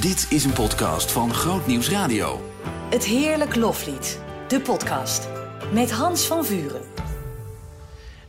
Dit 0.00 0.26
is 0.28 0.44
een 0.44 0.52
podcast 0.52 1.12
van 1.12 1.34
Groot 1.34 1.66
Nieuws 1.66 1.90
Radio. 1.90 2.40
Het 2.90 3.04
Heerlijk 3.04 3.56
Loflied, 3.56 4.20
de 4.48 4.60
podcast. 4.60 5.28
Met 5.72 5.90
Hans 5.90 6.26
van 6.26 6.44
Vuren. 6.44 6.99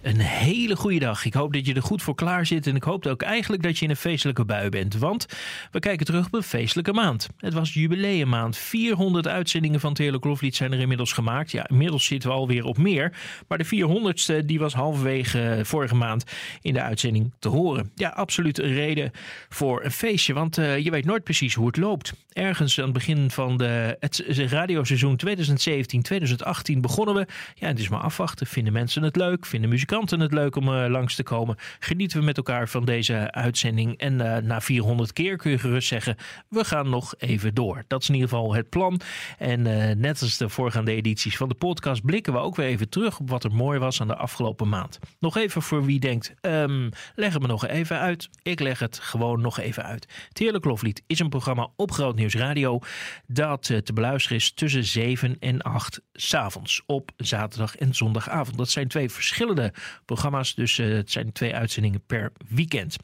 Een 0.01 0.19
hele 0.19 0.75
goede 0.75 0.99
dag. 0.99 1.25
Ik 1.25 1.33
hoop 1.33 1.53
dat 1.53 1.65
je 1.65 1.73
er 1.73 1.81
goed 1.81 2.01
voor 2.01 2.15
klaar 2.15 2.45
zit. 2.45 2.67
En 2.67 2.75
ik 2.75 2.83
hoop 2.83 3.05
ook 3.05 3.21
eigenlijk 3.21 3.63
dat 3.63 3.77
je 3.77 3.85
in 3.85 3.89
een 3.89 3.95
feestelijke 3.95 4.45
bui 4.45 4.69
bent. 4.69 4.97
Want 4.97 5.25
we 5.71 5.79
kijken 5.79 6.05
terug 6.05 6.25
op 6.25 6.33
een 6.33 6.43
feestelijke 6.43 6.93
maand. 6.93 7.27
Het 7.37 7.53
was 7.53 7.73
jubileummaand. 7.73 8.57
400 8.57 9.27
uitzendingen 9.27 9.79
van 9.79 9.95
Heerlijk 9.97 10.23
Loflied 10.23 10.55
zijn 10.55 10.73
er 10.73 10.79
inmiddels 10.79 11.13
gemaakt. 11.13 11.51
Ja, 11.51 11.67
inmiddels 11.69 12.05
zitten 12.05 12.29
we 12.29 12.35
alweer 12.35 12.65
op 12.65 12.77
meer. 12.77 13.13
Maar 13.47 13.57
de 13.57 13.65
400ste 13.65 14.45
die 14.45 14.59
was 14.59 14.73
halverwege 14.73 15.59
vorige 15.63 15.95
maand 15.95 16.23
in 16.61 16.73
de 16.73 16.81
uitzending 16.81 17.31
te 17.39 17.49
horen. 17.49 17.91
Ja, 17.95 18.09
absoluut 18.09 18.59
een 18.59 18.73
reden 18.73 19.11
voor 19.49 19.83
een 19.83 19.91
feestje. 19.91 20.33
Want 20.33 20.57
uh, 20.57 20.77
je 20.77 20.91
weet 20.91 21.05
nooit 21.05 21.23
precies 21.23 21.53
hoe 21.53 21.67
het 21.67 21.77
loopt. 21.77 22.13
Ergens 22.33 22.77
aan 22.77 22.83
het 22.83 22.93
begin 22.93 23.31
van 23.31 23.57
de, 23.57 23.97
het 23.99 24.23
radioseizoen 24.35 25.19
2017-2018 25.27 26.77
begonnen 26.77 27.15
we. 27.15 27.27
Ja, 27.55 27.67
het 27.67 27.79
is 27.79 27.89
maar 27.89 27.99
afwachten. 27.99 28.47
Vinden 28.47 28.73
mensen 28.73 29.03
het 29.03 29.15
leuk? 29.15 29.45
Vinden 29.45 29.69
muzikanten 29.91 30.19
het 30.19 30.33
leuk 30.33 30.55
om 30.55 30.67
uh, 30.67 30.89
langs 30.89 31.15
te 31.15 31.23
komen? 31.23 31.55
Genieten 31.79 32.19
we 32.19 32.25
met 32.25 32.37
elkaar 32.37 32.69
van 32.69 32.85
deze 32.85 33.31
uitzending? 33.31 33.97
En 33.97 34.13
uh, 34.13 34.37
na 34.37 34.61
400 34.61 35.13
keer 35.13 35.37
kun 35.37 35.51
je 35.51 35.57
gerust 35.57 35.87
zeggen, 35.87 36.15
we 36.47 36.65
gaan 36.65 36.89
nog 36.89 37.13
even 37.17 37.53
door. 37.53 37.83
Dat 37.87 38.01
is 38.01 38.07
in 38.07 38.13
ieder 38.13 38.29
geval 38.29 38.53
het 38.53 38.69
plan. 38.69 39.01
En 39.37 39.65
uh, 39.65 39.95
net 39.95 40.21
als 40.21 40.37
de 40.37 40.49
voorgaande 40.49 40.91
edities 40.91 41.37
van 41.37 41.49
de 41.49 41.55
podcast 41.55 42.05
blikken 42.05 42.33
we 42.33 42.39
ook 42.39 42.55
weer 42.55 42.65
even 42.65 42.89
terug 42.89 43.19
op 43.19 43.29
wat 43.29 43.43
er 43.43 43.51
mooi 43.51 43.79
was 43.79 44.01
aan 44.01 44.07
de 44.07 44.15
afgelopen 44.15 44.69
maand. 44.69 44.99
Nog 45.19 45.37
even 45.37 45.61
voor 45.61 45.85
wie 45.85 45.99
denkt, 45.99 46.33
um, 46.41 46.89
leg 47.15 47.33
het 47.33 47.41
me 47.41 47.47
nog 47.47 47.67
even 47.67 47.99
uit. 47.99 48.29
Ik 48.43 48.59
leg 48.59 48.79
het 48.79 48.99
gewoon 48.99 49.41
nog 49.41 49.59
even 49.59 49.83
uit. 49.83 50.07
Het 50.27 50.37
Heerlijk 50.37 50.65
Loflied 50.65 51.03
is 51.07 51.19
een 51.19 51.29
programma 51.29 51.69
op 51.75 51.91
Groot 51.91 52.15
Nieuws 52.15 52.35
Radio 52.35 52.79
dat 53.27 53.63
te 53.63 53.93
beluisteren 53.93 54.37
is 54.37 54.51
tussen 54.51 54.83
7 54.83 55.35
en 55.39 55.61
8 55.61 56.01
s'avonds 56.13 56.81
op 56.85 57.11
zaterdag 57.17 57.75
en 57.75 57.95
zondagavond. 57.95 58.57
Dat 58.57 58.69
zijn 58.69 58.87
twee 58.87 59.09
verschillende 59.09 59.73
programma's, 60.05 60.55
dus 60.55 60.77
uh, 60.77 60.95
het 60.95 61.11
zijn 61.11 61.31
twee 61.31 61.55
uitzendingen 61.55 62.01
per 62.07 62.31
weekend. 62.49 62.97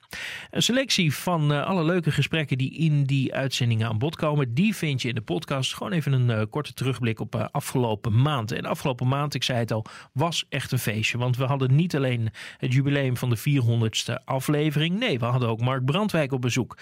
Een 0.52 0.62
selectie 0.64 1.14
van 1.14 1.52
uh, 1.52 1.66
alle 1.66 1.84
leuke 1.84 2.12
gesprekken 2.12 2.58
die 2.58 2.74
in 2.74 3.04
die 3.04 3.34
uitzendingen 3.34 3.88
aan 3.88 3.98
bod 3.98 4.16
komen, 4.16 4.54
die 4.54 4.76
vind 4.76 5.02
je 5.02 5.08
in 5.08 5.16
de 5.16 5.22
podcast. 5.22 5.74
Gewoon 5.74 5.92
even 5.92 6.12
een 6.14 6.30
uh, 6.30 6.42
korte 6.50 6.74
terugblik 6.74 7.20
op 7.20 7.50
afgelopen 7.52 8.22
maand. 8.22 8.52
En 8.52 8.66
afgelopen 8.66 9.08
maand, 9.08 9.34
ik 9.34 9.44
zei 9.44 9.60
het 9.60 9.72
al, 9.72 9.86
was 10.14 10.46
echt 10.50 10.72
een 10.72 10.80
feestje. 10.80 11.18
Want 11.18 11.38
we 11.38 11.44
hadden 11.44 11.76
niet 11.76 11.96
alleen 11.96 12.30
het 12.58 12.74
jubileum 12.74 13.18
van 13.18 13.30
de 13.30 13.38
400ste 13.38 14.24
aflevering. 14.26 15.00
Nee, 15.00 15.20
we 15.20 15.26
hadden 15.26 15.50
ook 15.50 15.62
Mark 15.62 15.86
Brandwijk 15.86 16.32
op 16.32 16.42
bezoek. 16.42 16.78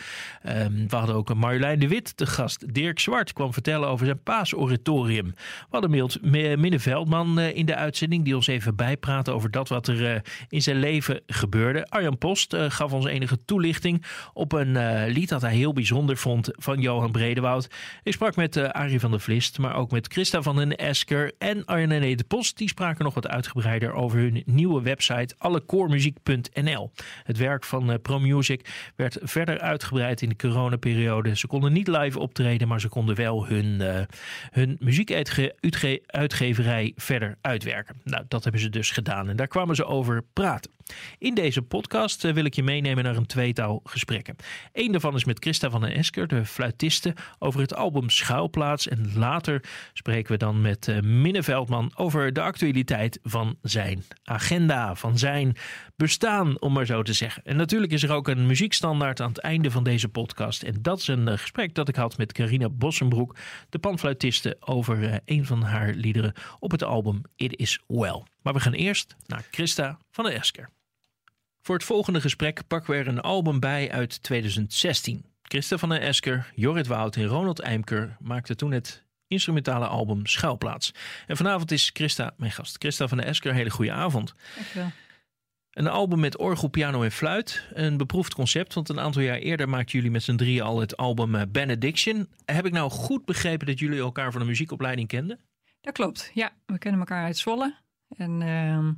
Um, 0.48 0.90
we 0.90 0.96
hadden 0.96 1.16
ook 1.16 1.34
Marjolein 1.34 1.80
de 1.80 1.88
Wit 1.88 2.18
te 2.18 2.26
gast. 2.26 2.74
Dirk 2.74 3.00
Zwart 3.00 3.34
kwam 3.34 3.54
vertellen 3.54 3.90
over 3.90 4.06
zijn 4.06 4.24
paasoratorium. 4.24 5.26
We 5.36 5.68
hadden 5.70 5.90
Milt 5.90 6.22
Minne 6.22 6.80
Veldman 6.80 7.40
in 7.40 7.66
de 7.66 7.76
uitzending 7.76 8.24
die 8.24 8.36
ons 8.36 8.48
even 8.48 8.76
bijpraat 8.76 9.30
over 9.30 9.52
dat 9.52 9.70
wat 9.70 9.85
er 9.88 10.02
uh, 10.02 10.16
in 10.50 10.62
zijn 10.62 10.80
leven 10.80 11.22
gebeurde. 11.28 11.90
Arjan 11.90 12.18
Post 12.18 12.54
uh, 12.54 12.66
gaf 12.70 12.94
ons 12.94 13.06
enige 13.06 13.46
toelichting 13.46 14.06
op 14.34 14.52
een 14.52 14.68
uh, 14.68 15.04
lied 15.08 15.30
dat 15.30 15.42
hij 15.42 15.56
heel 15.56 15.74
bijzonder 15.74 16.18
vond 16.18 16.50
van 16.52 16.82
Johan 16.82 17.12
Bredewoud. 17.12 17.70
Ik 18.04 18.14
sprak 18.14 18.36
met 18.36 18.58
Arie 18.58 19.00
van 19.00 19.12
der 19.12 19.20
Vlist, 19.20 19.58
maar 19.58 19.76
ook 19.76 19.92
met 19.92 20.08
Christa 20.08 20.42
van 20.42 20.56
den 20.56 20.76
Esker 20.76 21.32
en 21.38 21.66
Arjan 21.66 21.92
en 21.92 22.18
de 22.18 22.24
Post. 22.28 22.58
Die 22.58 22.68
spraken 22.68 23.04
nog 23.04 23.14
wat 23.14 23.28
uitgebreider 23.28 23.94
over 23.94 24.20
hun 24.20 24.44
nieuwe 24.46 24.82
website 24.82 25.36
allekoormuziek.nl. 25.38 26.92
Het 27.24 27.38
werk 27.38 27.64
van 27.64 28.00
ProMusic 28.02 28.92
werd 28.96 29.18
verder 29.22 29.60
uitgebreid 29.60 30.22
in 30.22 30.30
de 30.30 30.36
coronaperiode. 30.36 31.38
Ze 31.38 31.48
konden 31.48 31.74
niet 31.74 31.88
live 31.88 32.20
optreden, 32.20 32.68
maar 32.68 32.82
ze 32.82 32.90
konden 32.90 33.16
wel 33.16 33.48
hun, 33.48 34.08
hun 34.52 34.78
muziekuitgeverij 34.80 36.94
verder 36.96 37.38
uitwerken. 37.42 37.96
Nou, 38.04 38.24
dat 38.28 38.44
hebben 38.44 38.62
ze 38.62 38.70
dus 38.70 38.92
gedaan. 38.92 39.30
En 39.30 39.36
daar 39.36 39.48
kwamen 39.48 39.75
ze 39.76 39.86
over 39.86 40.24
praten. 40.34 40.75
In 41.18 41.34
deze 41.34 41.62
podcast 41.62 42.22
wil 42.22 42.46
ik 42.46 42.54
je 42.54 42.64
meenemen 42.64 43.04
naar 43.04 43.16
een 43.16 43.26
tweetal 43.26 43.82
gesprekken. 43.84 44.36
Eén 44.74 44.92
daarvan 44.92 45.16
is 45.16 45.26
met 45.26 45.40
Christa 45.40 45.70
van 45.70 45.82
den 45.82 45.92
Esker, 45.92 46.28
de 46.28 46.46
fluitiste, 46.46 47.16
over 47.40 47.60
het 47.60 47.76
album 47.76 48.10
Schuilplaats. 48.10 48.88
En 48.88 49.12
later 49.16 49.64
spreken 49.94 50.32
we 50.32 50.38
dan 50.38 50.62
met 50.62 50.88
uh, 50.88 51.00
Minne 51.00 51.44
Veldman 51.44 51.92
over 51.96 52.34
de 52.34 52.42
actualiteit 52.42 53.20
van 53.24 53.58
zijn 53.62 54.04
agenda, 54.24 54.96
van 54.96 55.18
zijn 55.18 55.56
bestaan, 55.96 56.62
om 56.62 56.74
maar 56.74 56.86
zo 56.86 57.02
te 57.02 57.14
zeggen. 57.14 57.44
En 57.44 57.56
natuurlijk 57.56 57.92
is 57.92 58.04
er 58.04 58.12
ook 58.12 58.28
een 58.28 58.46
muziekstandaard 58.46 59.22
aan 59.22 59.30
het 59.30 59.40
einde 59.40 59.72
van 59.72 59.84
deze 59.84 60.08
podcast. 60.08 60.64
En 60.64 60.82
dat 60.82 61.00
is 61.00 61.08
een 61.08 61.28
uh, 61.28 61.38
gesprek 61.38 61.74
dat 61.74 61.88
ik 61.88 61.96
had 61.96 62.18
met 62.18 62.32
Carina 62.32 62.70
Bossenbroek, 62.70 63.36
de 63.70 63.80
panfluitiste, 63.80 64.58
over 64.60 65.20
een 65.26 65.46
van 65.46 65.62
haar 65.62 65.94
liederen 65.94 66.34
op 66.60 66.72
het 66.72 66.84
album 66.84 67.22
It 67.36 67.56
Is 67.56 67.80
Well. 67.88 68.24
Maar 68.42 68.54
we 68.54 68.60
gaan 68.60 68.74
eerst 68.74 69.16
naar 69.26 69.48
Christa 69.52 69.98
van 70.16 70.24
der 70.24 70.34
Esker. 70.34 70.70
Voor 71.62 71.76
het 71.76 71.84
volgende 71.84 72.22
gesprek 72.22 72.68
pakken 72.68 72.94
we 72.94 73.00
er 73.00 73.08
een 73.08 73.22
album 73.22 73.60
bij 73.60 73.92
uit 73.92 74.24
2016. 74.24 75.26
Christa 75.42 75.78
van 75.78 75.90
der 75.90 76.02
Esker, 76.02 76.52
Jorrit 76.54 76.88
Wout 76.88 77.16
en 77.16 77.26
Ronald 77.26 77.60
Eimker 77.60 78.18
maakten 78.20 78.58
toen 78.58 78.72
het 78.72 79.04
instrumentale 79.28 79.88
album 79.88 80.26
Schuilplaats. 80.26 80.94
En 81.28 81.38
vanavond 81.38 81.72
is 81.72 81.90
Christa 81.94 82.34
mijn 82.38 82.52
gast. 82.52 82.76
Christa 82.80 83.08
van 83.08 83.18
der 83.18 83.28
Esker, 83.28 83.54
hele 83.54 83.70
goede 83.70 83.92
avond. 83.92 84.34
Dankjewel. 84.56 84.92
Een 85.72 85.88
album 85.88 86.20
met 86.20 86.38
orgel, 86.38 86.68
piano 86.68 87.04
en 87.04 87.12
fluit. 87.12 87.68
Een 87.74 87.98
beproefd 87.98 88.34
concept, 88.34 88.74
want 88.74 88.90
een 88.90 89.00
aantal 89.00 89.22
jaar 89.22 89.38
eerder 89.38 89.70
maakten 89.70 89.96
jullie 89.96 90.12
met 90.12 90.24
z'n 90.24 90.36
drieën 90.36 90.64
al 90.64 90.80
het 90.80 90.98
album 90.98 91.52
Benediction. 91.52 92.28
Heb 92.46 92.66
ik 92.66 92.72
nou 92.72 92.90
goed 92.92 93.26
begrepen 93.26 93.68
dat 93.68 93.80
jullie 93.80 94.00
elkaar 94.00 94.32
van 94.32 94.42
de 94.42 94.48
muziekopleiding 94.48 95.08
kenden? 95.08 95.40
Dat 95.82 95.94
klopt, 95.94 96.32
ja. 96.34 96.52
We 96.66 96.78
kennen 96.78 97.00
elkaar 97.00 97.24
uit 97.24 97.38
Zwolle. 97.38 97.76
En 98.18 98.42
uh, 98.42 98.90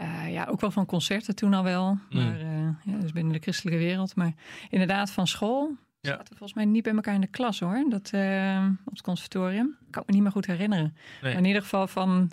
uh, 0.00 0.32
ja, 0.32 0.44
ook 0.44 0.60
wel 0.60 0.70
van 0.70 0.86
concerten 0.86 1.34
toen 1.34 1.54
al 1.54 1.62
wel. 1.62 1.98
Mm. 2.10 2.22
Maar 2.22 2.40
uh, 2.40 2.68
ja, 2.84 2.98
dus 3.00 3.12
binnen 3.12 3.32
de 3.32 3.38
christelijke 3.38 3.78
wereld. 3.78 4.16
Maar 4.16 4.32
inderdaad 4.70 5.10
van 5.10 5.26
school. 5.26 5.76
Ja. 6.00 6.10
Zaten 6.10 6.28
we 6.28 6.36
volgens 6.36 6.54
mij 6.54 6.64
niet 6.64 6.82
bij 6.82 6.94
elkaar 6.94 7.14
in 7.14 7.20
de 7.20 7.26
klas 7.26 7.60
hoor. 7.60 7.84
Dat, 7.88 8.10
uh, 8.14 8.66
op 8.84 8.92
het 8.92 9.02
conservatorium. 9.02 9.76
Kan 9.90 10.02
ik 10.02 10.08
me 10.08 10.14
niet 10.14 10.22
meer 10.22 10.32
goed 10.32 10.46
herinneren. 10.46 10.96
Nee. 11.22 11.32
Maar 11.32 11.42
in 11.42 11.48
ieder 11.48 11.62
geval 11.62 11.86
van, 11.86 12.30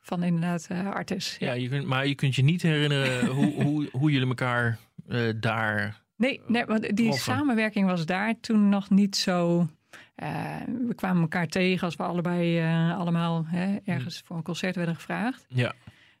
van 0.00 0.22
inderdaad 0.22 0.68
artis. 0.70 1.36
Ja, 1.38 1.52
je 1.52 1.68
kunt, 1.68 1.86
maar 1.86 2.06
je 2.06 2.14
kunt 2.14 2.34
je 2.34 2.42
niet 2.42 2.62
herinneren 2.62 3.26
hoe, 3.36 3.62
hoe, 3.62 3.88
hoe 3.92 4.10
jullie 4.10 4.28
elkaar 4.28 4.78
daar. 5.40 6.02
Nee, 6.16 6.40
nee, 6.46 6.64
want 6.64 6.80
die 6.80 6.92
troffen. 6.94 7.34
samenwerking 7.34 7.86
was 7.86 8.06
daar 8.06 8.40
toen 8.40 8.68
nog 8.68 8.90
niet 8.90 9.16
zo. 9.16 9.68
Uh, 10.16 10.56
we 10.86 10.94
kwamen 10.94 11.22
elkaar 11.22 11.46
tegen 11.46 11.86
als 11.86 11.96
we 11.96 12.02
allebei 12.02 12.62
uh, 12.62 12.98
allemaal 12.98 13.46
hè, 13.46 13.76
ergens 13.84 14.20
Mm. 14.20 14.26
voor 14.26 14.36
een 14.36 14.42
concert 14.42 14.76
werden 14.76 14.94
gevraagd. 14.94 15.44
Ja, 15.48 15.74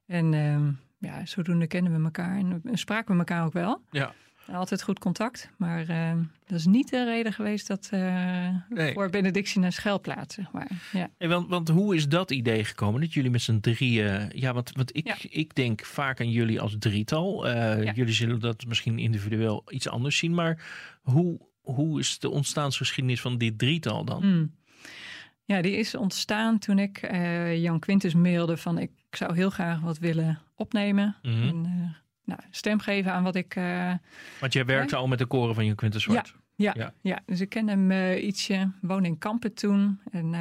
En 0.06 0.32
uh, 0.32 0.58
ja, 0.98 1.26
zodoende 1.26 1.66
kennen 1.66 1.96
we 1.98 2.04
elkaar 2.04 2.36
en 2.38 2.62
spraken 2.72 3.12
we 3.12 3.18
elkaar 3.18 3.44
ook 3.44 3.52
wel. 3.52 3.82
ja. 3.90 4.14
Altijd 4.52 4.82
goed 4.82 4.98
contact, 4.98 5.50
maar 5.58 5.90
uh, 5.90 6.12
dat 6.46 6.58
is 6.58 6.66
niet 6.66 6.90
de 6.90 7.04
reden 7.04 7.32
geweest 7.32 7.66
dat 7.66 7.90
uh, 7.94 8.48
Nee. 8.68 8.92
voor 8.92 9.10
benedictie 9.10 9.60
naar 9.60 9.72
schuilplaats, 9.72 10.34
zeg 10.34 10.52
maar. 10.52 10.68
Ja. 10.92 11.10
Hey, 11.18 11.28
want, 11.28 11.48
want 11.48 11.68
hoe 11.68 11.94
is 11.94 12.08
dat 12.08 12.30
idee 12.30 12.64
gekomen? 12.64 13.00
Dat 13.00 13.12
jullie 13.12 13.30
met 13.30 13.42
z'n 13.42 13.60
drieën. 13.60 14.30
Ja, 14.34 14.52
want, 14.52 14.72
want 14.72 14.96
ik, 14.96 15.06
Ja. 15.06 15.16
ik 15.30 15.54
denk 15.54 15.84
vaak 15.84 16.20
aan 16.20 16.30
jullie 16.30 16.60
als 16.60 16.76
drietal. 16.78 17.46
Uh, 17.48 17.84
Ja. 17.84 17.92
Jullie 17.92 18.14
zullen 18.14 18.40
dat 18.40 18.64
misschien 18.66 18.98
individueel 18.98 19.62
iets 19.68 19.88
anders 19.88 20.16
zien. 20.16 20.34
Maar 20.34 20.64
hoe, 21.02 21.40
hoe 21.60 22.00
is 22.00 22.18
de 22.18 22.30
ontstaansgeschiedenis 22.30 23.20
van 23.20 23.38
dit 23.38 23.58
drietal 23.58 24.04
dan? 24.04 24.26
Mm. 24.26 24.52
Ja, 25.44 25.62
die 25.62 25.76
is 25.76 25.94
ontstaan 25.94 26.58
toen 26.58 26.78
ik 26.78 27.10
uh, 27.12 27.62
Jan 27.62 27.78
Quintus 27.78 28.14
mailde 28.14 28.56
van 28.56 28.78
ik 28.78 28.90
zou 29.10 29.34
heel 29.34 29.50
graag 29.50 29.80
wat 29.80 29.98
willen 29.98 30.40
opnemen. 30.54 31.16
Mhm. 31.22 31.48
En, 31.48 31.64
uh, 31.66 31.90
nou, 32.24 32.40
stem 32.50 32.80
geven 32.80 33.12
aan 33.12 33.22
wat 33.22 33.34
ik... 33.34 33.56
Uh, 33.56 33.92
Want 34.40 34.52
jij 34.52 34.64
werkte 34.64 34.96
al 34.96 35.06
met 35.06 35.18
de 35.18 35.26
koren 35.26 35.54
van 35.54 35.66
Jan 35.66 35.74
Quintus 35.74 36.02
Zwart. 36.02 36.34
ja, 36.54 36.72
Ja. 36.76 36.92
ja. 37.00 37.20
dus 37.26 37.40
ik 37.40 37.48
ken 37.48 37.68
hem 37.68 37.90
ietsje, 38.16 38.70
woonde 38.80 39.08
in 39.08 39.18
Kampen 39.18 39.54
toen. 39.54 40.00
En, 40.10 40.34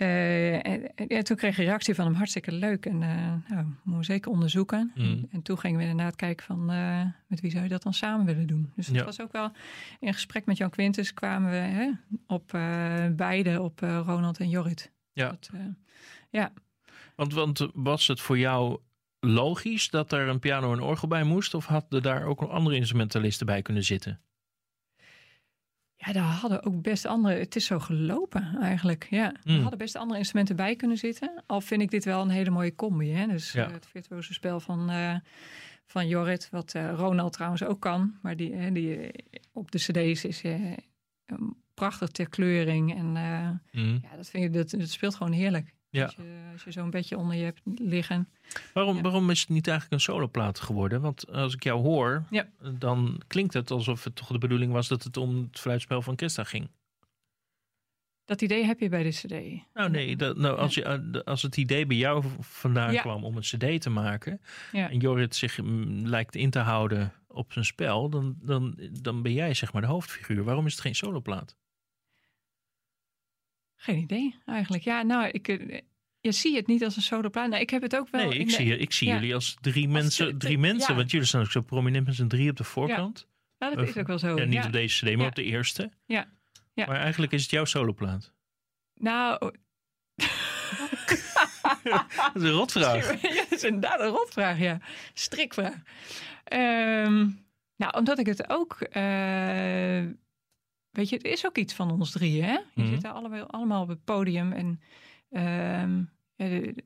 uh, 0.00 0.52
uh, 0.52 0.60
en, 0.94 1.24
toen 1.24 1.36
kreeg 1.36 1.52
ik 1.52 1.58
een 1.58 1.64
reactie 1.64 1.94
van 1.94 2.04
hem 2.04 2.14
hartstikke 2.14 2.52
leuk. 2.52 2.86
En 2.86 3.02
uh, 3.02 3.32
nou, 3.48 3.64
moeten 3.64 3.96
we 3.96 4.04
zeker 4.04 4.30
onderzoeken. 4.30 4.92
Mhm. 4.94 5.06
En, 5.06 5.28
en 5.32 5.42
toen 5.42 5.58
gingen 5.58 5.78
we 5.78 5.84
inderdaad 5.84 6.16
kijken 6.16 6.46
van 6.46 6.72
uh, 6.72 7.04
met 7.26 7.40
wie 7.40 7.50
zou 7.50 7.62
je 7.62 7.68
dat 7.68 7.82
dan 7.82 7.94
samen 7.94 8.26
willen 8.26 8.46
doen. 8.46 8.72
Dus 8.76 8.86
dat 8.86 8.96
Ja. 8.96 9.04
was 9.04 9.20
ook 9.20 9.32
wel 9.32 9.52
in 10.00 10.12
gesprek 10.14 10.46
met 10.46 10.56
Jan 10.56 10.70
Quintus 10.70 11.14
kwamen 11.14 11.50
we 11.50 11.56
hè, 11.56 11.90
op 12.26 12.48
beide, 13.16 13.62
op 13.62 13.80
Ronald 13.80 14.38
en 14.38 14.48
Jorrit. 14.48 14.92
Ja. 15.12 15.28
Dat, 15.28 15.50
ja. 16.30 16.52
Want, 17.16 17.32
want 17.32 17.68
was 17.74 18.06
het 18.06 18.20
voor 18.20 18.38
jou 18.38 18.78
logisch 19.20 19.90
dat 19.90 20.12
er 20.12 20.28
een 20.28 20.38
piano 20.38 20.72
en 20.72 20.80
orgel 20.80 21.08
bij 21.08 21.24
moest? 21.24 21.54
Of 21.54 21.66
hadden 21.66 22.02
daar 22.02 22.24
ook 22.24 22.40
nog 22.40 22.50
andere 22.50 22.76
instrumentalisten 22.76 23.46
bij 23.46 23.62
kunnen 23.62 23.84
zitten? 23.84 24.20
Ja, 26.06 26.12
daar 26.12 26.22
hadden 26.24 26.64
ook 26.64 26.82
best 26.82 27.06
andere. 27.06 27.34
Het 27.38 27.56
is 27.56 27.64
zo 27.64 27.78
gelopen 27.78 28.56
eigenlijk. 28.60 29.06
Ja, 29.10 29.34
Mm. 29.44 29.54
er 29.54 29.60
hadden 29.60 29.78
best 29.78 29.96
andere 29.96 30.18
instrumenten 30.18 30.56
bij 30.56 30.76
kunnen 30.76 30.96
zitten. 30.96 31.42
Al 31.46 31.60
vind 31.60 31.82
ik 31.82 31.90
dit 31.90 32.04
wel 32.04 32.20
een 32.22 32.30
hele 32.30 32.50
mooie 32.50 32.74
combi. 32.74 33.10
Hè? 33.12 33.26
Dus 33.26 33.52
Ja. 33.52 33.66
uh, 33.66 33.72
het 33.72 33.86
virtuoze 33.86 34.32
spel 34.32 34.60
van, 34.60 34.90
uh, 34.90 35.14
van 35.86 36.08
Jorrit, 36.08 36.48
wat 36.50 36.74
uh, 36.74 36.92
Ronald 36.94 37.32
trouwens 37.32 37.62
ook 37.64 37.80
kan, 37.80 38.14
maar 38.22 38.36
die, 38.36 38.72
die 38.72 39.10
op 39.52 39.70
de 39.70 39.78
CD's 39.78 40.24
is 40.24 40.42
prachtig 41.74 42.08
ter 42.08 42.28
kleuring. 42.28 42.94
En 42.96 43.16
eh, 43.16 43.48
Mhm. 43.82 43.98
ja, 44.02 44.16
dat, 44.16 44.28
vind 44.30 44.42
je, 44.44 44.50
dat, 44.50 44.70
dat 44.70 44.88
speelt 44.88 45.14
gewoon 45.14 45.32
heerlijk. 45.32 45.74
Ja. 45.90 46.04
Als 46.04 46.14
je, 46.14 46.48
als 46.52 46.64
je 46.64 46.70
zo'n 46.70 46.90
bedje 46.90 47.16
onder 47.18 47.36
je 47.36 47.44
hebt 47.44 47.60
liggen. 47.64 48.28
Waarom, 48.72 48.96
Ja. 48.96 49.02
waarom 49.02 49.30
is 49.30 49.40
het 49.40 49.48
niet 49.48 49.68
eigenlijk 49.68 49.96
een 49.96 50.12
soloplaat 50.14 50.60
geworden? 50.60 51.00
Want 51.00 51.30
als 51.32 51.54
ik 51.54 51.62
jou 51.64 51.80
hoor, 51.80 52.24
Ja. 52.30 52.48
dan 52.78 53.20
klinkt 53.26 53.54
het 53.54 53.70
alsof 53.70 54.04
het 54.04 54.16
toch 54.16 54.28
de 54.28 54.38
bedoeling 54.38 54.72
was 54.72 54.88
dat 54.88 55.02
het 55.02 55.16
om 55.16 55.36
het 55.36 55.60
fluitspel 55.60 56.02
van 56.02 56.16
Christa 56.16 56.44
ging. 56.44 56.68
Dat 58.24 58.42
idee 58.42 58.64
heb 58.64 58.80
je 58.80 58.88
bij 58.88 59.02
de 59.02 59.08
cd. 59.08 59.62
Nou 59.74 59.90
nee, 59.90 60.16
dat, 60.16 60.36
nou, 60.36 60.58
als, 60.58 60.74
je, 60.74 60.82
eh, 60.82 61.20
als 61.24 61.42
het 61.42 61.56
idee 61.56 61.86
bij 61.86 61.96
jou 61.96 62.24
vandaan 62.40 62.92
Ja. 62.92 63.00
kwam 63.00 63.24
om 63.24 63.36
een 63.36 63.42
cd 63.42 63.80
te 63.82 63.90
maken... 63.90 64.40
En 64.72 64.98
Jorrit 64.98 65.34
zich 65.36 65.58
mm, 65.62 66.06
lijkt 66.06 66.34
in 66.34 66.50
te 66.50 66.58
houden 66.58 67.12
op 67.28 67.52
zijn 67.52 67.64
spel... 67.64 68.08
Dan, 68.10 68.36
dan, 68.42 68.74
dan 69.00 69.22
ben 69.22 69.32
jij 69.32 69.54
zeg 69.54 69.72
maar 69.72 69.82
de 69.82 69.88
hoofdfiguur. 69.88 70.44
Waarom 70.44 70.66
is 70.66 70.72
het 70.72 70.80
geen 70.80 70.94
soloplaat? 70.94 71.56
Geen 73.82 73.98
idee 73.98 74.34
eigenlijk. 74.46 74.82
Ja, 74.84 75.02
nou, 75.02 75.28
ik, 75.28 75.48
eh, 75.48 75.80
je 76.20 76.32
ziet 76.32 76.56
het 76.56 76.66
niet 76.66 76.84
als 76.84 76.96
een 76.96 77.02
soloplaat. 77.02 77.48
Nou, 77.48 77.62
ik 77.62 77.70
heb 77.70 77.82
het 77.82 77.96
ook 77.96 78.08
wel. 78.10 78.28
Nee, 78.28 78.38
ik 78.38 78.46
de- 78.46 78.52
zie, 78.52 78.76
ik 78.78 78.92
zie 78.92 79.08
ja. 79.08 79.14
jullie 79.14 79.34
als 79.34 79.56
drie 79.60 79.88
mensen. 79.88 80.38
Drie 80.38 80.58
mensen 80.58 80.90
ja. 80.92 80.98
Want 80.98 81.10
jullie 81.10 81.26
staan 81.26 81.40
ook 81.40 81.50
zo 81.50 81.60
prominent 81.60 82.06
met 82.06 82.14
z'n 82.14 82.26
drie 82.26 82.50
op 82.50 82.56
de 82.56 82.64
voorkant. 82.64 83.28
Nou, 83.58 83.76
dat 83.76 83.88
is 83.88 83.96
ook 83.96 84.06
wel 84.06 84.18
zo. 84.18 84.36
Ja, 84.36 84.44
niet 84.44 84.52
ja. 84.54 84.66
op 84.66 84.72
deze 84.72 84.96
cd, 85.04 85.10
maar 85.10 85.20
Ja. 85.22 85.26
op 85.28 85.34
de 85.34 85.44
eerste. 85.44 85.90
Ja. 86.06 86.28
Ja. 86.74 86.86
Maar 86.86 86.96
eigenlijk 87.00 87.32
is 87.32 87.42
het 87.42 87.50
jouw 87.50 87.64
soloplaat. 87.64 88.32
Nou, 88.94 89.38
Dat 91.82 92.34
is 92.34 92.42
een 92.42 92.50
rotvraag. 92.50 93.22
ja, 93.22 93.34
dat 93.34 93.52
is 93.52 93.64
inderdaad 93.64 94.00
een 94.00 94.06
rotvraag, 94.08 94.58
ja. 94.58 94.78
Strikvraag. 95.14 95.82
Ehm, 96.44 97.28
nou, 97.76 97.96
omdat 97.96 98.18
ik 98.18 98.26
het 98.26 98.50
ook... 98.50 98.80
eh, 98.80 100.02
weet 100.90 101.08
je, 101.08 101.16
het 101.16 101.24
is 101.24 101.46
ook 101.46 101.56
iets 101.58 101.74
van 101.74 101.90
ons 101.90 102.10
drieën, 102.10 102.44
hè? 102.44 102.52
Je 102.52 102.62
Mhm. 102.82 102.88
zit 102.88 103.00
daar 103.02 103.12
allemaal, 103.12 103.46
allemaal 103.50 103.82
op 103.82 103.88
het 103.88 104.04
podium 104.04 104.52
en... 104.52 104.80
ehm, 105.30 105.98
ja, 106.34 106.48
de- 106.48 106.84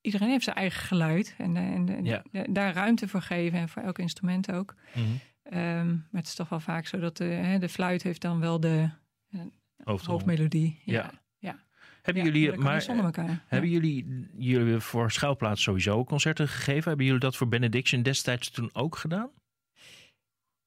iedereen 0.00 0.28
heeft 0.28 0.44
zijn 0.44 0.56
eigen 0.56 0.80
geluid 0.82 1.34
en, 1.38 1.56
eh, 1.56 1.62
en, 1.62 1.88
en 1.88 2.04
Ja. 2.04 2.22
da- 2.32 2.46
daar 2.50 2.74
ruimte 2.74 3.08
voor 3.08 3.22
geven 3.22 3.58
en 3.58 3.68
voor 3.68 3.82
elk 3.82 3.98
instrument 3.98 4.52
ook. 4.52 4.74
Mhm. 4.94 5.04
Ehm, 5.42 5.86
maar 5.88 6.06
het 6.20 6.26
is 6.26 6.34
toch 6.34 6.48
wel 6.48 6.60
vaak 6.60 6.86
zo 6.86 6.98
dat 6.98 7.16
de, 7.16 7.24
hè, 7.24 7.58
de 7.58 7.68
fluit 7.68 8.02
heeft 8.02 8.20
dan 8.20 8.40
wel 8.40 8.60
de 8.60 8.88
Hoofdrol. 9.84 10.14
hoofdmelodie. 10.14 10.80
Ja. 10.84 11.10
ja. 11.38 11.60
Hebben 12.02 12.24
Ja, 12.24 12.30
jullie, 12.32 12.58
maar 12.58 12.82
zonder 12.82 13.04
elkaar. 13.04 13.44
hebben 13.46 13.70
jullie, 13.70 14.26
jullie 14.38 14.78
voor 14.78 15.10
Schuilplaats 15.10 15.62
sowieso 15.62 16.04
concerten 16.04 16.48
gegeven? 16.48 16.88
Hebben 16.88 17.06
jullie 17.06 17.20
dat 17.20 17.36
voor 17.36 17.48
Benediction 17.48 18.02
destijds 18.02 18.50
toen 18.50 18.70
ook 18.72 18.96
gedaan? 18.96 19.30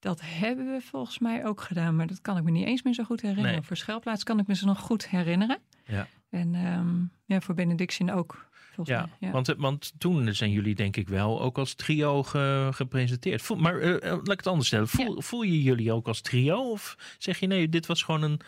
Dat 0.06 0.22
hebben 0.24 0.66
we 0.72 0.81
volgens 0.81 1.19
mij 1.19 1.46
ook 1.46 1.62
gedaan, 1.62 1.96
maar 1.96 2.07
dat 2.07 2.22
kan 2.22 2.38
ik 2.38 2.44
me 2.44 2.52
niet 2.52 2.66
eens 2.66 2.84
meer 2.84 2.94
zo 2.94 3.04
goed 3.04 3.22
herinneren. 3.22 3.52
Nee. 3.52 3.62
Voor 3.62 3.78
Schuilplaats 3.78 4.24
kan 4.24 4.40
ik 4.40 4.48
me 4.48 4.56
ze 4.56 4.66
nog 4.66 4.80
goed 4.80 5.10
herinneren. 5.10 5.60
Ja. 5.86 6.07
En 6.30 6.56
ehm, 6.56 7.04
ja, 7.25 7.42
voor 7.42 7.56
Benediction 7.56 8.10
ook, 8.10 8.50
volgens 8.52 8.98
Ja, 8.98 9.02
mij. 9.06 9.28
Ja. 9.28 9.31
Want, 9.31 9.48
want 9.57 9.94
toen 9.98 10.34
zijn 10.34 10.52
jullie 10.52 10.75
denk 10.75 10.96
ik 10.98 11.07
wel 11.07 11.42
ook 11.42 11.57
als 11.57 11.74
trio 11.74 12.24
ge- 12.24 12.69
gepresenteerd. 12.74 13.42
Voel, 13.42 13.57
maar 13.57 13.80
eh, 13.80 13.96
eh, 13.96 14.02
laat 14.12 14.31
ik 14.31 14.38
het 14.38 14.48
anders 14.48 14.68
stellen. 14.68 14.88
Voel, 14.88 15.22
voel 15.22 15.42
je 15.42 15.62
jullie 15.63 15.92
ook 15.92 16.08
als 16.08 16.22
trio? 16.22 16.69
Of 16.72 17.16
zeg 17.18 17.40
je 17.40 17.48
nee, 17.48 17.69
dit 17.69 17.86
was 17.86 18.04
gewoon 18.04 18.22
een, 18.22 18.40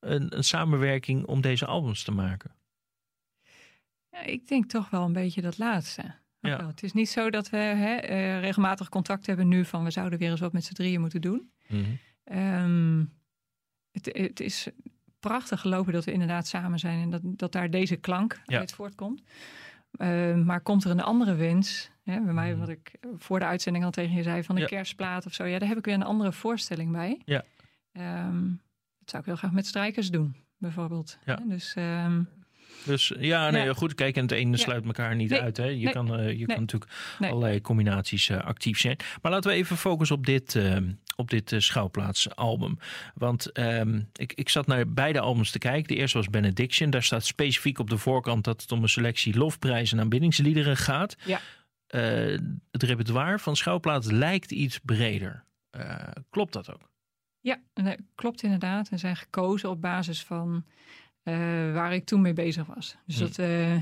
een, 0.00 0.36
een 0.36 0.44
samenwerking 0.44 1.26
om 1.26 1.40
deze 1.40 1.66
albums 1.66 2.02
te 2.02 2.12
maken? 2.12 2.50
Ja, 4.10 4.20
ik 4.22 4.48
denk 4.48 4.66
toch 4.70 4.90
wel 4.90 5.04
een 5.04 5.12
beetje 5.12 5.42
dat 5.42 5.58
laatste. 5.58 6.14
Ja. 6.50 6.56
wel. 6.58 6.66
Het 6.66 6.82
is 6.82 6.92
niet 6.92 7.08
zo 7.08 7.30
dat 7.30 7.50
we 7.50 7.56
hè, 7.56 7.94
eh, 7.94 8.40
regelmatig 8.40 8.88
contact 8.88 9.26
hebben 9.26 9.48
nu 9.48 9.64
van 9.64 9.84
we 9.84 9.90
zouden 9.90 10.18
weer 10.18 10.30
eens 10.30 10.40
wat 10.40 10.52
met 10.52 10.64
z'n 10.64 10.72
drieën 10.74 11.00
moeten 11.00 11.20
doen. 11.20 11.50
Mhm. 11.68 11.82
Ehm, 12.24 13.04
het, 13.90 14.06
het 14.12 14.40
is 14.40 14.68
prachtig 15.20 15.60
gelopen 15.60 15.92
dat 15.92 16.04
we 16.04 16.12
inderdaad 16.12 16.46
samen 16.46 16.78
zijn 16.78 17.02
en 17.02 17.10
dat, 17.10 17.20
dat 17.24 17.52
daar 17.52 17.70
deze 17.70 17.96
klank 17.96 18.40
Ja. 18.44 18.58
uit 18.58 18.72
voortkomt. 18.72 19.22
Ehm, 19.92 20.44
maar 20.44 20.60
komt 20.60 20.84
er 20.84 20.90
een 20.90 21.00
andere 21.02 21.34
wens? 21.34 21.90
Hè, 22.02 22.20
bij 22.20 22.32
mij, 22.32 22.50
Mhm. 22.50 22.58
wat 22.58 22.68
ik 22.68 22.92
voor 23.16 23.38
de 23.38 23.44
uitzending 23.44 23.84
al 23.84 23.90
tegen 23.90 24.12
je 24.16 24.22
zei, 24.22 24.44
van 24.44 24.54
een 24.54 24.60
Ja. 24.62 24.66
kerstplaat 24.68 25.26
of 25.26 25.34
zo. 25.34 25.44
Ja, 25.44 25.58
daar 25.58 25.68
heb 25.68 25.78
ik 25.78 25.84
weer 25.84 25.94
een 25.94 26.02
andere 26.02 26.32
voorstelling 26.32 26.92
bij. 26.92 27.20
Ja. 27.24 27.44
Ehm, 27.92 28.42
dat 28.98 29.10
zou 29.10 29.22
ik 29.22 29.28
heel 29.28 29.36
graag 29.36 29.52
met 29.52 29.66
strijkers 29.66 30.10
doen, 30.10 30.36
bijvoorbeeld. 30.58 31.18
Ja. 31.24 31.36
Dus 31.36 31.74
Dus 32.84 33.12
ja, 33.18 33.50
nee, 33.50 33.64
Ja. 33.64 33.72
goed. 33.72 33.94
Kijk, 33.94 34.16
en 34.16 34.22
het 34.22 34.30
ene 34.30 34.50
Ja. 34.50 34.56
sluit 34.56 34.84
elkaar 34.84 35.14
niet 35.16 35.30
Nee. 35.30 35.40
uit. 35.40 35.56
Hè. 35.56 35.64
Je, 35.64 35.84
Nee. 35.84 35.92
kan, 35.92 36.16
eh, 36.16 36.30
je 36.30 36.36
Nee. 36.36 36.46
kan 36.46 36.60
natuurlijk 36.60 36.92
allerlei 37.18 37.60
combinaties 37.60 38.28
eh, 38.28 38.38
actief 38.40 38.78
zijn. 38.78 38.96
Maar 39.22 39.32
laten 39.32 39.50
we 39.50 39.56
even 39.56 39.76
focussen 39.76 40.16
op 40.16 40.26
dit, 40.26 40.54
eh, 40.56 40.76
op 41.16 41.30
dit 41.30 41.54
Schouwplaatsalbum. 41.56 42.78
Want 43.14 43.52
ehm, 43.52 44.00
ik, 44.12 44.32
ik 44.32 44.48
zat 44.48 44.66
naar 44.66 44.92
beide 44.92 45.20
albums 45.20 45.50
te 45.50 45.58
kijken. 45.58 45.88
De 45.88 46.00
eerste 46.00 46.16
was 46.18 46.28
Benediction. 46.30 46.90
Daar 46.90 47.02
staat 47.02 47.24
specifiek 47.24 47.78
op 47.78 47.90
de 47.90 47.98
voorkant 47.98 48.44
dat 48.44 48.60
het 48.62 48.72
om 48.72 48.82
een 48.82 48.88
selectie 48.88 49.36
lofprijzen 49.36 49.96
en 49.96 50.02
aanbiddingsliederen 50.02 50.76
gaat. 50.76 51.16
Ja. 51.24 51.40
Het 52.70 52.82
repertoire 52.82 53.38
van 53.38 53.56
Schouwplaats 53.56 54.10
lijkt 54.10 54.50
iets 54.50 54.78
breder. 54.78 55.44
Klopt 56.30 56.52
dat 56.52 56.72
ook? 56.72 56.90
Ja, 57.40 57.60
klopt 58.14 58.42
inderdaad. 58.42 58.88
En 58.88 58.98
zijn 58.98 59.16
gekozen 59.16 59.70
op 59.70 59.80
basis 59.80 60.22
van 60.22 60.64
eh, 61.22 61.34
waar 61.72 61.94
ik 61.94 62.04
toen 62.04 62.20
mee 62.20 62.32
bezig 62.32 62.66
was. 62.66 62.96
Dus 63.06 63.14
Hm. 63.14 63.20
dat 63.20 63.34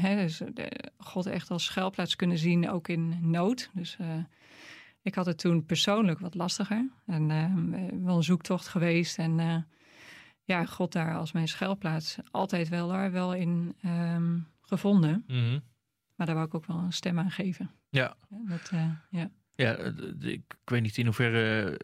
dus, 0.03 0.41
eh, 0.41 0.67
God 0.99 1.27
echt 1.27 1.51
als 1.51 1.65
schuilplaats 1.65 2.17
kunnen 2.17 2.39
zien, 2.39 2.71
ook 2.71 2.89
in 2.89 3.31
nood. 3.31 3.71
Dus 3.75 3.97
ik 5.03 5.15
had 5.15 5.27
het 5.27 5.39
toen 5.39 5.65
persoonlijk 5.65 6.19
wat 6.19 6.35
lastiger. 6.35 6.89
En 7.07 7.27
wel 8.05 8.17
een 8.17 8.23
zoektocht 8.23 8.69
geweest. 8.69 9.19
En 9.19 9.67
ja, 10.45 10.65
God 10.65 10.93
daar 10.93 11.15
als 11.17 11.33
mijn 11.33 11.49
schuilplaats 11.49 12.17
altijd 12.31 12.69
wel 12.69 12.89
daar 12.89 13.13
wel 13.13 13.35
in 13.35 13.75
ehm, 13.83 14.39
gevonden. 14.61 15.25
Maar 16.15 16.27
daar 16.27 16.35
wou 16.35 16.47
ik 16.47 16.55
ook 16.55 16.67
wel 16.67 16.79
een 16.79 16.93
stem 16.93 17.19
aan 17.19 17.31
geven. 17.31 17.71
Ja. 17.91 18.17
dat, 18.29 18.71
ja. 19.11 19.31
Ja, 19.55 19.75
d- 19.93 20.25
ik, 20.25 20.43
weet 20.65 20.83
niet 20.83 20.97
in 20.99 21.05
hoeverre 21.05 21.79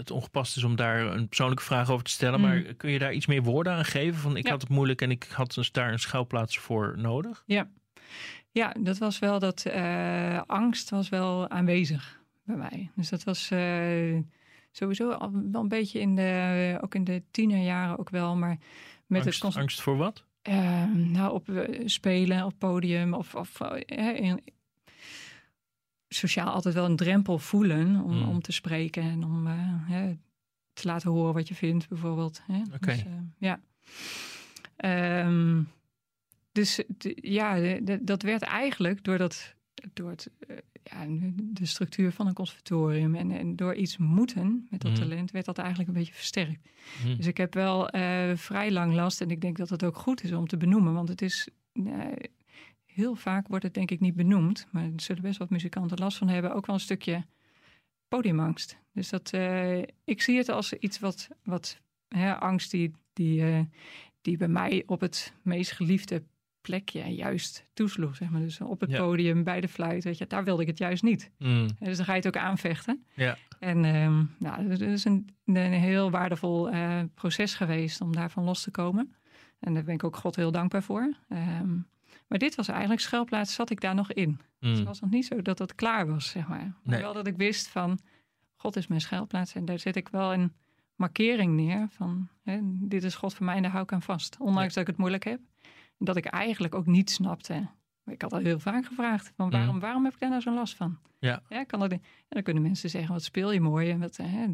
het 0.00 0.10
ongepast 0.10 0.56
is 0.56 0.64
om 0.64 0.76
daar 0.76 1.00
een 1.00 1.26
persoonlijke 1.28 1.62
vraag 1.64 1.90
over 1.90 2.04
te 2.04 2.10
stellen. 2.10 2.40
Mm. 2.40 2.46
Maar 2.46 2.62
kun 2.74 2.90
je 2.90 2.98
daar 2.98 3.12
iets 3.12 3.26
meer 3.26 3.42
woorden 3.42 3.72
aan 3.72 3.84
geven? 3.84 4.20
Van 4.20 4.36
ik 4.36 4.44
Ja. 4.44 4.50
had 4.50 4.60
het 4.60 4.70
moeilijk 4.70 5.02
en 5.02 5.10
ik 5.10 5.24
had 5.32 5.54
dus 5.54 5.72
daar 5.72 5.92
een 5.92 5.98
schouwplaats 5.98 6.58
voor 6.58 6.94
nodig. 6.98 7.44
Ja, 8.52 8.74
dat 8.80 8.98
was 8.98 9.18
wel 9.18 9.38
dat 9.38 9.64
eh, 9.64 10.40
angst 10.46 10.90
was 10.90 11.08
wel 11.08 11.48
aanwezig 11.48 12.20
bij 12.44 12.56
mij. 12.56 12.90
Dus 12.94 13.08
dat 13.08 13.24
was 13.24 13.50
eh, 13.50 14.18
sowieso 14.70 15.10
al 15.10 15.30
wel 15.52 15.60
een 15.62 15.68
beetje 15.68 16.00
in 16.00 16.14
de, 16.16 16.78
ook 16.80 16.94
in 16.94 17.04
de 17.04 17.22
tienerjaren 17.30 17.98
ook 17.98 18.10
wel, 18.10 18.36
maar 18.36 18.58
met 19.06 19.24
angst, 19.24 19.42
het 19.42 19.56
angst 19.56 19.80
voor 19.80 19.96
wat? 19.96 20.24
eh, 20.42 20.84
nou 20.92 21.32
op 21.32 21.48
spelen, 21.84 22.44
op 22.44 22.54
podium 22.58 23.14
of, 23.14 23.34
of 23.34 23.60
in- 23.86 24.42
sociaal 26.14 26.52
altijd 26.52 26.74
wel 26.74 26.84
een 26.84 26.96
drempel 26.96 27.38
voelen 27.38 28.02
om, 28.04 28.12
Hmm. 28.12 28.28
om 28.28 28.40
te 28.40 28.52
spreken 28.52 29.02
en 29.02 29.24
om 29.24 29.46
eh, 29.46 29.54
hè, 29.62 30.16
te 30.72 30.86
laten 30.86 31.10
horen 31.10 31.34
wat 31.34 31.48
je 31.48 31.54
vindt, 31.54 31.88
bijvoorbeeld. 31.88 32.42
Oké. 32.74 32.86
Dus, 32.86 33.04
eh, 33.04 33.12
ja. 33.38 33.60
Ehm, 34.76 35.62
dus 36.52 36.80
ja, 37.14 37.78
dat 38.02 38.22
werd 38.22 38.42
eigenlijk 38.42 39.04
door, 39.04 39.18
dat, 39.18 39.54
door 39.92 40.10
het, 40.10 40.30
eh, 40.48 40.56
ja, 40.82 41.06
de 41.36 41.66
structuur 41.66 42.12
van 42.12 42.26
een 42.26 42.34
conservatorium 42.34 43.14
en, 43.14 43.30
en 43.30 43.56
door 43.56 43.74
iets 43.74 43.96
moeten 43.96 44.66
met 44.70 44.80
dat 44.80 44.90
Mhm. 44.92 45.00
talent, 45.00 45.30
werd 45.30 45.44
dat 45.44 45.58
eigenlijk 45.58 45.88
een 45.88 45.94
beetje 45.94 46.14
versterkt. 46.14 46.68
Hm. 47.02 47.16
Dus 47.16 47.26
ik 47.26 47.36
heb 47.36 47.54
wel 47.54 47.88
vrij 48.36 48.70
lang 48.70 48.94
last 48.94 49.20
en 49.20 49.30
ik 49.30 49.40
denk 49.40 49.56
dat 49.56 49.68
het 49.68 49.84
ook 49.84 49.96
goed 49.96 50.22
is 50.24 50.32
om 50.32 50.46
te 50.46 50.56
benoemen, 50.56 50.92
want 50.94 51.08
het 51.08 51.22
is 51.22 51.48
heel 52.94 53.14
vaak 53.14 53.48
wordt 53.48 53.64
het 53.64 53.74
denk 53.74 53.90
ik 53.90 54.00
niet 54.00 54.14
benoemd, 54.14 54.66
maar 54.70 54.84
er 54.84 54.92
zullen 55.00 55.22
best 55.22 55.38
wat 55.38 55.50
muzikanten 55.50 55.98
last 55.98 56.18
van 56.18 56.28
hebben, 56.28 56.54
ook 56.54 56.66
wel 56.66 56.74
een 56.74 56.80
stukje 56.80 57.24
podiumangst. 58.08 58.78
Dus 58.92 59.08
dat, 59.08 59.30
eh, 59.32 59.78
ik 60.04 60.22
zie 60.22 60.36
het 60.36 60.48
als 60.48 60.72
iets 60.72 60.98
wat, 60.98 61.28
wat 61.44 61.80
hè, 62.08 62.34
angst 62.36 62.70
die, 62.70 62.90
die, 63.12 63.42
eh, 63.42 63.60
die 64.20 64.36
bij 64.36 64.48
mij 64.48 64.82
op 64.86 65.00
het 65.00 65.32
meest 65.42 65.72
geliefde 65.72 66.22
plekje 66.60 67.04
juist 67.14 67.66
toesloeg. 67.72 68.16
Zeg 68.16 68.30
maar. 68.30 68.40
Dus 68.40 68.60
op 68.60 68.80
het 68.80 68.90
Ja. 68.90 68.98
podium, 68.98 69.44
bij 69.44 69.60
de 69.60 69.68
fluit, 69.68 70.04
weet 70.04 70.18
je, 70.18 70.26
daar 70.26 70.44
wilde 70.44 70.62
ik 70.62 70.68
het 70.68 70.78
juist 70.78 71.02
niet. 71.02 71.30
Eh, 71.38 71.66
Dus 71.78 71.96
dan 71.96 72.06
ga 72.06 72.12
je 72.12 72.18
het 72.18 72.26
ook 72.26 72.42
aanvechten. 72.42 73.04
Ja. 73.14 73.36
En 73.58 73.84
ehm, 73.84 74.24
nou, 74.38 74.68
dat 74.68 74.80
is 74.80 75.04
een, 75.04 75.28
een 75.44 75.56
heel 75.72 76.10
waardevol 76.10 76.70
eh, 76.70 77.00
proces 77.14 77.54
geweest 77.54 78.00
om 78.00 78.12
daarvan 78.12 78.44
los 78.44 78.62
te 78.62 78.70
komen. 78.70 79.14
En 79.60 79.74
daar 79.74 79.84
ben 79.84 79.94
ik 79.94 80.04
ook 80.04 80.16
God 80.16 80.36
heel 80.36 80.52
dankbaar 80.52 80.82
voor. 80.82 81.14
Ehm, 81.28 81.76
maar 82.30 82.38
dit 82.38 82.54
was 82.54 82.68
eigenlijk 82.68 83.00
schuilplaats, 83.00 83.54
zat 83.54 83.70
ik 83.70 83.80
daar 83.80 83.94
nog 83.94 84.12
in. 84.12 84.40
Hm. 84.58 84.66
Het 84.66 84.82
was 84.82 85.00
nog 85.00 85.10
niet 85.10 85.26
zo 85.26 85.42
dat 85.42 85.58
het 85.58 85.74
klaar 85.74 86.06
was, 86.06 86.28
zeg 86.28 86.48
maar. 86.48 86.58
Maar 86.58 86.74
Nee. 86.82 87.00
wel 87.00 87.12
dat 87.12 87.26
ik 87.26 87.36
wist 87.36 87.68
van, 87.68 87.98
God 88.56 88.76
is 88.76 88.86
mijn 88.86 89.00
schuilplaats. 89.00 89.54
En 89.54 89.64
daar 89.64 89.78
zet 89.78 89.96
ik 89.96 90.08
wel 90.08 90.32
een 90.32 90.52
markering 90.94 91.54
neer 91.56 91.86
van, 91.90 92.28
hè, 92.42 92.58
dit 92.62 93.04
is 93.04 93.14
God 93.14 93.34
voor 93.34 93.46
mij 93.46 93.56
en 93.56 93.62
daar 93.62 93.70
hou 93.70 93.82
ik 93.82 93.92
aan 93.92 94.02
vast. 94.02 94.36
Ondanks 94.38 94.74
dat 94.74 94.82
ik 94.82 94.88
het 94.88 94.96
moeilijk 94.96 95.24
heb. 95.24 95.40
En 95.98 96.04
dat 96.04 96.16
ik 96.16 96.24
eigenlijk 96.24 96.74
ook 96.74 96.86
niet 96.86 97.10
snapte. 97.10 97.66
Ik 98.04 98.22
had 98.22 98.32
al 98.32 98.38
heel 98.38 98.58
vaak 98.58 98.86
gevraagd, 98.86 99.32
van 99.36 99.50
waarom, 99.50 99.70
Mhm. 99.74 99.80
waarom 99.84 100.04
heb 100.04 100.12
ik 100.14 100.20
daar 100.20 100.28
nou 100.30 100.42
zo'n 100.42 100.54
last 100.54 100.74
van? 100.76 100.98
Ja. 101.18 101.42
kan 101.66 101.80
dat, 101.80 101.90
en 101.92 102.00
dan 102.28 102.42
kunnen 102.42 102.62
mensen 102.62 102.90
zeggen, 102.90 103.12
wat 103.12 103.22
speel 103.24 103.52
je 103.52 103.60
mooi. 103.60 103.90
En 103.90 103.98
wat, 104.00 104.16
hè, 104.16 104.46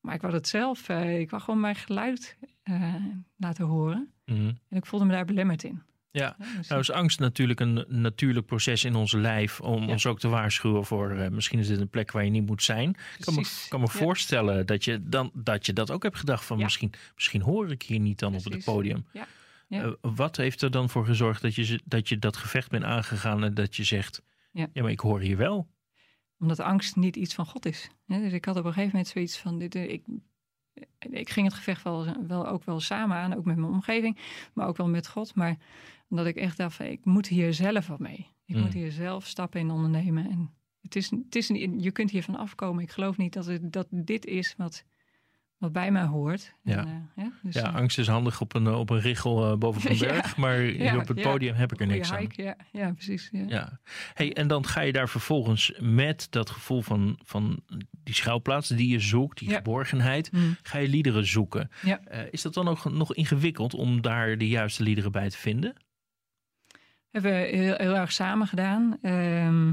Maar 0.00 0.14
ik 0.14 0.20
wou 0.20 0.34
het 0.34 0.48
zelf, 0.48 0.88
eh, 0.88 1.20
ik 1.20 1.30
wou 1.30 1.42
gewoon 1.42 1.60
mijn 1.60 1.74
geluid 1.74 2.36
eh, 2.62 2.94
laten 3.36 3.64
horen. 3.64 4.12
Mhm. 4.24 4.46
En 4.68 4.76
ik 4.76 4.86
voelde 4.86 5.04
me 5.04 5.12
daar 5.12 5.24
belemmerd 5.24 5.62
in. 5.64 5.82
Ja, 6.18 6.36
dus 6.56 6.68
nou 6.68 6.80
is 6.80 6.90
angst 6.90 7.18
natuurlijk 7.18 7.60
een 7.60 7.84
natuurlijk 7.88 8.46
proces 8.46 8.84
in 8.84 8.94
ons 8.94 9.12
lijf 9.12 9.60
om 9.60 9.82
Ja. 9.82 9.88
ons 9.88 10.06
ook 10.06 10.18
te 10.20 10.28
waarschuwen 10.28 10.84
voor 10.84 11.10
eh, 11.10 11.28
misschien 11.30 11.58
is 11.58 11.66
dit 11.68 11.80
een 11.80 11.88
plek 11.88 12.10
waar 12.12 12.24
je 12.24 12.30
niet 12.30 12.46
moet 12.46 12.62
zijn. 12.62 12.88
Ik 13.18 13.24
kan 13.24 13.34
me, 13.34 13.64
kan 13.68 13.80
me 13.80 13.86
Ja. 13.86 13.92
voorstellen 13.92 14.66
dat 14.66 14.84
je, 14.84 15.08
dan, 15.08 15.30
dat 15.34 15.66
je 15.66 15.72
dat 15.72 15.90
ook 15.90 16.02
hebt 16.02 16.16
gedacht 16.18 16.44
van 16.44 16.58
Ja. 16.58 16.64
misschien, 16.64 16.92
misschien 17.14 17.42
hoor 17.42 17.70
ik 17.70 17.82
hier 17.82 18.00
niet 18.00 18.18
dan 18.18 18.34
op 18.34 18.44
het 18.44 18.64
podium. 18.64 19.06
Ja. 19.12 19.26
Ja. 19.68 19.82
Eh, 19.82 19.92
wat 20.00 20.36
heeft 20.36 20.62
er 20.62 20.70
dan 20.70 20.90
voor 20.90 21.04
gezorgd 21.06 21.42
dat 21.42 21.54
je, 21.54 21.80
dat 21.84 22.08
je 22.08 22.18
dat 22.18 22.36
gevecht 22.36 22.70
bent 22.70 22.84
aangegaan 22.84 23.44
en 23.44 23.54
dat 23.54 23.76
je 23.76 23.84
zegt, 23.84 24.22
Ja. 24.52 24.66
maar 24.74 24.90
ik 24.90 25.00
hoor 25.00 25.20
hier 25.20 25.36
wel. 25.36 25.68
Omdat 26.38 26.60
angst 26.60 26.96
niet 26.96 27.16
iets 27.16 27.34
van 27.34 27.46
God 27.46 27.66
is. 27.66 27.88
Dus 28.06 28.32
ik 28.32 28.44
had 28.44 28.56
op 28.56 28.64
een 28.64 28.72
gegeven 28.72 28.90
moment 28.92 29.08
zoiets 29.08 29.38
van, 29.38 29.58
dit, 29.58 29.74
eh, 29.74 29.90
ik, 29.92 30.02
ik 31.10 31.30
ging 31.30 31.46
het 31.46 31.54
gevecht 31.56 31.82
wel, 31.82 32.06
wel 32.26 32.48
ook 32.48 32.64
wel 32.64 32.80
samen 32.80 33.16
aan, 33.16 33.34
ook 33.36 33.44
met 33.44 33.56
mijn 33.56 33.72
omgeving, 33.72 34.18
maar 34.54 34.66
ook 34.66 34.76
wel 34.76 34.88
met 34.88 35.08
God. 35.08 35.34
Maar 35.34 35.56
omdat 36.08 36.26
ik 36.26 36.36
echt 36.36 36.56
dacht, 36.56 36.74
van, 36.76 36.86
ik 36.86 37.04
moet 37.04 37.28
hier 37.28 37.54
zelf 37.54 37.86
wat 37.86 37.98
mee. 37.98 38.34
Ik 38.44 38.54
Mm. 38.56 38.60
moet 38.62 38.72
hier 38.74 38.90
zelf 38.92 39.26
stappen 39.26 39.60
in 39.60 39.70
ondernemen. 39.70 40.30
En 40.30 40.50
het 40.80 40.96
is, 40.96 41.10
het 41.10 41.36
is 41.36 41.48
niet, 41.48 41.82
je 41.84 41.90
kunt 41.90 42.10
hiervan 42.10 42.36
afkomen. 42.36 42.82
Ik 42.82 42.90
geloof 42.90 43.16
niet 43.16 43.32
dat, 43.32 43.46
het, 43.46 43.72
dat 43.72 43.86
dit 43.90 44.24
is 44.26 44.54
wat, 44.56 44.84
wat 45.58 45.72
bij 45.72 45.90
mij 45.90 46.04
hoort. 46.04 46.54
Ja. 46.62 46.76
En, 46.78 46.86
eh, 47.16 47.24
hè? 47.24 47.28
Dus, 47.42 47.54
Ja, 47.54 47.62
eh, 47.68 47.74
angst 47.74 47.98
is 47.98 48.06
handig 48.06 48.40
op 48.40 48.54
een, 48.54 48.68
op 48.68 48.90
een 48.90 49.00
richel 49.00 49.50
eh, 49.50 49.58
boven 49.58 49.80
een 49.90 49.96
Ja. 49.96 50.06
berg, 50.06 50.36
maar 50.36 50.56
hier 50.58 50.82
Ja, 50.82 50.96
op 50.96 51.08
het 51.08 51.18
ja. 51.18 51.30
podium 51.30 51.54
heb 51.54 51.72
ik 51.72 51.80
er 51.80 51.86
niks 51.86 52.12
aan. 52.12 52.26
Ja, 52.28 52.56
ja, 52.72 52.92
precies. 52.92 53.28
Ja. 53.32 53.44
Ja. 53.48 53.80
Hey, 54.14 54.32
en 54.32 54.48
dan 54.48 54.66
ga 54.66 54.80
je 54.80 54.92
daar 54.92 55.08
vervolgens 55.08 55.72
met 55.80 56.26
dat 56.30 56.50
gevoel 56.50 56.82
van, 56.82 57.18
van 57.24 57.62
die 58.02 58.14
schuilplaats 58.14 58.68
die 58.68 58.88
je 58.88 59.00
zoekt, 59.00 59.38
die 59.38 59.48
Ja. 59.50 59.56
geborgenheid, 59.56 60.32
Mm. 60.32 60.56
ga 60.62 60.78
je 60.78 60.88
liederen 60.88 61.26
zoeken. 61.26 61.70
Ja. 61.82 62.00
Eh, 62.04 62.20
is 62.30 62.42
dat 62.42 62.54
dan 62.54 62.68
ook 62.68 62.84
nog 62.92 63.14
ingewikkeld 63.14 63.74
om 63.74 64.00
daar 64.00 64.38
de 64.38 64.48
juiste 64.48 64.82
liederen 64.82 65.12
bij 65.12 65.30
te 65.30 65.38
vinden? 65.38 65.74
Hebben 67.16 67.32
we 67.34 67.56
heel, 67.56 67.74
heel 67.76 67.96
erg 67.96 68.12
samen 68.12 68.46
gedaan. 68.46 68.98
Ehm, 69.02 69.72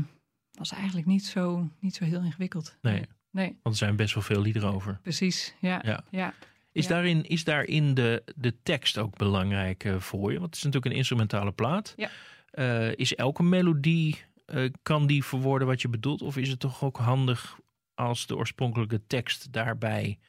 was 0.51 0.71
eigenlijk 0.71 1.05
niet 1.07 1.25
zo, 1.25 1.69
niet 1.79 1.95
zo 1.95 2.03
heel 2.05 2.21
ingewikkeld. 2.21 2.77
Nee. 2.81 3.05
Nee, 3.31 3.47
Want 3.47 3.75
er 3.75 3.85
zijn 3.85 3.95
best 3.95 4.13
wel 4.13 4.23
veel 4.23 4.41
liederen 4.41 4.73
over. 4.73 4.99
precies. 5.01 5.55
Ja, 5.59 5.81
Ja. 5.85 6.03
ja. 6.09 6.33
Is 6.71 6.83
Ja. 6.83 6.89
daarin, 6.89 7.23
is 7.23 7.43
daarin 7.43 7.93
de, 7.93 8.23
de 8.35 8.61
tekst 8.63 8.97
ook 8.97 9.17
belangrijk 9.17 9.83
eh, 9.83 9.99
voor 9.99 10.31
je? 10.31 10.39
Want 10.39 10.45
het 10.49 10.55
is 10.55 10.63
natuurlijk 10.63 10.91
een 10.91 10.97
instrumentale 10.97 11.51
plaat. 11.51 11.93
Ja. 11.97 12.09
Eh, 12.51 12.95
is 12.95 13.15
elke 13.15 13.43
melodie, 13.43 14.23
eh, 14.45 14.69
kan 14.81 15.07
die 15.07 15.23
verwoorden 15.23 15.67
wat 15.67 15.81
je 15.81 15.89
bedoelt? 15.89 16.21
Of 16.21 16.37
is 16.37 16.49
het 16.49 16.59
toch 16.59 16.83
ook 16.83 16.97
handig 16.97 17.59
als 17.93 18.27
de 18.27 18.35
oorspronkelijke 18.35 19.01
tekst 19.07 19.51
daarbij, 19.53 20.19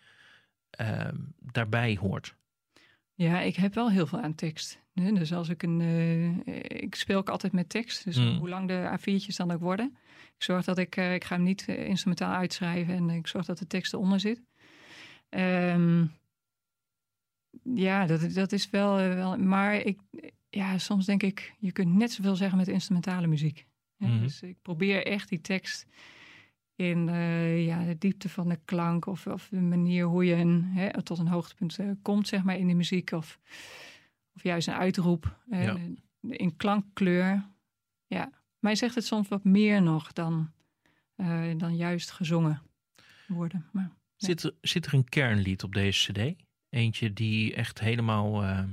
ehm, 0.71 1.17
daarbij 1.39 1.97
hoort? 2.01 2.35
Ja, 3.15 3.41
ik 3.41 3.57
heb 3.57 3.75
wel 3.75 3.91
heel 3.91 4.07
veel 4.07 4.21
aan 4.21 4.35
tekst. 4.35 4.83
Hè. 4.95 5.13
Dus 5.13 5.33
als 5.33 5.49
ik 5.49 5.63
een. 5.63 5.81
eh, 5.81 6.83
ik 6.83 6.95
speel 6.95 7.19
ook 7.19 7.29
altijd 7.29 7.53
met 7.53 7.69
tekst. 7.69 8.05
Dus 8.05 8.17
Mm. 8.19 8.37
hoe 8.39 8.49
lang 8.49 8.69
de 8.69 8.99
A4'tjes 8.99 9.37
dan 9.37 9.51
ook 9.51 9.61
worden. 9.61 9.97
Ik 10.37 10.43
zorg 10.43 10.65
dat 10.65 10.79
ik. 10.79 10.97
eh, 10.97 11.15
ik 11.15 11.25
ga 11.25 11.35
hem 11.35 11.45
niet 11.45 11.65
eh, 11.69 11.87
instrumentaal 11.87 12.33
uitschrijven. 12.35 12.95
En 12.95 13.11
ik 13.11 13.27
zorg 13.27 13.47
dat 13.47 13.59
de 13.59 13.67
tekst 13.67 13.93
eronder 13.93 14.21
zit. 14.21 14.43
Ehm, 15.29 16.05
ja, 17.75 18.07
dat, 18.07 18.33
dat 18.35 18.53
is 18.53 18.71
wel, 18.71 18.97
wel. 18.97 19.37
Maar 19.39 19.75
ik. 19.75 19.99
Ja, 20.51 20.79
soms 20.79 21.07
denk 21.07 21.23
ik. 21.23 21.55
Je 21.59 21.73
kunt 21.73 21.95
net 21.95 22.13
zoveel 22.13 22.37
zeggen 22.37 22.59
met 22.59 22.69
instrumentale 22.69 23.27
muziek. 23.27 23.67
hè. 23.99 24.07
Mhm. 24.07 24.21
Dus 24.23 24.43
ik 24.43 24.57
probeer 24.63 25.07
echt 25.07 25.29
die 25.29 25.41
tekst. 25.41 25.87
In 26.77 27.07
ja, 27.65 27.85
de 27.85 27.99
diepte 27.99 28.29
van 28.29 28.49
de 28.49 28.59
klank 28.65 29.07
of, 29.07 29.27
of 29.27 29.49
de 29.51 29.61
manier 29.61 30.05
hoe 30.05 30.25
je 30.25 30.35
een, 30.35 30.63
hè, 30.65 31.03
tot 31.03 31.19
een 31.19 31.29
hoogtepunt 31.29 31.79
komt, 32.03 32.29
zeg 32.29 32.43
maar, 32.45 32.57
in 32.59 32.67
de 32.67 32.75
muziek. 32.75 33.11
Of, 33.13 33.39
of 34.35 34.43
juist 34.43 34.69
een 34.69 34.75
uitroep 34.75 35.39
eh, 35.51 35.65
Ja. 35.65 35.77
in 36.21 36.57
klankkleur. 36.57 37.45
Ja, 38.07 38.31
mij 38.59 38.75
zegt 38.75 38.95
het 38.95 39.05
soms 39.07 39.29
wat 39.29 39.45
meer 39.45 39.83
nog 39.83 40.13
dan, 40.13 40.53
eh, 41.17 41.51
dan 41.57 41.77
juist 41.77 42.11
gezongen 42.11 42.63
worden. 43.29 43.67
Maar, 43.73 43.91
Ja. 44.17 44.27
Zit, 44.27 44.43
er, 44.43 44.55
zit 44.61 44.87
er 44.87 44.95
een 44.95 45.09
kernlied 45.09 45.63
op 45.63 45.75
deze 45.75 46.13
cd? 46.13 46.43
Eentje 46.69 47.13
die 47.13 47.55
echt 47.55 47.81
helemaal, 47.81 48.43
eh, 48.43 48.65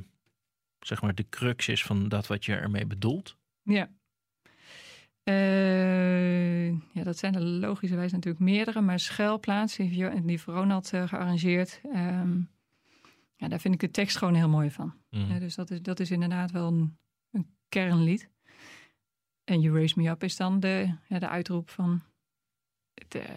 zeg 0.80 1.02
maar, 1.02 1.16
de 1.16 1.30
crux 1.30 1.68
is 1.68 1.84
van 1.84 2.10
dat 2.10 2.28
wat 2.28 2.46
je 2.46 2.56
ermee 2.56 2.86
bedoelt? 2.86 3.38
ja. 3.64 3.90
Ja, 6.94 7.04
dat 7.04 7.18
zijn 7.18 7.36
er 7.36 7.42
logischerwijs 7.42 8.12
natuurlijk 8.12 8.44
meerdere, 8.44 8.82
maar 8.82 9.00
Schuilplaats, 9.00 9.78
Jo- 9.78 10.22
die 10.22 10.42
Ronald 10.46 10.94
eh, 10.94 11.08
gearrangeerd. 11.08 11.82
Ehm, 11.94 12.40
ja, 13.42 13.48
daar 13.48 13.60
vind 13.60 13.74
ik 13.74 13.80
de 13.80 13.92
tekst 13.92 14.18
gewoon 14.18 14.34
heel 14.34 14.50
mooi 14.50 14.72
van. 14.72 14.94
Mhm. 15.10 15.32
Ja, 15.34 15.40
dus 15.40 15.56
dat 15.56 15.72
is, 15.72 15.82
dat 15.82 16.00
is 16.00 16.12
inderdaad 16.12 16.52
wel 16.52 16.68
een, 16.68 16.98
een 17.32 17.56
kernlied. 17.70 18.30
En 19.44 19.62
You 19.62 19.76
Raise 19.76 20.00
Me 20.00 20.10
Up 20.10 20.24
is 20.24 20.36
dan 20.36 20.60
de, 20.60 20.96
ja, 21.08 21.20
de 21.20 21.28
uitroep 21.30 21.70
van 21.70 22.02
het, 22.94 23.16
eh, 23.16 23.30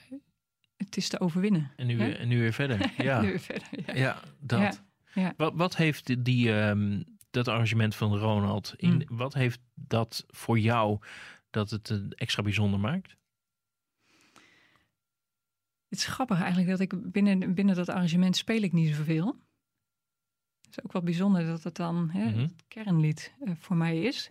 het 0.77 0.97
is 0.97 1.09
te 1.09 1.21
overwinnen. 1.21 1.73
En, 1.77 1.87
nu, 1.87 1.97
weer- 1.97 2.19
en 2.19 2.29
nu 2.29 2.39
weer 2.41 2.53
verder. 2.53 2.93
Ja, 3.05 3.21
Nu 3.21 3.29
weer 3.29 3.41
verder. 3.41 3.69
Ja. 3.87 3.95
ja 3.95 4.21
dat. 4.39 4.83
Ja. 5.15 5.35
Wat, 5.37 5.53
wat 5.55 5.77
heeft 5.77 6.07
die- 6.07 6.23
die, 6.23 6.53
ehm, 6.61 7.03
dat 7.31 7.49
arrangement 7.49 7.95
van 7.95 8.17
Ronald, 8.17 8.75
in, 8.77 8.93
Mm. 9.09 9.17
wat 9.17 9.35
heeft 9.35 9.61
dat 9.75 10.25
voor 10.27 10.59
jou 10.59 10.99
dat 11.51 11.71
het 11.71 11.91
eh, 11.91 11.99
extra 12.09 12.43
bijzonder 12.43 12.81
maakt? 12.81 13.17
Het 15.89 15.99
is 15.99 16.07
grappig 16.07 16.39
eigenlijk 16.39 16.69
dat 16.69 16.81
ik 16.81 17.13
binnen, 17.13 17.55
binnen 17.55 17.75
dat 17.75 17.89
arrangement 17.89 18.37
speel 18.37 18.63
ik 18.63 18.73
niet 18.73 18.95
zoveel. 18.95 19.37
Het 20.75 20.85
is 20.85 20.85
ook 20.85 20.93
wel 20.93 21.03
bijzonder 21.03 21.47
dat 21.47 21.63
het 21.63 21.77
dan 21.77 22.11
hè, 22.11 22.25
Mhm. 22.31 22.39
het 22.39 22.65
kernlied 22.69 23.35
eh, 23.45 23.53
voor 23.59 23.77
mij 23.77 24.01
is. 24.03 24.31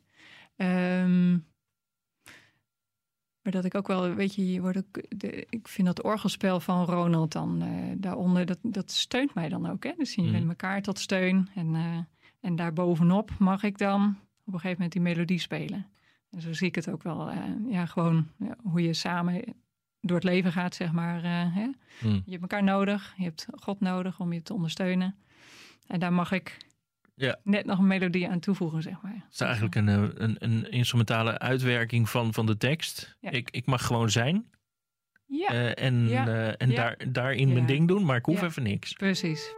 Ehm, 0.56 1.32
maar 3.42 3.52
dat 3.52 3.66
ik 3.66 3.76
ook 3.76 3.88
wel, 3.88 4.14
weet 4.14 4.36
je, 4.36 4.52
je 4.52 4.62
wordt 4.62 4.78
ook, 4.78 5.04
de, 5.20 5.46
ik 5.50 5.68
vind 5.68 5.88
dat 5.88 6.04
orgelspel 6.04 6.60
van 6.60 6.86
Ronald 6.86 7.32
dan 7.32 7.62
eh, 7.62 7.70
daaronder, 7.98 8.46
dat, 8.46 8.58
dat 8.62 8.92
steunt 8.92 9.34
mij 9.34 9.50
dan 9.50 9.70
ook. 9.70 9.84
Hè? 9.84 9.92
Dus 9.98 10.16
je 10.16 10.22
Mhm. 10.22 10.32
bent 10.32 10.48
elkaar 10.50 10.82
tot 10.82 11.00
steun. 11.00 11.50
En, 11.56 11.76
eh 11.76 11.98
en 12.40 12.56
daarbovenop 12.56 13.32
mag 13.40 13.64
ik 13.64 13.78
dan 13.78 14.04
op 14.46 14.54
een 14.54 14.60
gegeven 14.60 14.72
moment 14.72 14.92
die 14.92 15.02
melodie 15.02 15.40
spelen. 15.40 15.86
En 16.30 16.42
zo 16.42 16.54
zie 16.54 16.68
ik 16.68 16.76
het 16.76 16.90
ook 16.90 17.04
wel. 17.04 17.32
ja, 17.70 17.86
gewoon 17.86 18.28
ja, 18.38 18.56
hoe 18.64 18.82
je 18.82 18.94
samen 18.94 19.44
door 20.02 20.16
het 20.16 20.26
leven 20.26 20.52
gaat, 20.52 20.76
zeg 20.76 20.92
maar. 20.92 21.24
hè? 21.54 21.66
Mm. 22.02 22.22
Je 22.26 22.32
hebt 22.32 22.42
elkaar 22.42 22.64
nodig, 22.64 23.14
je 23.18 23.24
hebt 23.24 23.48
God 23.56 23.80
nodig 23.80 24.20
om 24.20 24.34
je 24.34 24.42
te 24.42 24.54
ondersteunen. 24.54 25.16
En 25.88 26.00
daar 26.00 26.14
mag 26.14 26.32
ik 26.32 26.58
Ja. 27.16 27.40
net 27.44 27.66
nog 27.66 27.80
een 27.80 27.88
melodie 27.88 28.30
aan 28.30 28.40
toevoegen, 28.40 28.82
zeg 28.82 29.02
maar. 29.02 29.14
Het 29.14 29.34
is 29.34 29.40
eigenlijk 29.42 29.76
een, 29.76 29.88
eh, 29.90 30.04
een, 30.14 30.36
een 30.40 30.72
instrumentale 30.72 31.40
uitwerking 31.40 32.10
van, 32.10 32.34
van 32.34 32.46
de 32.46 32.58
tekst. 32.58 33.18
Ja. 33.20 33.30
Ik, 33.30 33.50
ik 33.50 33.66
mag 33.66 33.86
gewoon 33.86 34.10
zijn 34.10 34.52
Ja, 35.26 35.48
eh, 35.48 35.86
en, 35.86 36.08
eh, 36.10 36.62
en. 36.62 36.76
Daar, 36.76 36.98
daarin 37.12 37.54
mijn 37.54 37.66
ding 37.66 37.88
doen, 37.88 38.06
maar 38.06 38.18
ik 38.18 38.26
hoef 38.26 38.42
even 38.42 38.64
niks. 38.64 38.94
precies. 38.94 39.54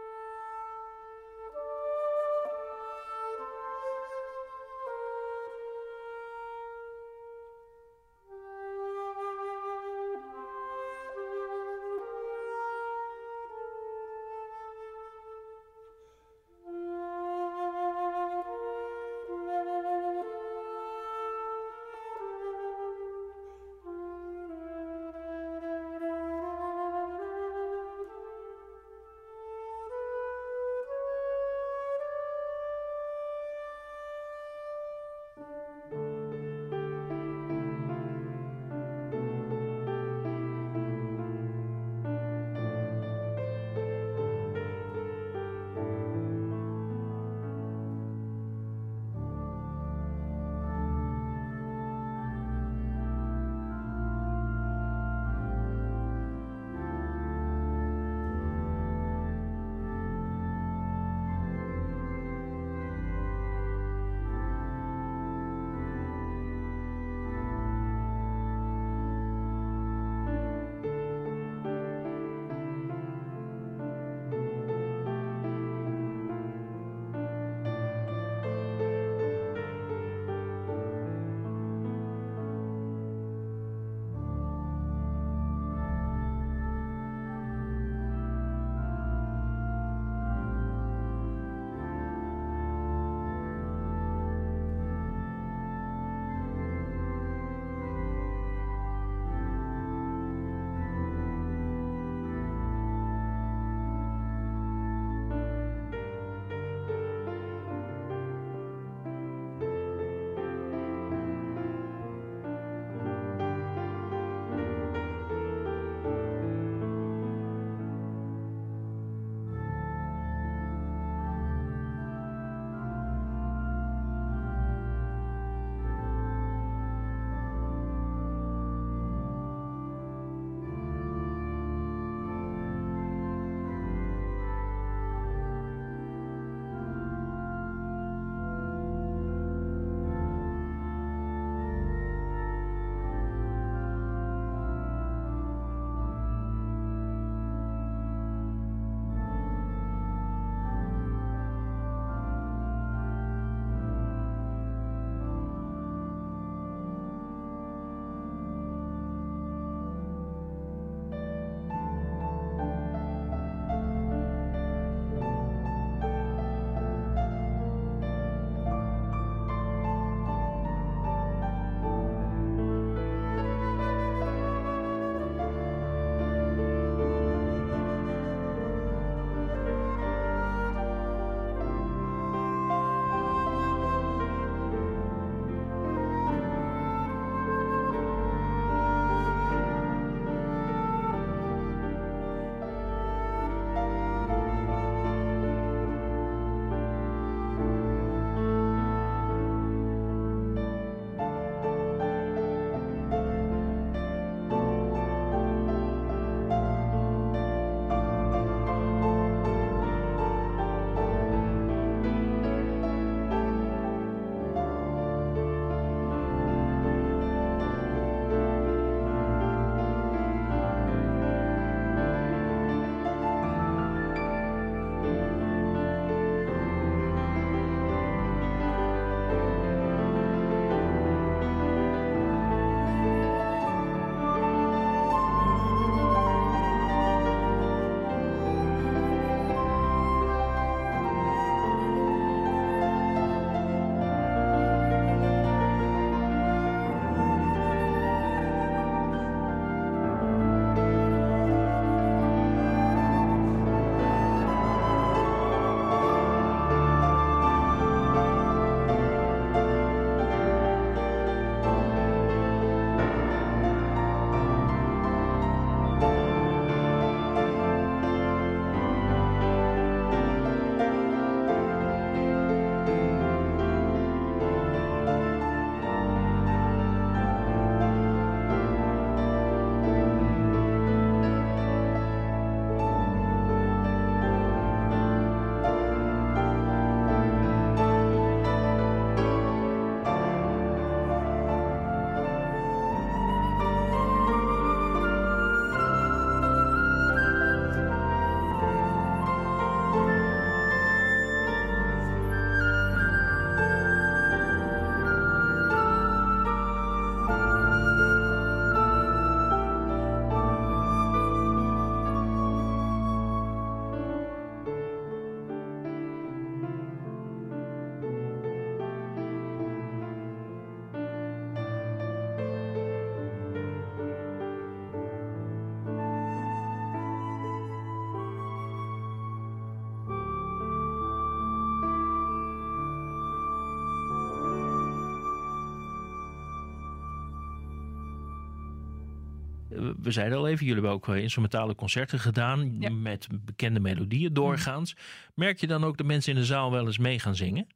We 340.02 340.10
zeiden 340.10 340.38
al 340.38 340.46
even, 340.48 340.66
jullie 340.66 340.82
hebben 340.82 340.90
ook 340.90 341.08
eh, 341.08 341.22
instrumentale 341.22 341.74
concerten 341.74 342.18
gedaan 342.18 342.76
Ja. 342.80 342.90
met 342.90 343.28
bekende 343.44 343.80
melodieën 343.80 344.32
doorgaans. 344.34 344.96
Merk 345.34 345.60
je 345.60 345.66
dan 345.66 345.84
ook 345.84 345.96
dat 345.96 346.06
mensen 346.06 346.32
in 346.32 346.38
de 346.38 346.44
zaal 346.44 346.70
wel 346.70 346.86
eens 346.86 346.98
mee 346.98 347.18
gaan 347.18 347.36
zingen? 347.36 347.66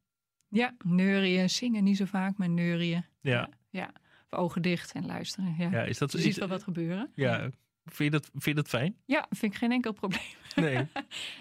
Ja, 0.49 0.75
neurieën, 0.85 1.51
zingen 1.51 1.85
niet 1.85 1.97
zo 1.97 2.05
vaak, 2.05 2.37
maar 2.39 2.49
neurieën. 2.51 3.05
Ja. 3.21 3.49
ja. 3.71 3.93
Of 4.31 4.39
ogen 4.39 4.63
dicht 4.63 4.93
en 4.93 5.07
luisteren. 5.07 5.55
Ja. 5.59 5.71
Ja, 5.71 5.83
is 5.83 5.99
dat 5.99 6.13
Je 6.13 6.19
is- 6.19 6.25
ziet 6.25 6.37
wel 6.37 6.49
wat 6.49 6.63
gebeuren. 6.63 7.11
Ja, 7.15 7.51
vind 7.95 8.13
je 8.13 8.19
dat, 8.19 8.31
vind 8.33 8.45
je 8.45 8.55
dat 8.55 8.69
fijn? 8.69 8.97
Ja, 9.05 9.27
vind 9.31 9.53
ik 9.53 9.59
geen 9.59 9.73
enkel 9.73 9.93
probleem. 9.93 10.21
Nee. 10.55 10.77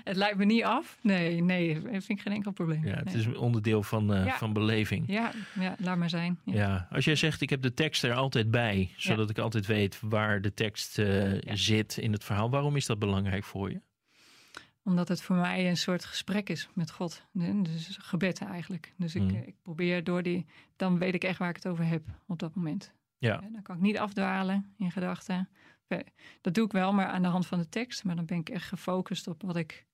Het 0.04 0.16
leidt 0.16 0.38
me 0.38 0.46
niet 0.46 0.64
af. 0.64 0.98
Nee, 1.02 1.42
nee, 1.42 1.82
vind 1.82 2.10
ik 2.10 2.22
geen 2.22 2.34
enkel 2.34 2.52
probleem. 2.52 2.86
Ja, 2.86 2.96
het 2.96 3.06
Nee. 3.06 3.16
is 3.16 3.26
een 3.26 3.38
onderdeel 3.38 3.84
van, 3.84 4.14
eh, 4.14 4.26
Ja. 4.26 4.38
van 4.38 4.54
beleving. 4.54 5.04
Ja, 5.08 5.32
ja, 5.60 5.76
laat 5.80 5.98
maar 5.98 6.10
zijn. 6.10 6.40
Ja. 6.46 6.54
Ja, 6.54 6.88
als 6.92 7.06
jij 7.06 7.16
zegt 7.16 7.42
ik 7.42 7.50
heb 7.50 7.62
de 7.62 7.74
tekst 7.74 8.04
er 8.04 8.14
altijd 8.14 8.52
bij, 8.52 8.92
zodat 8.98 9.30
ik 9.30 9.38
altijd 9.38 9.66
weet 9.66 10.00
waar 10.02 10.42
de 10.42 10.54
tekst 10.54 11.00
eh, 11.00 11.32
zit 11.54 11.98
in 11.98 12.12
het 12.12 12.24
verhaal. 12.24 12.50
Waarom 12.50 12.76
is 12.76 12.86
dat 12.86 13.00
belangrijk 13.00 13.44
voor 13.44 13.72
je? 13.72 13.82
Omdat 14.84 15.08
het 15.08 15.22
voor 15.22 15.36
mij 15.36 15.70
een 15.70 15.78
soort 15.78 16.06
gesprek 16.06 16.50
is 16.50 16.70
met 16.74 16.92
God. 16.92 17.26
Dus 17.34 17.98
gebed 18.02 18.42
eigenlijk. 18.42 18.94
Dus 18.98 19.16
ik, 19.16 19.22
Mm. 19.22 19.30
eh, 19.30 19.48
ik 19.48 19.56
probeer 19.62 20.04
door 20.04 20.24
die... 20.24 20.46
Dan 20.76 21.00
weet 21.00 21.14
ik 21.14 21.24
echt 21.24 21.40
waar 21.40 21.50
ik 21.50 21.56
het 21.56 21.68
over 21.68 21.86
heb 21.86 22.04
op 22.28 22.40
dat 22.40 22.56
moment. 22.56 22.94
Ja. 23.18 23.38
Dan 23.52 23.62
kan 23.62 23.76
ik 23.76 23.82
niet 23.82 23.98
afdwalen 23.98 24.74
in 24.78 24.92
gedachten. 24.92 25.50
Eh, 25.90 26.00
Dat 26.42 26.54
doe 26.54 26.66
ik 26.66 26.72
wel, 26.72 26.94
maar 26.94 27.06
aan 27.08 27.22
de 27.22 27.28
hand 27.28 27.48
van 27.48 27.60
de 27.60 27.70
tekst. 27.70 28.04
Maar 28.04 28.16
dan 28.16 28.26
ben 28.26 28.38
ik 28.38 28.50
echt 28.50 28.68
gefocust 28.68 29.28
op 29.28 29.42
wat 29.42 29.56
ik... 29.56 29.88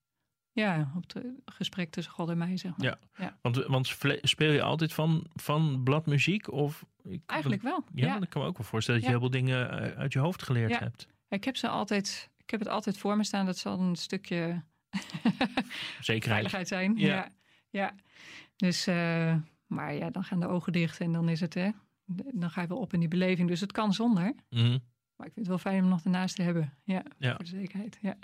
Ja, 0.51 0.91
op 0.95 1.03
het 1.13 1.25
gesprek 1.45 1.89
tussen 1.91 2.13
God 2.13 2.29
en 2.29 2.37
mij, 2.37 2.57
zeg 2.57 2.77
maar. 2.77 2.85
Ja. 2.87 2.97
Ja. 3.17 3.37
Want, 3.41 3.55
want 3.65 3.97
speel 4.21 4.51
je 4.51 4.61
altijd 4.61 4.93
van, 4.93 5.25
van 5.33 5.83
bladmuziek? 5.83 6.51
Of, 6.51 6.85
ik, 7.03 7.21
Eigenlijk 7.25 7.61
wel. 7.61 7.83
Ja, 7.93 8.07
Ja, 8.07 8.19
dan 8.19 8.27
kan 8.27 8.41
me 8.41 8.47
ook 8.47 8.57
wel 8.57 8.65
voorstellen 8.67 8.99
dat 9.01 9.09
je 9.09 9.15
heel 9.17 9.25
veel 9.29 9.39
dingen 9.39 9.69
eh, 9.71 9.99
uit 9.99 10.13
je 10.13 10.19
hoofd 10.19 10.43
geleerd 10.43 10.79
hebt. 10.79 11.07
Ik 11.29 11.43
heb 11.43 11.55
ze 11.55 11.67
altijd... 11.67 12.29
Ik 12.37 12.49
heb 12.51 12.59
het 12.59 12.69
altijd 12.69 12.97
voor 12.97 13.17
me 13.17 13.23
staan. 13.23 13.45
Dat 13.45 13.57
zal 13.57 13.79
een 13.79 13.95
stukje 13.95 14.61
Zekerheid. 15.99 16.23
veiligheid 16.23 16.67
zijn. 16.67 16.97
Ja. 16.97 17.07
Ja, 17.15 17.29
ja. 17.69 17.93
Dus, 18.55 18.87
eh, 18.87 19.35
maar 19.67 19.93
ja, 19.93 20.09
dan 20.09 20.23
gaan 20.23 20.39
de 20.39 20.47
ogen 20.47 20.71
dicht 20.71 20.99
en 20.99 21.11
dan 21.11 21.29
is 21.29 21.39
het, 21.39 21.53
hè, 21.53 21.69
dan 22.33 22.49
ga 22.49 22.61
je 22.61 22.67
wel 22.67 22.77
op 22.77 22.93
in 22.93 22.99
die 22.99 23.09
beleving. 23.09 23.47
Dus 23.47 23.59
het 23.59 23.71
kan 23.71 23.93
zonder. 23.93 24.33
Mhm. 24.49 24.77
Maar 25.17 25.27
ik 25.27 25.33
vind 25.33 25.47
het 25.47 25.55
wel 25.61 25.71
fijn 25.71 25.83
om 25.83 25.89
nog 25.89 26.03
ernaast 26.03 26.35
te 26.35 26.41
hebben. 26.41 26.73
Ja, 26.83 27.03
Ja. 27.17 27.35
voor 27.35 27.43
de 27.43 27.49
zekerheid. 27.49 27.97
Ja. 28.01 28.17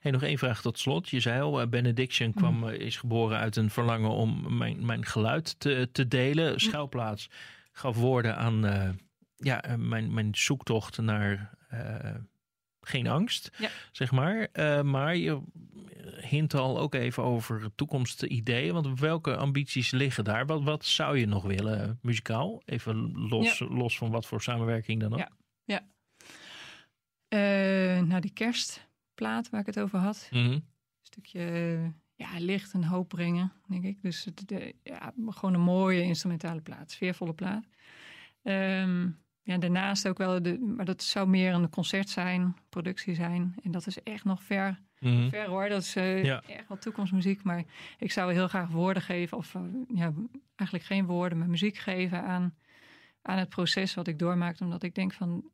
Hey, 0.00 0.10
nog 0.10 0.22
één 0.22 0.38
vraag 0.38 0.60
tot 0.60 0.78
slot. 0.78 1.08
Je 1.08 1.20
zei 1.20 1.40
al, 1.40 1.60
eh, 1.60 1.68
Benediction 1.68 2.32
kwam, 2.32 2.54
Mm. 2.56 2.68
eh, 2.68 2.80
is 2.80 2.96
geboren 2.96 3.38
uit 3.38 3.56
een 3.56 3.70
verlangen 3.70 4.10
om 4.10 4.56
mijn, 4.56 4.86
mijn 4.86 5.04
geluid 5.06 5.60
te, 5.60 5.88
te 5.92 6.02
Mm. 6.02 6.08
delen. 6.08 6.60
Schuilplaats 6.60 7.30
gaf 7.72 7.96
woorden 7.96 8.36
aan 8.36 8.66
eh, 8.66 8.88
ja, 9.36 9.76
mijn, 9.78 10.14
mijn 10.14 10.34
zoektocht 10.34 10.98
naar 10.98 11.58
geen 12.80 13.06
angst, 13.06 13.50
Ja. 13.58 13.68
zeg 13.92 14.10
maar. 14.10 14.48
Maar 14.84 15.16
je 15.16 15.40
hint 16.20 16.54
al 16.54 16.78
ook 16.78 16.94
even 16.94 17.22
over 17.22 17.74
toekomstideeën. 17.74 18.72
Want 18.72 19.00
welke 19.00 19.36
ambities 19.36 19.90
liggen 19.90 20.24
daar? 20.24 20.46
Wat, 20.46 20.62
wat 20.62 20.84
zou 20.84 21.18
je 21.18 21.26
nog 21.26 21.42
willen 21.44 21.98
muzikaal? 22.02 22.62
Even 22.64 23.12
los, 23.28 23.58
los 23.58 23.98
van 23.98 24.10
wat 24.10 24.26
voor 24.26 24.42
samenwerking 24.42 25.00
dan 25.00 25.12
ook. 25.12 25.18
Ja. 25.64 25.80
Eh, 25.80 25.86
nou, 28.08 28.20
die 28.20 28.32
kerstplaat 28.32 29.50
waar 29.50 29.60
ik 29.60 29.66
het 29.66 29.80
over 29.80 29.98
had. 29.98 30.28
Mhm. 30.30 30.50
Een 30.52 30.62
stukje 31.02 31.40
eh, 31.40 31.84
ja, 32.14 32.38
licht 32.38 32.72
en 32.72 32.84
hoop 32.84 33.08
brengen, 33.08 33.52
denk 33.68 33.84
ik. 33.84 34.02
Dus 34.02 34.26
de, 34.46 34.74
ja, 34.82 35.12
gewoon 35.26 35.54
een 35.54 35.60
mooie 35.60 36.02
instrumentale 36.02 36.60
plaat. 36.60 36.90
Sfeervolle 36.90 37.34
plaat. 37.34 37.64
Ehm, 38.42 39.08
ja, 39.42 39.58
daarnaast 39.58 40.08
ook 40.08 40.18
wel, 40.18 40.42
de, 40.42 40.58
maar 40.58 40.84
dat 40.84 41.02
zou 41.02 41.28
meer 41.28 41.52
een 41.54 41.70
concert 41.70 42.08
zijn, 42.08 42.56
productie 42.68 43.14
zijn. 43.14 43.54
En 43.62 43.70
dat 43.70 43.86
is 43.86 44.02
echt 44.02 44.24
nog 44.24 44.42
ver 44.42 44.80
Mhm. 45.00 45.28
ver 45.28 45.46
hoor. 45.46 45.68
Dat 45.68 45.82
is 45.82 45.96
eh, 45.96 46.24
Ja. 46.24 46.42
echt 46.46 46.68
wel 46.68 46.78
toekomstmuziek. 46.78 47.42
Maar 47.42 47.64
ik 47.98 48.12
zou 48.12 48.32
heel 48.32 48.48
graag 48.48 48.68
woorden 48.68 49.02
geven. 49.02 49.36
Of 49.36 49.54
eh, 49.54 49.60
ja, 49.94 50.12
eigenlijk 50.56 50.88
geen 50.88 51.06
woorden, 51.06 51.38
maar 51.38 51.48
muziek 51.48 51.76
geven 51.76 52.22
aan, 52.22 52.54
aan 53.22 53.38
het 53.38 53.48
proces 53.48 53.94
wat 53.94 54.06
ik 54.06 54.18
doormaak. 54.18 54.60
Omdat 54.60 54.82
ik 54.82 54.94
denk 54.94 55.12
van, 55.12 55.50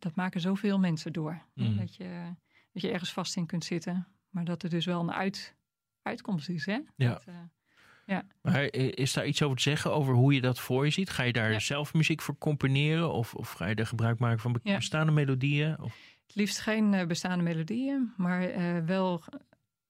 dat 0.00 0.14
maken 0.14 0.40
zoveel 0.40 0.78
mensen 0.78 1.12
door. 1.12 1.42
Mm. 1.54 1.76
Dat, 1.76 1.96
je, 1.96 2.34
dat 2.72 2.82
je 2.82 2.90
ergens 2.90 3.12
vast 3.12 3.36
in 3.36 3.46
kunt 3.46 3.64
zitten. 3.64 4.06
Maar 4.30 4.44
dat 4.44 4.62
er 4.62 4.70
dus 4.70 4.84
wel 4.84 5.00
een 5.00 5.12
uit, 5.12 5.56
uitkomst 6.02 6.48
is. 6.48 6.66
Hè? 6.66 6.78
Ja. 6.96 7.08
Dat, 7.08 7.24
eh, 7.24 8.18
Maar 8.42 8.62
is 8.74 9.12
daar 9.12 9.26
iets 9.26 9.42
over 9.42 9.56
te 9.56 9.62
zeggen 9.62 9.92
over 9.92 10.14
hoe 10.14 10.34
je 10.34 10.40
dat 10.40 10.60
voor 10.60 10.84
je 10.84 10.90
ziet? 10.90 11.10
Ga 11.10 11.22
je 11.22 11.32
daar 11.32 11.52
Ja. 11.52 11.58
zelf 11.58 11.94
muziek 11.94 12.20
voor 12.20 12.38
componeren? 12.38 13.12
Of, 13.12 13.34
of 13.34 13.50
ga 13.52 13.66
je 13.66 13.74
er 13.74 13.86
gebruik 13.86 14.18
maken 14.18 14.40
van 14.40 14.52
be- 14.52 14.60
Ja. 14.62 14.76
bestaande 14.76 15.12
melodieën? 15.12 15.80
Of, 15.80 15.96
Het 16.26 16.34
liefst 16.34 16.58
geen 16.60 16.94
eh, 16.94 17.06
bestaande 17.06 17.44
melodieën, 17.44 18.12
maar 18.16 18.42
eh, 18.42 18.78
wel 18.78 19.22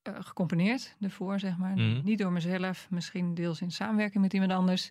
eh, 0.02 0.14
gecomponeerd 0.20 0.96
ervoor, 1.00 1.38
zeg 1.38 1.56
maar. 1.58 1.74
Mhm. 1.74 2.00
Niet 2.04 2.18
door 2.18 2.32
mezelf, 2.32 2.86
misschien 2.90 3.34
deels 3.34 3.60
in 3.60 3.70
samenwerking 3.70 4.22
met 4.22 4.32
iemand 4.32 4.52
anders. 4.52 4.90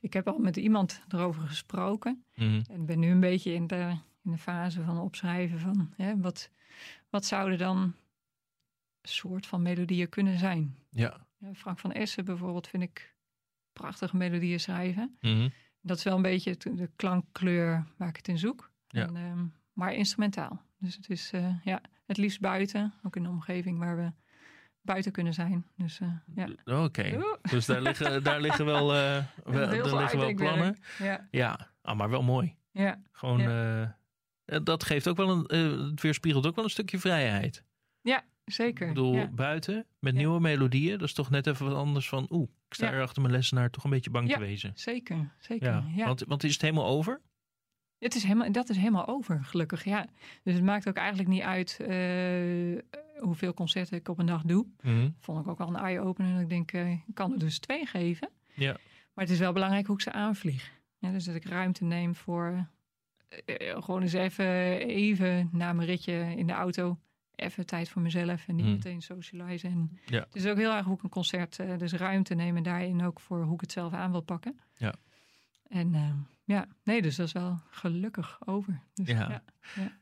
Ik 0.00 0.12
heb 0.12 0.28
al 0.28 0.38
met 0.38 0.56
iemand 0.56 1.02
erover 1.08 1.42
gesproken 1.48 2.24
Mhm. 2.34 2.62
en 2.70 2.86
ben 2.86 2.98
nu 2.98 3.10
een 3.10 3.20
beetje 3.20 3.52
in 3.52 3.66
de, 3.66 3.96
in 4.24 4.30
de 4.30 4.38
fase 4.38 4.82
van 4.82 4.98
opschrijven 4.98 5.58
van 5.58 5.92
hè, 5.96 6.20
wat, 6.20 6.50
wat 7.10 7.24
zouden 7.24 7.58
dan 7.58 7.94
soort 9.02 9.46
van 9.46 9.62
melodieën 9.62 10.08
kunnen 10.08 10.38
zijn. 10.38 10.76
Ja. 10.90 11.26
Frank 11.54 11.78
van 11.78 11.92
Essen 11.92 12.24
bijvoorbeeld 12.24 12.68
vind 12.68 12.82
ik 12.82 13.14
prachtige 13.72 14.16
melodieën 14.16 14.60
schrijven. 14.60 15.16
Mhm. 15.20 15.48
Dat 15.80 15.96
is 15.96 16.04
wel 16.04 16.16
een 16.16 16.22
beetje 16.22 16.56
de 16.56 16.90
klankkleur 16.96 17.86
waar 17.96 18.08
ik 18.08 18.16
het 18.16 18.28
in 18.28 18.38
zoek. 18.38 18.70
Ja. 18.88 19.06
En, 19.06 19.16
ehm, 19.16 19.44
maar 19.72 19.94
instrumentaal. 19.94 20.62
Dus 20.78 20.96
het 20.96 21.10
is 21.10 21.30
eh, 21.32 21.64
ja, 21.64 21.80
het 22.06 22.16
liefst 22.16 22.40
buiten. 22.40 22.94
Ook 23.02 23.16
in 23.16 23.24
een 23.24 23.30
omgeving 23.30 23.78
waar 23.78 23.96
we 23.96 24.12
buiten 24.80 25.12
kunnen 25.12 25.34
zijn. 25.34 25.66
Dus 25.76 26.00
eh, 26.00 26.08
ja. 26.34 26.48
Oké. 26.82 27.22
Dus 27.50 27.66
daar 27.66 27.82
liggen, 27.82 28.22
daar 28.22 28.40
liggen 28.40 28.64
wel, 28.64 28.94
eh, 28.94 29.24
wel, 29.44 29.66
daar 29.66 30.00
liggen 30.00 30.18
wel 30.18 30.34
plannen. 30.34 30.76
Ja, 30.98 31.28
Ja, 31.30 31.70
ah, 31.82 31.96
maar 31.96 32.10
wel 32.10 32.22
mooi. 32.22 32.54
ja, 32.70 33.02
Gewoon, 33.12 33.40
dat 34.44 34.84
geeft 34.84 35.08
ook 35.08 35.16
wel 35.16 35.30
een, 35.30 35.46
eh, 35.46 35.86
het 35.90 36.00
weerspiegelt 36.02 36.46
ook 36.46 36.54
wel 36.54 36.64
een 36.64 36.70
stukje 36.70 36.98
vrijheid. 36.98 37.64
zeker. 38.44 38.88
Ik 38.88 38.94
bedoel, 38.94 39.14
ja. 39.14 39.26
buiten 39.28 39.86
met 39.98 40.12
Ja. 40.12 40.18
nieuwe 40.18 40.40
melodieën, 40.40 40.98
dat 40.98 41.08
is 41.08 41.14
toch 41.14 41.30
net 41.30 41.46
even 41.46 41.66
wat 41.66 41.74
anders 41.74 42.08
van, 42.08 42.26
oeh, 42.30 42.48
ik 42.68 42.74
sta 42.74 42.86
Ja. 42.86 42.92
er 42.92 43.02
achter 43.02 43.22
mijn 43.22 43.34
lessenaar 43.34 43.70
toch 43.70 43.84
een 43.84 43.90
beetje 43.90 44.10
bang 44.10 44.28
Ja. 44.28 44.34
te 44.34 44.40
wezen. 44.40 44.72
Zeker, 44.74 45.34
zeker. 45.38 45.68
Ja, 45.68 45.84
Ja. 45.94 46.06
Want, 46.06 46.20
want 46.26 46.44
is 46.44 46.52
het 46.52 46.62
helemaal 46.62 46.86
over? 46.86 47.20
Het 47.98 48.14
is 48.14 48.22
helemaal, 48.22 48.52
dat 48.52 48.68
is 48.68 48.76
helemaal 48.76 49.06
over, 49.06 49.44
gelukkig. 49.44 49.84
Ja. 49.84 50.06
Dus 50.42 50.54
het 50.54 50.62
maakt 50.64 50.88
ook 50.88 50.96
eigenlijk 50.96 51.28
niet 51.28 51.42
uit 51.42 51.76
eh, 51.80 52.82
hoeveel 53.22 53.54
concerten 53.54 53.96
ik 53.96 54.08
op 54.08 54.18
een 54.18 54.26
dag 54.26 54.42
doe. 54.42 54.66
Mhm. 54.82 55.10
Vond 55.20 55.40
ik 55.40 55.48
ook 55.48 55.60
al 55.60 55.68
een 55.68 55.76
eye-opener. 55.76 56.40
Ik 56.40 56.48
denk, 56.48 56.72
eh, 56.72 56.90
ik 56.90 57.14
kan 57.14 57.32
er 57.32 57.38
dus 57.38 57.58
twee 57.58 57.86
geven. 57.86 58.28
Ja. 58.54 58.76
Maar 59.14 59.24
het 59.24 59.30
is 59.30 59.38
wel 59.38 59.52
belangrijk 59.52 59.86
hoe 59.86 59.96
ik 59.96 60.02
ze 60.02 60.12
aanvlieg. 60.12 60.70
Ja, 60.98 61.10
dus 61.10 61.24
dat 61.24 61.34
ik 61.34 61.44
ruimte 61.44 61.84
neem 61.84 62.14
voor 62.14 62.46
eh, 62.46 62.58
eh, 62.58 62.64
gewoon 63.82 64.02
eens 64.02 64.12
even, 64.12 64.46
even 64.80 65.48
na 65.52 65.72
mijn 65.72 65.88
ritje 65.88 66.34
in 66.36 66.46
de 66.46 66.52
auto. 66.52 66.98
Even 67.34 67.66
tijd 67.66 67.88
voor 67.88 68.02
mezelf 68.02 68.48
en 68.48 68.54
niet 68.54 68.64
Hmm. 68.64 68.74
meteen 68.74 69.02
socializen. 69.02 69.70
En 69.70 69.98
Ja. 70.06 70.18
Het 70.20 70.34
is 70.36 70.46
ook 70.46 70.56
heel 70.56 70.72
erg 70.72 70.84
hoe 70.86 70.96
ik 70.96 71.02
een 71.02 71.08
concert, 71.08 71.58
eh, 71.58 71.78
dus 71.78 71.92
ruimte 71.92 72.34
nemen 72.34 72.62
daarin 72.62 73.04
ook 73.04 73.20
voor 73.20 73.42
hoe 73.42 73.54
ik 73.54 73.60
het 73.60 73.72
zelf 73.72 73.92
aan 73.92 74.10
wil 74.10 74.20
pakken. 74.20 74.60
Ja. 74.76 74.94
En 75.68 75.94
eh, 75.94 76.10
ja, 76.44 76.66
nee, 76.84 77.02
dus 77.02 77.16
dat 77.16 77.26
is 77.26 77.32
wel 77.32 77.60
gelukkig 77.70 78.38
over. 78.46 78.80
Dus, 78.94 79.08
Ja. 79.08 79.42
ja. 79.74 79.92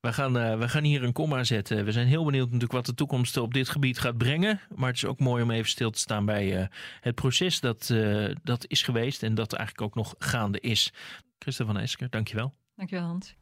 We 0.00 0.12
gaan, 0.12 0.38
eh, 0.38 0.58
we 0.58 0.68
gaan 0.68 0.84
hier 0.84 1.02
een 1.02 1.12
komma 1.12 1.44
zetten. 1.44 1.84
We 1.84 1.92
zijn 1.92 2.06
heel 2.06 2.24
benieuwd 2.24 2.44
natuurlijk 2.44 2.72
wat 2.72 2.86
de 2.86 2.94
toekomst 2.94 3.36
op 3.36 3.54
dit 3.54 3.68
gebied 3.68 3.98
gaat 3.98 4.18
brengen. 4.18 4.60
Maar 4.76 4.86
het 4.88 4.96
is 4.96 5.04
ook 5.04 5.18
mooi 5.18 5.42
om 5.42 5.50
even 5.50 5.68
stil 5.70 5.90
te 5.90 5.98
staan 5.98 6.24
bij 6.24 6.60
eh, 6.60 6.66
het 7.00 7.14
proces 7.14 7.60
dat, 7.60 7.90
eh, 7.90 8.34
dat 8.42 8.64
is 8.68 8.82
geweest 8.82 9.22
en 9.22 9.34
dat 9.34 9.52
eigenlijk 9.52 9.86
ook 9.88 9.94
nog 9.94 10.14
gaande 10.18 10.60
is. 10.60 10.92
Christa 11.38 11.64
van 11.64 11.78
Esker, 11.78 12.10
dankjewel. 12.10 12.54
Dankjewel 12.80 13.04
Hans. 13.08 13.34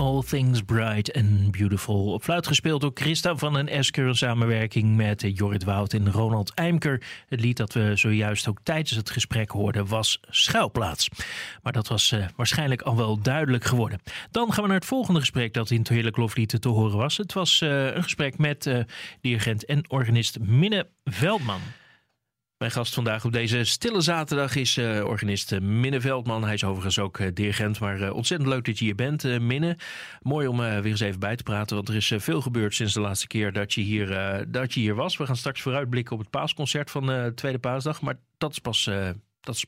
All 0.00 0.22
Things 0.22 0.64
Bright 0.64 1.12
and 1.12 1.50
Beautiful. 1.50 2.12
Op 2.12 2.22
fluit 2.22 2.46
gespeeld 2.46 2.80
door 2.80 2.90
Christa 2.94 3.36
van 3.36 3.52
den 3.52 3.68
Esker 3.68 4.06
in 4.06 4.14
samenwerking 4.14 4.96
met 4.96 5.24
Jorrit 5.34 5.64
Wout 5.64 5.92
en 5.92 6.12
Ronald 6.12 6.54
Eimker. 6.54 7.02
Het 7.28 7.40
lied 7.40 7.56
dat 7.56 7.72
we 7.72 7.96
zojuist 7.96 8.48
ook 8.48 8.58
tijdens 8.62 8.90
het 8.90 9.10
gesprek 9.10 9.50
hoorden 9.50 9.86
was 9.86 10.20
Schuilplaats. 10.28 11.08
Maar 11.62 11.72
dat 11.72 11.88
was 11.88 12.12
uh, 12.12 12.26
waarschijnlijk 12.36 12.82
al 12.82 12.96
wel 12.96 13.20
duidelijk 13.22 13.64
geworden. 13.64 14.00
Dan 14.30 14.52
gaan 14.52 14.62
we 14.62 14.68
naar 14.68 14.78
het 14.78 14.88
volgende 14.88 15.20
gesprek 15.20 15.54
dat 15.54 15.70
in 15.70 15.86
Heerlijk 15.88 16.16
Loflied 16.16 16.60
te 16.60 16.68
horen 16.68 16.98
was. 16.98 17.16
Het 17.16 17.32
was 17.32 17.60
uh, 17.60 17.94
een 17.94 18.02
gesprek 18.02 18.38
met 18.38 18.84
dirigent 19.20 19.64
en 19.64 19.90
organist 19.90 20.38
Minne 20.38 20.86
Veldman. 21.04 21.60
Mijn 22.60 22.72
gast 22.72 22.94
vandaag 22.94 23.24
op 23.24 23.32
deze 23.32 23.64
stille 23.64 24.00
zaterdag 24.00 24.56
is 24.56 24.76
uh, 24.76 25.04
organist 25.04 25.60
Minne 25.60 26.00
Veldman. 26.00 26.44
Hij 26.44 26.54
is 26.54 26.64
overigens 26.64 26.98
ook 26.98 27.18
uh, 27.18 27.28
dirigent, 27.34 27.80
maar 27.80 28.12
ontzettend 28.12 28.50
leuk 28.50 28.64
dat 28.64 28.78
je 28.78 28.84
hier 28.84 28.94
bent, 28.94 29.22
Minne. 29.40 29.76
Mooi 30.22 30.46
om 30.46 30.58
weer 30.58 30.86
eens 30.86 31.00
even 31.00 31.20
bij 31.20 31.36
te 31.36 31.42
praten, 31.42 31.76
want 31.76 31.88
er 31.88 31.94
is 31.94 32.12
veel 32.16 32.40
gebeurd 32.40 32.74
sinds 32.74 32.92
de 32.92 33.00
laatste 33.00 33.26
keer 33.26 33.52
dat 33.52 33.72
je, 33.72 33.80
hier, 33.80 34.44
dat 34.48 34.74
je 34.74 34.80
hier 34.80 34.94
was. 34.94 35.16
We 35.16 35.26
gaan 35.26 35.36
straks 35.36 35.60
vooruitblikken 35.60 36.12
op 36.12 36.18
het 36.18 36.30
paasconcert 36.30 36.90
van 36.90 37.06
de 37.06 37.32
tweede 37.34 37.58
paasdag, 37.58 38.00
maar 38.00 38.18
dat 38.38 38.50
is 38.50 38.58
pas... 38.58 38.90
dat 39.40 39.64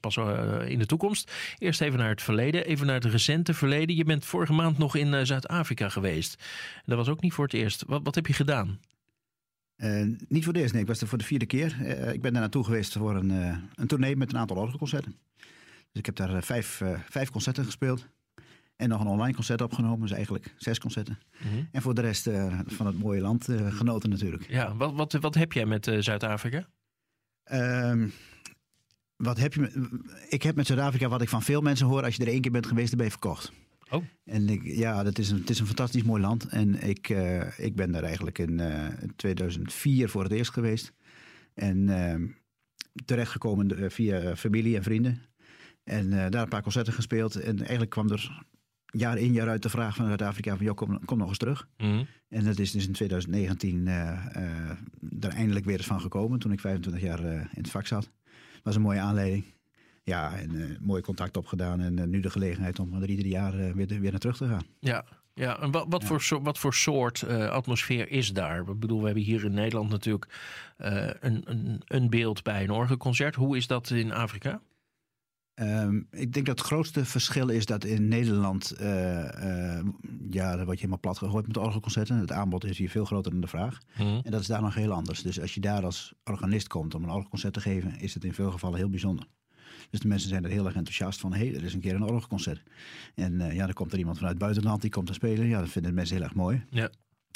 in 0.67 0.79
de 0.79 0.87
toekomst. 0.87 1.33
Eerst 1.59 1.81
even 1.81 1.99
naar 1.99 2.11
het 2.11 2.23
verleden, 2.23 2.67
even 2.67 2.87
naar 2.87 2.95
het 2.95 3.05
recente 3.05 3.55
verleden. 3.55 3.97
Je 3.97 4.05
bent 4.05 4.25
vorige 4.25 4.53
maand 4.53 4.79
nog 4.79 4.97
in 4.97 5.27
Zuid-Afrika 5.27 5.89
geweest. 5.89 6.43
Dat 6.85 6.97
was 6.97 7.09
ook 7.09 7.21
niet 7.21 7.33
voor 7.33 7.45
het 7.45 7.55
eerst. 7.55 7.85
Wat, 7.87 8.01
wat 8.05 8.15
heb 8.15 8.27
je 8.27 8.33
gedaan? 8.33 8.81
Uh, 9.83 10.17
niet 10.29 10.45
voor 10.45 10.53
de 10.53 10.59
eerste, 10.59 10.75
nee. 10.75 10.83
Ik 10.83 10.89
was 10.89 11.01
er 11.01 11.07
voor 11.07 11.19
de 11.19 11.25
vierde 11.25 11.47
keer. 11.47 11.77
Uh, 11.81 12.13
ik 12.13 12.21
ben 12.23 12.33
daar 12.33 12.41
naartoe 12.41 12.65
geweest 12.65 12.93
voor 12.93 13.17
een, 13.17 13.31
uh, 13.31 13.57
een 13.75 13.87
tournee 13.87 14.17
met 14.17 14.33
een 14.33 14.39
aantal 14.39 14.57
orgelconcerten. 14.57 15.17
Dus 15.37 16.01
ik 16.01 16.07
heb 16.07 16.17
daar 16.17 16.43
vijf, 16.43 16.83
vijf 17.09 17.31
concerten 17.31 17.65
gespeeld. 17.65 18.07
En 18.77 18.89
nog 18.89 19.01
een 19.01 19.07
online 19.07 19.35
concert 19.35 19.61
opgenomen, 19.61 20.01
dus 20.01 20.11
eigenlijk 20.11 20.55
zes 20.57 20.79
concerten. 20.79 21.19
Mm 21.43 21.51
-hmm. 21.51 21.69
En 21.73 21.83
voor 21.83 21.95
de 21.95 22.01
rest 22.01 22.31
van 22.67 22.87
het 22.87 22.99
mooie 22.99 23.21
land 23.21 23.49
genoten 23.69 24.11
natuurlijk. 24.11 24.49
Ja, 24.49 24.77
wat, 24.77 24.95
wat, 24.95 25.13
wat 25.13 25.35
heb 25.35 25.53
jij 25.53 25.67
met 25.67 25.91
Zuid-Afrika? 25.99 26.69
Ehm, 27.45 28.09
wat 29.17 29.39
heb 29.39 29.55
je 29.55 29.61
met, 29.61 29.77
ik 30.29 30.43
heb 30.43 30.57
met 30.57 30.67
Zuid-Afrika 30.67 31.09
wat 31.09 31.23
ik 31.23 31.29
van 31.29 31.43
veel 31.43 31.61
mensen 31.61 31.87
hoor. 31.87 32.05
Als 32.05 32.17
je 32.17 32.23
er 32.23 32.29
één 32.29 32.41
keer 32.41 32.51
bent 32.51 32.67
geweest, 32.67 32.89
dan 32.89 32.97
ben 32.97 33.07
je 33.07 33.13
verkocht. 33.13 33.53
Oh. 33.93 34.05
En 34.25 34.49
ik, 34.49 34.63
ja, 34.65 35.03
dat 35.03 35.19
is 35.19 35.31
een, 35.31 35.39
het 35.39 35.51
is 35.51 35.59
een 35.59 35.67
fantastisch 35.67 36.03
mooi 36.03 36.23
land. 36.23 36.47
En 36.47 36.89
ik, 36.89 37.09
uh, 37.09 37.59
ik 37.59 37.77
ben 37.77 37.93
daar 37.93 38.03
eigenlijk 38.03 38.39
in 38.39 38.59
uh, 38.59 38.87
2004 39.17 40.09
voor 40.09 40.23
het 40.23 40.33
eerst 40.33 40.53
geweest. 40.53 40.93
En 41.55 41.89
uh, 41.89 42.15
terechtgekomen 43.05 43.91
via 43.91 44.37
familie 44.37 44.77
en 44.77 44.83
vrienden. 44.83 45.23
En 45.85 46.11
daar 46.11 46.43
een 46.43 46.49
paar 46.49 46.63
concerten 46.63 46.93
gespeeld. 46.93 47.37
En 47.37 47.59
eigenlijk 47.59 47.91
kwam 47.91 48.11
er 48.11 48.45
jaar 48.87 49.19
in 49.19 49.33
jaar 49.33 49.49
uit 49.49 49.63
de 49.63 49.69
vraag 49.69 49.97
van 49.97 50.07
Zuid-Afrika 50.07 50.57
van... 50.57 50.65
joh, 50.67 50.75
kom, 50.75 51.05
kom 51.05 51.19
nog 51.19 51.29
eens 51.29 51.39
terug. 51.39 51.69
Mm 51.77 51.91
-hmm. 51.91 52.07
En 52.29 52.45
dat 52.45 52.59
is 52.59 52.71
dus 52.71 52.87
in 52.87 52.93
2019 52.93 53.87
er 53.87 55.29
eindelijk 55.29 55.65
weer 55.65 55.77
eens 55.77 55.87
van 55.87 56.01
gekomen... 56.01 56.39
toen 56.39 56.53
ik 56.53 56.61
25 56.61 57.03
jaar 57.03 57.25
in 57.25 57.49
het 57.51 57.71
vak 57.71 57.87
zat. 57.87 58.11
Dat 58.23 58.63
was 58.63 58.77
een 58.77 58.83
mooie 58.83 59.01
aanleiding. 59.01 59.45
Ja, 60.05 60.37
en 60.37 60.55
uh, 60.55 60.79
mooi 60.81 61.03
contact 61.03 61.37
opgedaan. 61.37 61.81
En 61.81 61.97
uh, 61.97 62.05
nu 62.05 62.21
de 62.21 62.31
gelegenheid 62.31 62.79
om 62.79 63.03
er 63.03 63.09
ieder 63.09 63.27
jaar 63.27 63.55
uh, 63.55 63.73
weer, 63.73 63.87
weer 63.87 64.11
naar 64.11 64.21
terug 64.21 64.37
te 64.37 64.47
gaan. 64.47 64.65
Ja, 64.79 65.05
ja. 65.35 65.61
en 65.61 65.71
wat, 65.71 65.87
wat, 65.89 66.01
ja. 66.03 66.07
Voor, 66.07 66.21
so, 66.23 66.43
wat 66.43 66.59
voor 66.59 66.75
soort 66.75 67.29
atmosfeer 67.29 68.11
is 68.11 68.33
daar? 68.33 68.61
Ik 68.61 68.79
bedoel, 68.79 68.99
we 68.99 69.05
hebben 69.05 69.23
hier 69.23 69.45
in 69.45 69.55
Nederland 69.55 69.91
natuurlijk 69.91 70.27
een, 70.77 71.43
een, 71.45 71.81
een 71.85 72.11
beeld 72.11 72.43
bij 72.43 72.63
een 72.63 72.71
orgelconcert. 72.71 73.35
Hoe 73.35 73.57
is 73.57 73.67
dat 73.67 73.91
in 73.91 74.13
Afrika? 74.13 74.61
Um, 75.55 76.07
ik 76.11 76.33
denk 76.33 76.47
dat 76.47 76.59
het 76.59 76.69
grootste 76.69 77.05
verschil 77.05 77.49
is 77.49 77.67
dat 77.67 77.85
in 77.85 78.09
Nederland, 78.09 78.75
ja, 80.31 80.57
dan 80.57 80.65
word 80.65 80.79
je 80.79 80.87
helemaal 80.87 80.99
plat 81.01 81.19
gegooid 81.19 81.47
met 81.47 81.57
orgelconcerten. 81.57 82.17
Het 82.17 82.33
aanbod 82.33 82.65
is 82.65 82.79
hier 82.79 82.91
veel 82.91 83.05
groter 83.05 83.33
dan 83.33 83.41
de 83.41 83.47
vraag. 83.47 83.79
Mm. 83.99 84.21
En 84.23 84.31
dat 84.31 84.41
is 84.41 84.47
daar 84.47 84.63
nog 84.63 84.75
heel 84.75 84.93
anders. 84.93 85.23
Dus 85.23 85.41
als 85.41 85.55
je 85.55 85.61
daar 85.61 85.85
als 85.85 86.15
organist 86.25 86.69
komt 86.69 86.95
om 86.95 87.03
een 87.03 87.11
orgelconcert 87.11 87.53
te 87.53 87.61
geven, 87.61 88.01
is 88.01 88.15
het 88.15 88.25
in 88.25 88.35
veel 88.35 88.51
gevallen 88.51 88.79
heel 88.79 88.91
bijzonder. 88.91 89.27
Dus 89.93 90.01
de 90.01 90.09
mensen 90.09 90.29
zijn 90.29 90.45
er 90.45 90.51
heel 90.51 90.67
erg 90.67 90.75
enthousiast 90.75 91.21
van. 91.21 91.33
Hé, 91.33 91.47
hey, 91.47 91.55
er 91.55 91.65
is 91.65 91.75
een 91.75 91.81
keer 91.81 91.95
een 91.95 92.03
orgelconcert. 92.03 92.63
En 93.15 93.33
uh, 93.33 93.55
ja, 93.55 93.65
dan 93.65 93.75
komt 93.75 93.93
er 93.93 93.99
iemand 93.99 94.17
vanuit 94.17 94.35
het 94.35 94.43
buitenland 94.43 94.81
die 94.81 94.91
komt 94.91 95.07
te 95.07 95.13
spelen. 95.13 95.47
Ja, 95.47 95.61
dat 95.61 95.69
vinden 95.69 95.95
mensen 95.95 96.17
heel 96.17 96.25
erg 96.25 96.35
mooi. 96.35 96.65
Ja. 96.71 96.91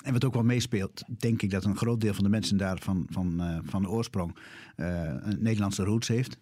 En 0.05 0.13
wat 0.13 0.25
ook 0.25 0.35
wel 0.35 0.43
meespeelt, 0.43 1.05
denk 1.19 1.43
ik 1.43 1.51
dat 1.51 1.65
een 1.65 1.77
groot 1.77 2.01
deel 2.01 2.15
van 2.15 2.25
de 2.25 2.31
mensen 2.31 2.57
daar 2.57 2.79
van, 2.79 3.07
van, 3.11 3.43
uh, 3.43 3.59
van 3.63 3.83
de 3.83 3.89
oorsprong 3.89 4.37
uh, 4.77 5.15
een 5.21 5.43
Nederlandse 5.43 5.85
roots 5.85 6.09
heeft. 6.09 6.39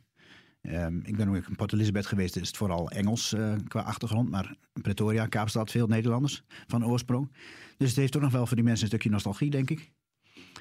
Um, 0.62 1.00
ik 1.04 1.16
ben 1.16 1.28
ook 1.28 1.34
in 1.34 1.56
Port 1.56 1.72
Elizabeth 1.72 2.06
geweest, 2.06 2.36
is 2.36 2.46
het 2.46 2.56
vooral 2.56 2.90
Engels 2.90 3.32
uh, 3.32 3.54
qua 3.68 3.80
achtergrond. 3.80 4.30
Maar 4.30 4.56
Pretoria, 4.72 5.26
Kaapstad, 5.26 5.70
veel 5.70 5.86
Nederlanders 5.86 6.44
van 6.66 6.86
oorsprong. 6.86 7.32
Dus 7.76 7.88
het 7.88 7.98
heeft 7.98 8.16
ook 8.16 8.22
nog 8.22 8.32
wel 8.32 8.46
voor 8.46 8.56
die 8.56 8.64
mensen 8.64 8.82
een 8.82 8.90
stukje 8.90 9.10
nostalgie, 9.10 9.50
denk 9.50 9.70
ik. 9.70 9.92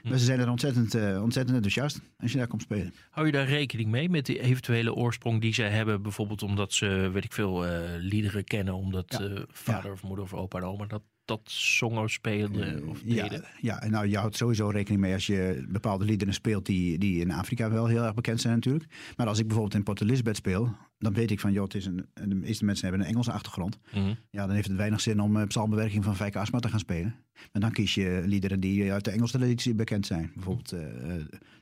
Maar 0.09 0.17
ze 0.17 0.25
zijn 0.25 0.39
er 0.39 0.49
ontzettend, 0.49 0.95
uh, 0.95 1.21
ontzettend 1.21 1.55
enthousiast 1.55 2.01
als 2.17 2.31
je 2.31 2.37
daar 2.37 2.47
komt 2.47 2.61
spelen. 2.61 2.93
Hou 3.09 3.25
je 3.25 3.31
daar 3.31 3.47
rekening 3.47 3.89
mee 3.89 4.09
met 4.09 4.25
de 4.25 4.39
eventuele 4.39 4.93
oorsprong 4.93 5.41
die 5.41 5.53
zij 5.53 5.69
hebben? 5.69 6.01
Bijvoorbeeld 6.01 6.43
omdat 6.43 6.73
ze, 6.73 7.09
weet 7.13 7.23
ik 7.23 7.33
veel, 7.33 7.65
uh, 7.65 7.79
liederen 7.97 8.43
kennen. 8.43 8.73
Omdat 8.73 9.15
ja. 9.19 9.29
uh, 9.29 9.41
vader 9.47 9.85
ja. 9.85 9.91
of 9.91 10.03
moeder 10.03 10.23
of 10.23 10.33
opa 10.33 10.57
en 10.57 10.65
oma 10.65 10.85
dat, 10.85 11.01
dat 11.25 11.41
zongen, 11.43 12.09
speelden 12.09 12.87
of 12.87 13.01
deden? 13.01 13.41
Ja, 13.41 13.47
ja, 13.59 13.81
en 13.81 13.91
nou, 13.91 14.07
je 14.07 14.17
houdt 14.17 14.37
sowieso 14.37 14.67
rekening 14.67 15.01
mee 15.01 15.13
als 15.13 15.27
je 15.27 15.65
bepaalde 15.69 16.05
liederen 16.05 16.33
speelt 16.33 16.65
die, 16.65 16.97
die 16.97 17.19
in 17.19 17.31
Afrika 17.31 17.69
wel 17.69 17.87
heel 17.87 18.03
erg 18.03 18.13
bekend 18.13 18.41
zijn 18.41 18.53
natuurlijk. 18.53 19.13
Maar 19.15 19.27
als 19.27 19.39
ik 19.39 19.45
bijvoorbeeld 19.45 19.75
in 19.75 19.83
Port 19.83 20.01
Elizabeth 20.01 20.35
speel, 20.35 20.75
dan 21.03 21.13
weet 21.13 21.31
ik 21.31 21.39
van, 21.39 21.51
joh, 21.51 21.63
het 21.63 21.75
is 21.75 21.85
een, 21.85 22.05
de 22.13 22.35
meeste 22.35 22.65
mensen 22.65 22.87
hebben 22.87 23.05
een 23.05 23.11
Engelse 23.11 23.31
achtergrond. 23.31 23.79
Mm 23.93 24.03
-hmm. 24.03 24.17
Ja, 24.29 24.45
dan 24.45 24.55
heeft 24.55 24.67
het 24.67 24.77
weinig 24.77 25.01
zin 25.01 25.19
om 25.19 25.37
uh, 25.37 25.43
psalmbewerking 25.43 26.03
van 26.03 26.15
Fijke 26.15 26.39
Asma 26.39 26.59
te 26.59 26.69
gaan 26.69 26.79
spelen. 26.79 27.15
Maar 27.51 27.61
dan 27.61 27.71
kies 27.71 27.95
je 27.95 28.23
liederen 28.25 28.59
die 28.59 28.91
uit 28.91 29.05
de 29.05 29.11
Engelse 29.11 29.37
traditie 29.37 29.75
bekend 29.75 30.05
zijn. 30.05 30.31
Bijvoorbeeld 30.33 30.73
uh, 30.73 30.81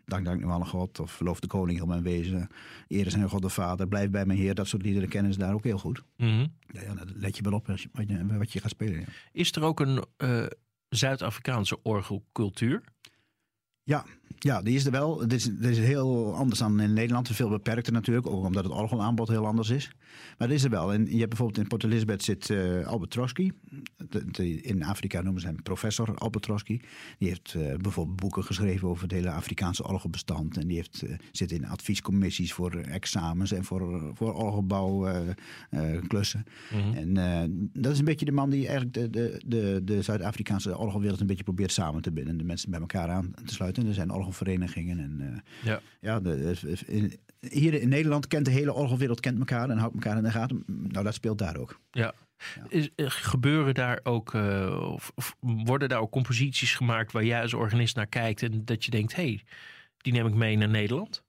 Dank, 0.05 0.25
dank 0.25 0.41
nu 0.41 0.49
aan 0.49 0.67
God 0.67 0.99
of 0.99 1.19
Loof 1.19 1.39
de 1.39 1.47
Koning 1.47 1.77
heel 1.77 1.87
mijn 1.87 2.03
wezen. 2.03 2.47
Ere 2.87 3.09
zijn 3.09 3.29
God 3.29 3.41
de 3.41 3.49
Vader, 3.49 3.87
Blijf 3.87 4.09
bij 4.09 4.25
mijn 4.25 4.39
Heer. 4.39 4.55
Dat 4.55 4.67
soort 4.67 4.81
liederen 4.81 5.09
kennen 5.09 5.33
ze 5.33 5.39
daar 5.39 5.53
ook 5.53 5.63
heel 5.63 5.77
goed. 5.77 6.03
Mm 6.17 6.27
-hmm. 6.27 6.53
ja, 6.71 6.81
ja, 6.81 6.93
let 7.15 7.37
je 7.37 7.43
wel 7.43 7.53
op 7.53 7.67
wat 7.67 7.81
je, 7.81 7.89
wat 8.37 8.51
je 8.51 8.59
gaat 8.59 8.71
spelen. 8.71 8.99
Ja. 8.99 9.05
Is 9.31 9.51
er 9.51 9.63
ook 9.63 9.79
een 9.79 10.03
uh, 10.17 10.45
Zuid-Afrikaanse 10.89 11.81
orgelcultuur? 11.81 12.81
Ja, 13.83 14.05
ja, 14.37 14.61
die 14.61 14.75
is 14.75 14.85
er 14.85 14.91
wel. 14.91 15.21
Het 15.21 15.33
is, 15.33 15.43
het 15.43 15.65
is 15.65 15.77
heel 15.77 16.35
anders 16.35 16.59
dan 16.59 16.79
in 16.79 16.93
Nederland. 16.93 17.27
Veel 17.27 17.49
beperkter 17.49 17.93
natuurlijk, 17.93 18.27
ook 18.27 18.45
omdat 18.45 18.63
het 18.63 18.73
orgelaanbod 18.73 19.27
heel 19.27 19.45
anders 19.45 19.69
is. 19.69 19.91
Maar 20.37 20.47
dat 20.47 20.57
is 20.57 20.63
er 20.63 20.69
wel. 20.69 20.93
En 20.93 21.05
je 21.05 21.17
hebt 21.17 21.29
bijvoorbeeld 21.29 21.57
in 21.57 21.67
Port 21.67 21.83
Elizabeth 21.83 22.23
zit 22.23 22.49
uh, 22.49 22.87
Albert 22.87 23.11
Trotsky. 23.11 23.51
De, 24.09 24.31
de, 24.31 24.61
in 24.61 24.83
Afrika 24.83 25.21
noemen 25.21 25.41
ze 25.41 25.47
hem 25.47 25.61
professor 25.61 26.15
Albert 26.15 26.43
Trotsky. 26.43 26.79
Die 27.17 27.27
heeft 27.27 27.53
uh, 27.57 27.75
bijvoorbeeld 27.75 28.19
boeken 28.19 28.43
geschreven 28.43 28.87
over 28.87 29.03
het 29.03 29.11
hele 29.11 29.31
Afrikaanse 29.31 29.87
orgelbestand. 29.87 30.57
En 30.57 30.67
die 30.67 30.77
heeft, 30.77 31.03
uh, 31.03 31.17
zit 31.31 31.51
in 31.51 31.67
adviescommissies 31.67 32.53
voor 32.53 32.75
examens 32.75 33.51
en 33.51 33.63
voor, 33.63 34.11
voor 34.13 34.33
orgelbouwklussen. 34.33 36.45
Mm-hmm. 36.73 36.93
En 36.93 37.13
dat 37.73 37.91
is 37.91 37.99
een 37.99 38.05
beetje 38.05 38.25
de 38.25 38.31
man 38.31 38.49
die 38.49 38.67
eigenlijk 38.67 38.93
de, 38.93 39.09
de, 39.09 39.41
de, 39.45 39.81
de 39.83 40.01
Zuid-Afrikaanse 40.01 40.77
orgelwereld 40.77 41.19
een 41.19 41.27
beetje 41.27 41.43
probeert 41.43 41.71
samen 41.71 42.01
te 42.01 42.11
binden. 42.11 42.37
De 42.37 42.43
mensen 42.43 42.71
bij 42.71 42.79
elkaar 42.79 43.09
aan 43.09 43.33
te 43.45 43.53
sluiten. 43.53 43.87
Er 43.87 43.93
zijn 43.93 44.11
orgelverenigingen. 44.21 44.99
En, 44.99 45.17
uh, 45.21 45.71
ja. 45.71 45.81
Ja, 45.99 46.19
de, 46.19 46.57
in, 46.87 47.19
hier 47.39 47.73
in 47.73 47.89
Nederland 47.89 48.27
kent 48.27 48.45
de 48.45 48.51
hele 48.51 48.73
orgelwereld 48.73 49.19
kent 49.19 49.39
elkaar 49.39 49.69
en 49.69 49.77
houdt 49.77 49.93
elkaar 49.93 50.17
in 50.17 50.23
de 50.23 50.31
gaten. 50.31 50.63
Nou, 50.65 51.03
dat 51.03 51.13
speelt 51.13 51.37
daar 51.37 51.57
ook. 51.57 51.79
Ja. 51.91 52.13
ja. 52.55 52.65
Is, 52.69 52.89
gebeuren 52.95 53.73
daar 53.73 53.99
ook, 54.03 54.33
uh, 54.33 54.91
of, 54.93 55.11
of, 55.15 55.35
worden 55.39 55.89
daar 55.89 55.99
ook 55.99 56.11
composities 56.11 56.75
gemaakt 56.75 57.11
waar 57.11 57.25
jij 57.25 57.41
als 57.41 57.53
organist 57.53 57.95
naar 57.95 58.07
kijkt 58.07 58.43
en 58.43 58.65
dat 58.65 58.85
je 58.85 58.91
denkt, 58.91 59.15
hé, 59.15 59.23
hey, 59.23 59.43
die 59.97 60.13
neem 60.13 60.27
ik 60.27 60.33
mee 60.33 60.57
naar 60.57 60.69
Nederland? 60.69 61.23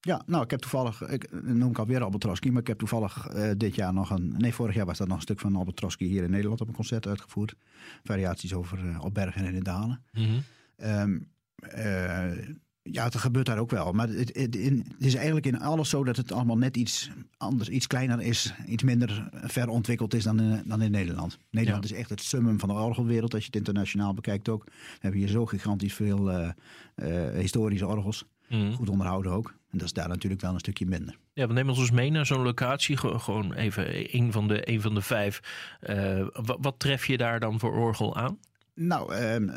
Ja, 0.00 0.22
nou, 0.26 0.44
ik 0.44 0.50
heb 0.50 0.60
toevallig, 0.60 1.02
ik 1.02 1.42
noem 1.42 1.70
ik 1.70 1.78
alweer 1.78 2.02
Albert 2.02 2.22
Trotsky, 2.22 2.48
maar 2.48 2.60
ik 2.60 2.66
heb 2.66 2.78
toevallig 2.78 3.34
uh, 3.34 3.50
dit 3.56 3.74
jaar 3.74 3.92
nog 3.92 4.10
een, 4.10 4.34
nee, 4.38 4.54
vorig 4.54 4.74
jaar 4.74 4.86
was 4.86 4.98
dat 4.98 5.08
nog 5.08 5.16
een 5.16 5.22
stuk 5.22 5.40
van 5.40 5.56
Albert 5.56 5.76
Trotsky 5.76 6.04
hier 6.04 6.22
in 6.22 6.30
Nederland 6.30 6.60
op 6.60 6.68
een 6.68 6.74
concert 6.74 7.06
uitgevoerd. 7.06 7.54
Variaties 8.02 8.54
over 8.54 8.84
uh, 8.84 9.04
op 9.04 9.14
bergen 9.14 9.44
en 9.44 9.54
in 9.54 9.62
dalen. 9.62 10.04
Mm-hmm. 10.12 10.42
Um, 10.76 11.30
uh, 11.76 12.30
ja, 12.82 13.04
het 13.04 13.16
gebeurt 13.16 13.46
daar 13.46 13.58
ook 13.58 13.70
wel. 13.70 13.92
Maar 13.92 14.08
het, 14.08 14.36
het, 14.36 14.56
is 14.98 15.14
eigenlijk 15.14 15.46
in 15.46 15.60
alles 15.60 15.88
zo 15.88 16.04
dat 16.04 16.16
het 16.16 16.32
allemaal 16.32 16.58
net 16.58 16.76
iets 16.76 17.10
anders, 17.36 17.68
iets 17.68 17.86
kleiner 17.86 18.20
is, 18.20 18.54
iets 18.66 18.82
minder 18.82 19.28
ver 19.32 19.68
ontwikkeld 19.68 20.14
is 20.14 20.24
dan 20.24 20.40
in, 20.40 20.62
dan 20.66 20.82
in 20.82 20.90
Nederland. 20.90 21.38
Nederland 21.50 21.88
ja. 21.88 21.94
is 21.94 22.00
echt 22.00 22.10
het 22.10 22.22
summum 22.22 22.58
van 22.58 22.68
de 22.68 22.74
orgelwereld. 22.74 23.34
Als 23.34 23.42
je 23.42 23.46
het 23.46 23.56
internationaal 23.56 24.14
bekijkt 24.14 24.48
ook. 24.48 24.64
We 24.64 24.72
hebben 25.00 25.20
hier 25.20 25.28
zo 25.28 25.46
gigantisch 25.46 25.94
veel 25.94 26.30
uh, 26.30 26.48
uh, 26.96 27.30
historische 27.38 27.86
orgels. 27.86 28.24
Mm. 28.48 28.72
Goed 28.72 28.88
onderhouden 28.88 29.32
ook. 29.32 29.54
En 29.70 29.78
dat 29.78 29.86
is 29.86 29.92
daar 29.92 30.08
natuurlijk 30.08 30.42
wel 30.42 30.52
een 30.52 30.58
stukje 30.58 30.86
minder. 30.86 31.16
Ja, 31.32 31.46
we 31.46 31.52
nemen 31.52 31.70
ons 31.70 31.78
dus 31.78 31.90
mee 31.90 32.10
naar 32.10 32.26
zo'n 32.26 32.42
locatie. 32.42 32.96
Gewoon 32.96 33.52
even 33.52 34.16
een 34.16 34.32
van 34.32 34.48
de, 34.48 34.70
een 34.70 34.80
van 34.80 34.94
de 34.94 35.02
vijf. 35.02 35.40
Uh, 35.82 36.26
wat, 36.32 36.58
wat 36.60 36.78
tref 36.78 37.06
je 37.06 37.16
daar 37.16 37.40
dan 37.40 37.58
voor 37.58 37.72
orgel 37.72 38.16
aan? 38.16 38.38
Nou, 38.74 39.14
uh, 39.14 39.34
uh, 39.34 39.48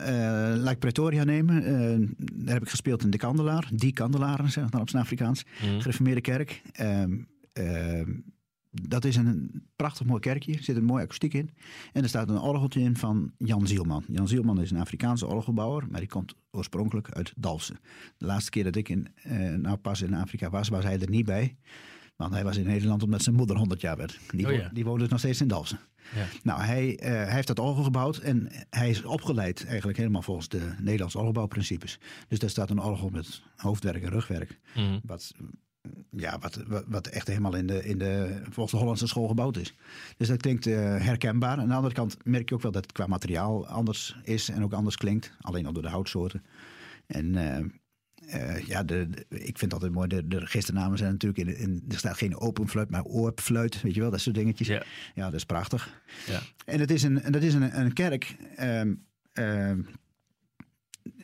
laat 0.57 0.71
ik 0.71 0.79
Pretoria 0.79 1.23
nemen. 1.23 1.67
Uh, 1.67 2.07
daar 2.33 2.53
heb 2.53 2.63
ik 2.63 2.69
gespeeld 2.69 3.03
in 3.03 3.09
de 3.09 3.17
Kandelaar. 3.17 3.69
Die 3.73 3.93
Kandelaren, 3.93 4.51
zeg 4.51 4.69
dan 4.69 4.81
op 4.81 4.89
zijn 4.89 5.03
Afrikaans. 5.03 5.43
Mm. 5.63 5.79
Gereformeerde 5.79 6.21
kerk. 6.21 6.61
Uh, 7.59 8.01
dat 8.81 9.05
is 9.05 9.15
een 9.15 9.63
prachtig 9.75 10.05
mooi 10.05 10.19
kerkje. 10.19 10.53
Er 10.53 10.63
zit 10.63 10.75
een 10.75 10.83
mooie 10.83 11.03
akoestiek 11.03 11.33
in. 11.33 11.49
En 11.93 12.03
er 12.03 12.09
staat 12.09 12.29
een 12.29 12.39
orgeltje 12.39 12.79
in 12.79 12.97
van 12.97 13.31
Jan 13.37 13.67
Zielman. 13.67 14.03
Jan 14.07 14.27
Zielman 14.27 14.61
is 14.61 14.71
een 14.71 14.79
Afrikaanse 14.79 15.27
orgelbouwer, 15.27 15.87
maar 15.89 15.99
die 15.99 16.09
komt 16.09 16.35
oorspronkelijk 16.51 17.11
uit 17.11 17.33
Dalfsen. 17.35 17.79
De 18.17 18.25
laatste 18.25 18.49
keer 18.49 18.63
dat 18.63 18.75
ik 18.75 18.89
in, 18.89 19.07
eh, 19.15 19.53
nou 19.53 19.77
pas 19.77 20.01
in 20.01 20.13
Afrika 20.13 20.49
was, 20.49 20.69
was 20.69 20.83
hij 20.83 20.99
er 20.99 21.09
niet 21.09 21.25
bij. 21.25 21.57
Want 22.15 22.33
hij 22.33 22.43
was 22.43 22.57
in 22.57 22.65
Nederland 22.65 23.03
omdat 23.03 23.21
zijn 23.21 23.35
moeder 23.35 23.57
100 23.57 23.81
jaar 23.81 23.97
werd. 23.97 24.19
Die, 24.31 24.47
Oh 24.47 24.53
ja. 24.53 24.69
die 24.73 24.85
woonde 24.85 25.07
nog 25.09 25.19
steeds 25.19 25.41
in 25.41 25.47
Dalfsen. 25.47 25.79
Ja. 26.15 26.25
Nou, 26.43 26.61
hij, 26.61 26.99
eh, 26.99 27.09
hij 27.11 27.33
heeft 27.33 27.47
dat 27.47 27.59
orgel 27.59 27.83
gebouwd 27.83 28.17
en 28.17 28.49
hij 28.69 28.89
is 28.89 29.03
opgeleid 29.03 29.65
eigenlijk 29.65 29.97
helemaal 29.97 30.21
volgens 30.21 30.47
de 30.47 30.73
Nederlandse 30.79 31.17
orgelbouwprincipes. 31.17 31.99
Dus 32.27 32.39
daar 32.39 32.49
staat 32.49 32.69
een 32.69 32.81
orgel 32.81 33.09
met 33.09 33.41
hoofdwerk 33.55 34.03
en 34.03 34.09
rugwerk. 34.09 34.59
Mhm. 34.75 34.99
Wat, 35.03 35.31
ja, 36.09 36.39
wat, 36.39 36.63
wat, 36.67 36.83
wat 36.87 37.07
echt 37.07 37.27
helemaal 37.27 37.55
in 37.55 37.67
de, 37.67 37.85
in 37.85 37.97
de, 37.97 38.41
volgens 38.43 38.71
de 38.71 38.77
Hollandse 38.77 39.07
school 39.07 39.27
gebouwd 39.27 39.57
is. 39.57 39.75
Dus 40.17 40.27
dat 40.27 40.41
klinkt 40.41 40.67
eh, 40.67 40.75
herkenbaar. 40.97 41.57
Aan 41.57 41.67
de 41.67 41.73
andere 41.73 41.93
kant 41.93 42.17
merk 42.23 42.49
je 42.49 42.55
ook 42.55 42.61
wel 42.61 42.71
dat 42.71 42.83
het 42.83 42.91
qua 42.91 43.07
materiaal 43.07 43.67
anders 43.67 44.17
is 44.23 44.49
en 44.49 44.63
ook 44.63 44.73
anders 44.73 44.97
klinkt. 44.97 45.31
Alleen 45.41 45.65
al 45.65 45.73
door 45.73 45.83
de 45.83 45.89
houtsoorten. 45.89 46.43
En 47.07 47.35
eh, 47.35 47.65
eh, 48.27 48.57
ja, 48.57 48.83
de, 48.83 49.09
de- 49.09 49.25
ik 49.29 49.57
vind 49.57 49.61
het 49.61 49.73
altijd 49.73 49.91
mooi. 49.91 50.07
De, 50.07 50.27
de 50.27 50.39
registernamen 50.39 50.97
zijn 50.97 51.11
natuurlijk 51.11 51.47
in, 51.49 51.57
in. 51.57 51.83
Er 51.89 51.97
staat 51.97 52.17
geen 52.17 52.37
open 52.37 52.67
fluit, 52.67 52.89
maar 52.89 53.03
oorfluit. 53.03 53.81
Weet 53.81 53.93
je 53.95 54.01
wel, 54.01 54.11
dat 54.11 54.19
soort 54.21 54.35
dingetjes. 54.35 54.67
Ja. 54.67 54.83
Ja, 55.15 55.23
dat 55.25 55.33
is 55.33 55.45
prachtig. 55.45 56.01
Ja. 56.27 56.39
En 56.65 56.79
het 56.79 56.91
is 56.91 57.03
een, 57.03 57.21
en 57.21 57.31
dat 57.31 57.41
is 57.41 57.53
een, 57.53 57.79
een 57.79 57.93
kerk. 57.93 58.35
ehm, 58.55 58.93
ehm, 59.33 59.79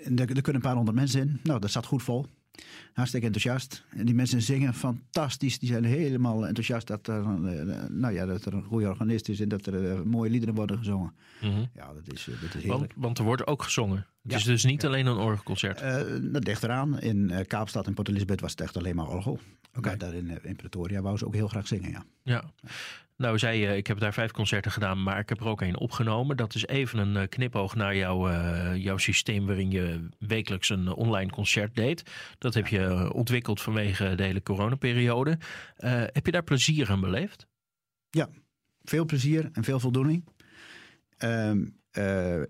er, 0.04 0.20
er 0.20 0.26
kunnen 0.26 0.56
een 0.56 0.62
paar 0.62 0.76
honderd 0.76 0.98
mensen 0.98 1.22
in. 1.22 1.40
Nou, 1.44 1.60
dat 1.60 1.72
zat 1.72 1.86
goed 1.86 2.04
vol. 2.04 2.26
Hartstikke 2.94 3.26
enthousiast. 3.26 3.84
En 3.90 4.06
die 4.06 4.16
mensen 4.16 4.42
zingen 4.42 4.74
fantastisch. 4.74 5.60
Die 5.60 5.70
zijn 5.70 5.84
helemaal 5.84 6.48
enthousiast 6.48 6.88
dat 6.88 7.08
er, 7.08 7.20
eh, 7.24 7.84
nou 7.90 8.14
ja, 8.14 8.26
dat 8.26 8.46
er 8.46 8.54
een 8.54 8.64
goede 8.64 8.88
organist 8.90 9.30
is 9.30 9.40
en 9.40 9.50
dat 9.50 9.66
er 9.66 9.92
eh, 9.92 10.02
mooie 10.02 10.30
liederen 10.30 10.56
worden 10.56 10.78
gezongen. 10.78 11.14
Mhm. 11.42 11.66
Ja, 11.74 11.94
dat 11.94 12.14
is, 12.14 12.28
eh, 12.28 12.34
dat 12.42 12.44
is 12.44 12.54
Want, 12.54 12.64
heerlijk. 12.64 12.94
want 12.96 13.18
er 13.18 13.24
wordt 13.24 13.48
ook 13.48 13.64
gezongen. 13.64 13.98
Het 13.98 14.32
Ja. 14.32 14.38
is 14.38 14.44
dus 14.44 14.64
niet 14.64 14.86
alleen 14.86 15.06
een 15.06 15.18
orgelconcert. 15.18 15.80
Dat 16.34 16.44
ligt 16.44 16.64
eraan. 16.64 17.00
In 17.00 17.46
Kaapstad 17.48 17.88
en 17.88 17.94
Port 17.94 18.08
Elizabeth 18.08 18.42
was 18.42 18.52
het 18.52 18.62
echt 18.62 18.78
alleen 18.78 18.96
maar 18.96 19.08
orgel. 19.08 19.40
Oké. 19.76 19.88
Maar 19.88 19.98
daar 19.98 20.14
in, 20.14 20.44
in 20.44 20.56
Pretoria 20.56 21.02
wou 21.02 21.18
ze 21.18 21.26
ook 21.26 21.34
heel 21.34 21.48
graag 21.48 21.68
zingen, 21.68 21.90
ja. 21.92 22.04
Ja. 22.24 22.44
Nou, 23.22 23.40
zei 23.40 23.60
je, 23.60 23.78
ik 23.78 23.88
heb 23.88 24.00
daar 24.00 24.14
vijf 24.14 24.32
concerten 24.32 24.72
gedaan, 24.72 25.04
maar 25.04 25.20
ik 25.20 25.30
heb 25.30 25.40
er 25.40 25.48
ook 25.48 25.62
één 25.62 25.78
opgenomen. 25.78 26.38
Dat 26.38 26.56
is 26.56 26.68
even 26.68 27.00
een 27.00 27.18
eh, 27.18 27.28
knipoog 27.30 27.76
naar 27.76 27.96
jouw, 27.96 28.30
eh, 28.30 28.76
jouw 28.76 28.98
systeem 28.98 29.46
waarin 29.46 29.72
je 29.72 30.10
wekelijks 30.20 30.70
een 30.70 30.88
eh, 30.88 30.98
online 30.98 31.32
concert 31.32 31.76
deed. 31.76 32.04
Dat 32.38 32.54
heb 32.54 32.68
je 32.68 32.80
eh, 32.80 33.10
ontwikkeld 33.14 33.62
vanwege 33.62 34.16
de 34.16 34.24
hele 34.24 34.44
coronaperiode. 34.44 35.38
Eh, 35.76 35.92
heb 35.92 36.26
je 36.26 36.32
daar 36.32 36.44
plezier 36.44 36.90
aan 36.90 37.02
beleefd? 37.02 37.48
Veel 38.84 39.06
plezier 39.06 39.50
en 39.54 39.64
veel 39.64 39.80
voldoening. 39.80 40.26
Ehm, 41.18 41.66
eh, 41.92 42.42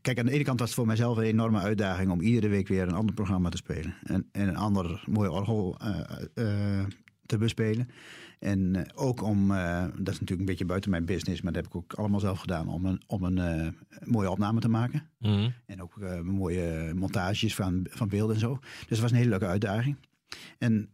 kijk, 0.00 0.18
aan 0.18 0.26
de 0.26 0.32
ene 0.32 0.44
kant 0.44 0.58
was 0.58 0.68
het 0.68 0.78
voor 0.78 0.86
mijzelf 0.86 1.16
een 1.16 1.22
enorme 1.24 1.60
uitdaging 1.60 2.10
om 2.10 2.20
iedere 2.20 2.48
week 2.48 2.68
weer 2.68 2.82
een 2.82 2.94
ander 2.94 3.14
programma 3.14 3.48
te 3.48 3.56
spelen. 3.56 3.94
En, 4.02 4.28
en 4.32 4.48
een 4.48 4.56
ander 4.56 5.04
mooi 5.06 5.28
orgel 5.28 5.76
eh, 5.78 6.80
eh, 6.80 6.86
te 7.32 7.38
bespelen. 7.38 7.88
En 8.38 8.76
eh, 8.76 8.82
ook 8.94 9.22
om, 9.22 9.50
eh, 9.50 9.82
dat 9.82 10.14
is 10.14 10.20
natuurlijk 10.20 10.40
een 10.40 10.44
beetje 10.44 10.64
buiten 10.64 10.90
mijn 10.90 11.04
business, 11.04 11.40
maar 11.42 11.52
dat 11.52 11.64
heb 11.64 11.72
ik 11.72 11.78
ook 11.78 11.92
allemaal 11.92 12.20
zelf 12.20 12.38
gedaan, 12.38 12.68
om 12.68 12.86
een, 12.86 13.02
om 13.06 13.24
een 13.24 13.38
eh, 13.38 13.68
mooie 14.04 14.30
opname 14.30 14.60
te 14.60 14.68
maken. 14.68 15.10
Mhm. 15.18 15.50
En 15.66 15.82
ook 15.82 16.22
mooie 16.22 16.92
montages 16.94 17.54
van, 17.54 17.86
van 17.90 18.08
beelden 18.08 18.34
en 18.34 18.40
zo. 18.40 18.58
Dus 18.60 18.88
het 18.88 19.00
was 19.00 19.10
een 19.10 19.16
hele 19.16 19.28
leuke 19.28 19.46
uitdaging. 19.46 19.96
En 20.58 20.90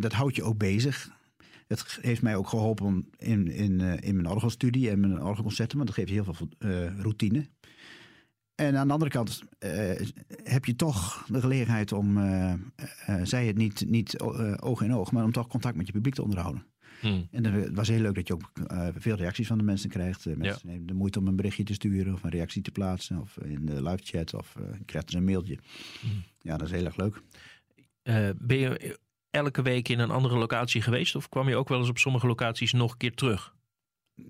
dat 0.00 0.12
houdt 0.12 0.36
je 0.36 0.42
ook 0.42 0.58
bezig. 0.58 1.10
Het 1.66 1.98
heeft 2.00 2.22
mij 2.22 2.36
ook 2.36 2.48
geholpen 2.48 2.86
om 2.86 3.06
in, 3.16 3.50
in, 3.50 3.80
in 3.80 4.14
mijn 4.14 4.28
orgelstudie 4.28 4.90
en 4.90 5.00
mijn 5.00 5.22
orgelconcerten, 5.22 5.76
want 5.76 5.88
dat 5.88 5.98
geeft 5.98 6.08
je 6.08 6.22
heel 6.22 6.34
veel 6.34 6.48
routine. 6.98 7.46
En 8.66 8.76
aan 8.76 8.86
de 8.86 8.92
andere 8.92 9.10
kant 9.10 9.42
eh, 9.58 10.06
heb 10.42 10.64
je 10.64 10.76
toch 10.76 11.26
de 11.28 11.40
gelegenheid 11.40 11.92
om, 11.92 12.18
eh, 12.18 12.52
eh, 12.52 12.58
zij 13.22 13.46
het 13.46 13.56
niet, 13.56 13.84
niet 13.88 14.20
oog 14.60 14.82
in 14.82 14.94
oog, 14.94 15.12
maar 15.12 15.24
om 15.24 15.32
toch 15.32 15.46
contact 15.46 15.76
met 15.76 15.86
je 15.86 15.92
publiek 15.92 16.14
te 16.14 16.22
onderhouden. 16.22 16.66
Mhm. 17.02 17.22
En 17.30 17.44
het 17.44 17.74
was 17.74 17.88
heel 17.88 18.00
leuk 18.00 18.14
dat 18.14 18.26
je 18.26 18.34
ook 18.34 18.52
veel 18.96 19.16
reacties 19.16 19.46
van 19.46 19.58
de 19.58 19.64
mensen 19.64 19.90
krijgt. 19.90 20.36
Mensen 20.36 20.66
nemen 20.66 20.86
de 20.86 20.94
moeite 20.94 21.18
om 21.18 21.26
een 21.26 21.36
berichtje 21.36 21.64
te 21.64 21.72
sturen 21.72 22.12
of 22.12 22.22
een 22.22 22.30
reactie 22.30 22.62
te 22.62 22.70
plaatsen. 22.70 23.20
Of 23.20 23.36
in 23.36 23.66
de 23.66 23.82
live 23.82 24.02
chat 24.02 24.34
of 24.34 24.56
krijgt 24.84 25.08
dus 25.08 25.16
een 25.16 25.24
mailtje. 25.24 25.58
Ja, 26.40 26.56
dat 26.56 26.68
is 26.68 26.74
heel 26.74 26.84
erg 26.84 26.96
leuk. 26.96 27.22
Ben 28.38 28.58
je 28.58 28.98
elke 29.30 29.62
week 29.62 29.88
in 29.88 29.98
een 29.98 30.10
andere 30.10 30.38
locatie 30.38 30.82
geweest? 30.82 31.14
Of 31.14 31.28
kwam 31.28 31.48
je 31.48 31.56
ook 31.56 31.68
wel 31.68 31.78
eens 31.78 31.88
op 31.88 31.98
sommige 31.98 32.26
locaties 32.26 32.72
nog 32.72 32.92
een 32.92 32.98
keer 32.98 33.14
terug? 33.14 33.54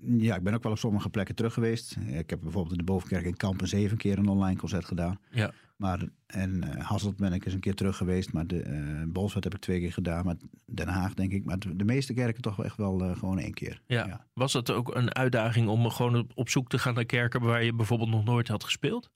Ja, 0.01 0.35
ik 0.35 0.43
ben 0.43 0.53
ook 0.53 0.63
wel 0.63 0.71
op 0.71 0.77
sommige 0.77 1.09
plekken 1.09 1.35
terug 1.35 1.53
geweest. 1.53 1.97
Ik 2.07 2.29
heb 2.29 2.39
bijvoorbeeld 2.41 2.71
in 2.71 2.77
de 2.77 2.91
Bovenkerk 2.91 3.25
in 3.25 3.37
Kampen 3.37 3.67
zeven 3.67 3.97
keer 3.97 4.17
een 4.17 4.27
online 4.27 4.59
concert 4.59 4.85
gedaan. 4.85 5.19
Ja. 5.31 5.53
Maar, 5.75 6.07
en 6.25 6.63
eh 6.63 6.85
Hasselt 6.85 7.17
ben 7.17 7.33
ik 7.33 7.45
eens 7.45 7.53
een 7.53 7.59
keer 7.59 7.75
terug 7.75 7.97
geweest. 7.97 8.33
Maar 8.33 8.47
de, 8.47 8.61
eh 8.61 9.03
Bolsward 9.07 9.43
heb 9.43 9.53
ik 9.53 9.61
twee 9.61 9.79
keer 9.79 9.93
gedaan. 9.93 10.25
Maar 10.25 10.35
Den 10.65 10.87
Haag 10.87 11.13
denk 11.13 11.31
ik. 11.31 11.45
Maar 11.45 11.59
de, 11.59 11.83
meeste 11.83 12.13
kerken 12.13 12.41
toch 12.41 12.63
echt 12.63 12.77
wel 12.77 13.03
eh, 13.03 13.17
gewoon 13.17 13.39
één 13.39 13.53
keer. 13.53 13.81
Ja. 13.87 14.25
Was 14.33 14.51
dat 14.51 14.71
ook 14.71 14.95
een 14.95 15.15
uitdaging 15.15 15.67
om 15.67 15.89
gewoon 15.89 16.27
op- 16.35 16.49
zoek 16.49 16.69
te 16.69 16.79
gaan 16.79 16.93
naar 16.93 17.05
kerken 17.05 17.41
waar 17.41 17.63
je 17.63 17.73
bijvoorbeeld 17.73 18.09
nog 18.09 18.23
nooit 18.23 18.47
had 18.47 18.63
gespeeld? 18.63 19.09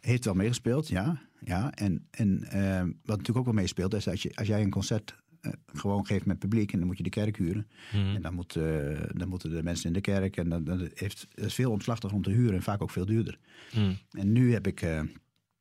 Heeft 0.00 0.24
wel 0.24 0.34
meegespeeld, 0.34 0.88
ja. 0.88 1.20
ja. 1.40 1.72
En, 1.72 2.06
en 2.10 2.40
wat 3.04 3.16
natuurlijk 3.16 3.38
ook 3.38 3.44
wel 3.44 3.54
meespeelt, 3.54 3.94
is 3.94 4.08
als, 4.08 4.22
je, 4.22 4.34
als 4.34 4.46
jij 4.46 4.62
een 4.62 4.70
concert 4.70 5.21
gewoon 5.72 6.06
geeft 6.06 6.26
met 6.26 6.38
publiek 6.38 6.72
en 6.72 6.78
dan 6.78 6.86
moet 6.86 6.96
je 6.96 7.02
de 7.02 7.10
kerk 7.10 7.36
huren. 7.36 7.66
Mhm. 7.92 8.14
En 8.14 8.22
dan, 8.22 8.34
moet, 8.34 8.56
eh, 8.56 9.00
dan 9.14 9.28
moeten 9.28 9.50
de 9.50 9.62
mensen 9.62 9.86
in 9.86 9.92
de 9.92 10.00
kerk 10.00 10.36
en 10.36 10.48
dan, 10.48 10.64
dan 10.64 10.90
heeft, 10.94 11.26
het 11.34 11.44
is 11.44 11.54
veel 11.54 11.70
omslachtiger 11.70 12.16
om 12.16 12.22
te 12.22 12.30
huren 12.30 12.54
en 12.54 12.62
vaak 12.62 12.82
ook 12.82 12.90
veel 12.90 13.06
duurder. 13.06 13.38
Mhm. 13.74 13.92
En 14.10 14.32
nu 14.32 14.52
heb 14.52 14.66
ik 14.66 14.82
eh, 14.82 15.00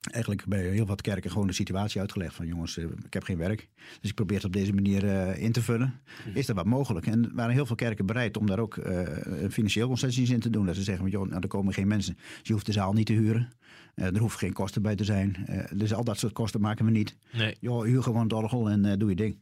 eigenlijk 0.01 0.45
bij 0.45 0.63
heel 0.63 0.85
wat 0.85 1.01
kerken 1.01 1.31
gewoon 1.31 1.47
de 1.47 1.53
situatie 1.53 1.99
uitgelegd 1.99 2.35
van 2.35 2.47
jongens, 2.47 2.77
eh, 2.77 2.85
ik 3.05 3.13
heb 3.13 3.23
geen 3.23 3.37
werk. 3.37 3.69
Dus 4.01 4.09
ik 4.09 4.15
probeer 4.15 4.37
het 4.37 4.45
op 4.45 4.53
deze 4.53 4.73
manier 4.73 5.05
eh, 5.05 5.43
in 5.43 5.51
te 5.51 5.61
vullen. 5.61 6.01
Is 6.33 6.47
er 6.47 6.55
wat 6.55 6.65
mogelijk? 6.65 7.07
En 7.07 7.31
waren 7.33 7.53
heel 7.53 7.65
veel 7.65 7.75
kerken 7.75 8.05
bereid 8.05 8.37
om 8.37 8.45
daar 8.45 8.59
ook 8.59 8.77
eh, 8.77 9.49
financieel 9.49 9.87
concessies 9.87 10.29
in 10.29 10.39
te 10.39 10.49
doen. 10.49 10.65
Dat 10.65 10.75
ze 10.75 10.83
zeggen, 10.83 11.09
joh, 11.09 11.27
nou, 11.27 11.41
er 11.41 11.47
komen 11.47 11.73
geen 11.73 11.87
mensen. 11.87 12.13
Dus 12.15 12.47
je 12.47 12.53
hoeft 12.53 12.65
de 12.65 12.71
zaal 12.71 12.93
niet 12.93 13.05
te 13.05 13.13
huren. 13.13 13.49
Eh, 13.95 14.05
er 14.05 14.19
hoeven 14.19 14.39
geen 14.39 14.53
kosten 14.53 14.81
bij 14.81 14.95
te 14.95 15.03
zijn. 15.03 15.35
Eh, 15.45 15.63
dus 15.75 15.93
al 15.93 16.03
dat 16.03 16.17
soort 16.17 16.33
kosten 16.33 16.61
maken 16.61 16.85
we 16.85 16.91
niet. 16.91 17.17
Nee. 17.31 17.55
Joh, 17.59 17.83
huur 17.83 18.03
gewoon 18.03 18.23
het 18.23 18.33
orgel 18.33 18.69
en 18.69 18.85
eh, 18.85 18.97
doe 18.97 19.09
je 19.09 19.15
ding. 19.15 19.41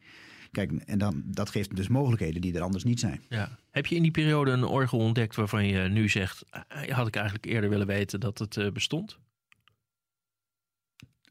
Kijk, 0.52 0.72
en 0.72 0.98
dan, 0.98 1.24
dat 1.26 1.50
geeft 1.50 1.76
dus 1.76 1.88
mogelijkheden 1.88 2.42
die 2.42 2.54
er 2.56 2.62
anders 2.62 2.84
niet 2.84 3.00
zijn. 3.00 3.22
Ja. 3.30 3.58
Heb 3.72 3.86
je 3.86 3.96
in 3.96 4.02
die 4.02 4.12
periode 4.12 4.52
een 4.52 4.64
orgel 4.64 5.00
ontdekt 5.00 5.36
waarvan 5.36 5.66
je 5.68 5.88
nu 5.90 6.10
zegt, 6.10 6.46
"Ah, 6.50 6.90
had 6.90 7.08
ik 7.08 7.16
eigenlijk 7.16 7.46
eerder 7.46 7.70
willen 7.70 7.88
weten 7.88 8.20
dat 8.20 8.38
het 8.40 8.58
eh, 8.58 8.72
bestond? 8.72 9.18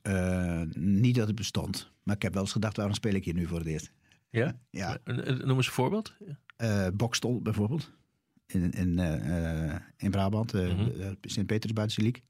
Eh, 0.02 0.62
niet 0.74 1.14
dat 1.14 1.26
het 1.26 1.36
bestond. 1.36 1.90
Maar 2.02 2.14
ik 2.16 2.22
heb 2.22 2.32
wel 2.32 2.42
eens 2.42 2.52
gedacht, 2.52 2.76
waarom 2.76 2.94
speel 2.94 3.14
ik 3.14 3.24
hier 3.24 3.34
nu 3.34 3.46
voor 3.46 3.58
het 3.58 3.66
eerst? 3.66 3.90
Ja? 4.30 4.58
Ja, 4.70 4.98
Eh, 5.04 5.28
eh, 5.28 5.38
Noem 5.44 5.56
eens 5.56 5.66
een 5.66 5.72
voorbeeld. 5.72 6.14
eh 6.56 6.86
Bokstol 6.94 7.42
bijvoorbeeld. 7.42 7.90
In, 8.46 8.70
in, 8.70 8.98
eh, 8.98 9.70
eh, 9.74 9.80
in 9.96 10.10
Brabant, 10.10 10.54
eh 10.54 10.66
Mhm. 10.74 11.00
eh, 11.00 11.10
Sint-Petersbuitensiliek. 11.20 12.22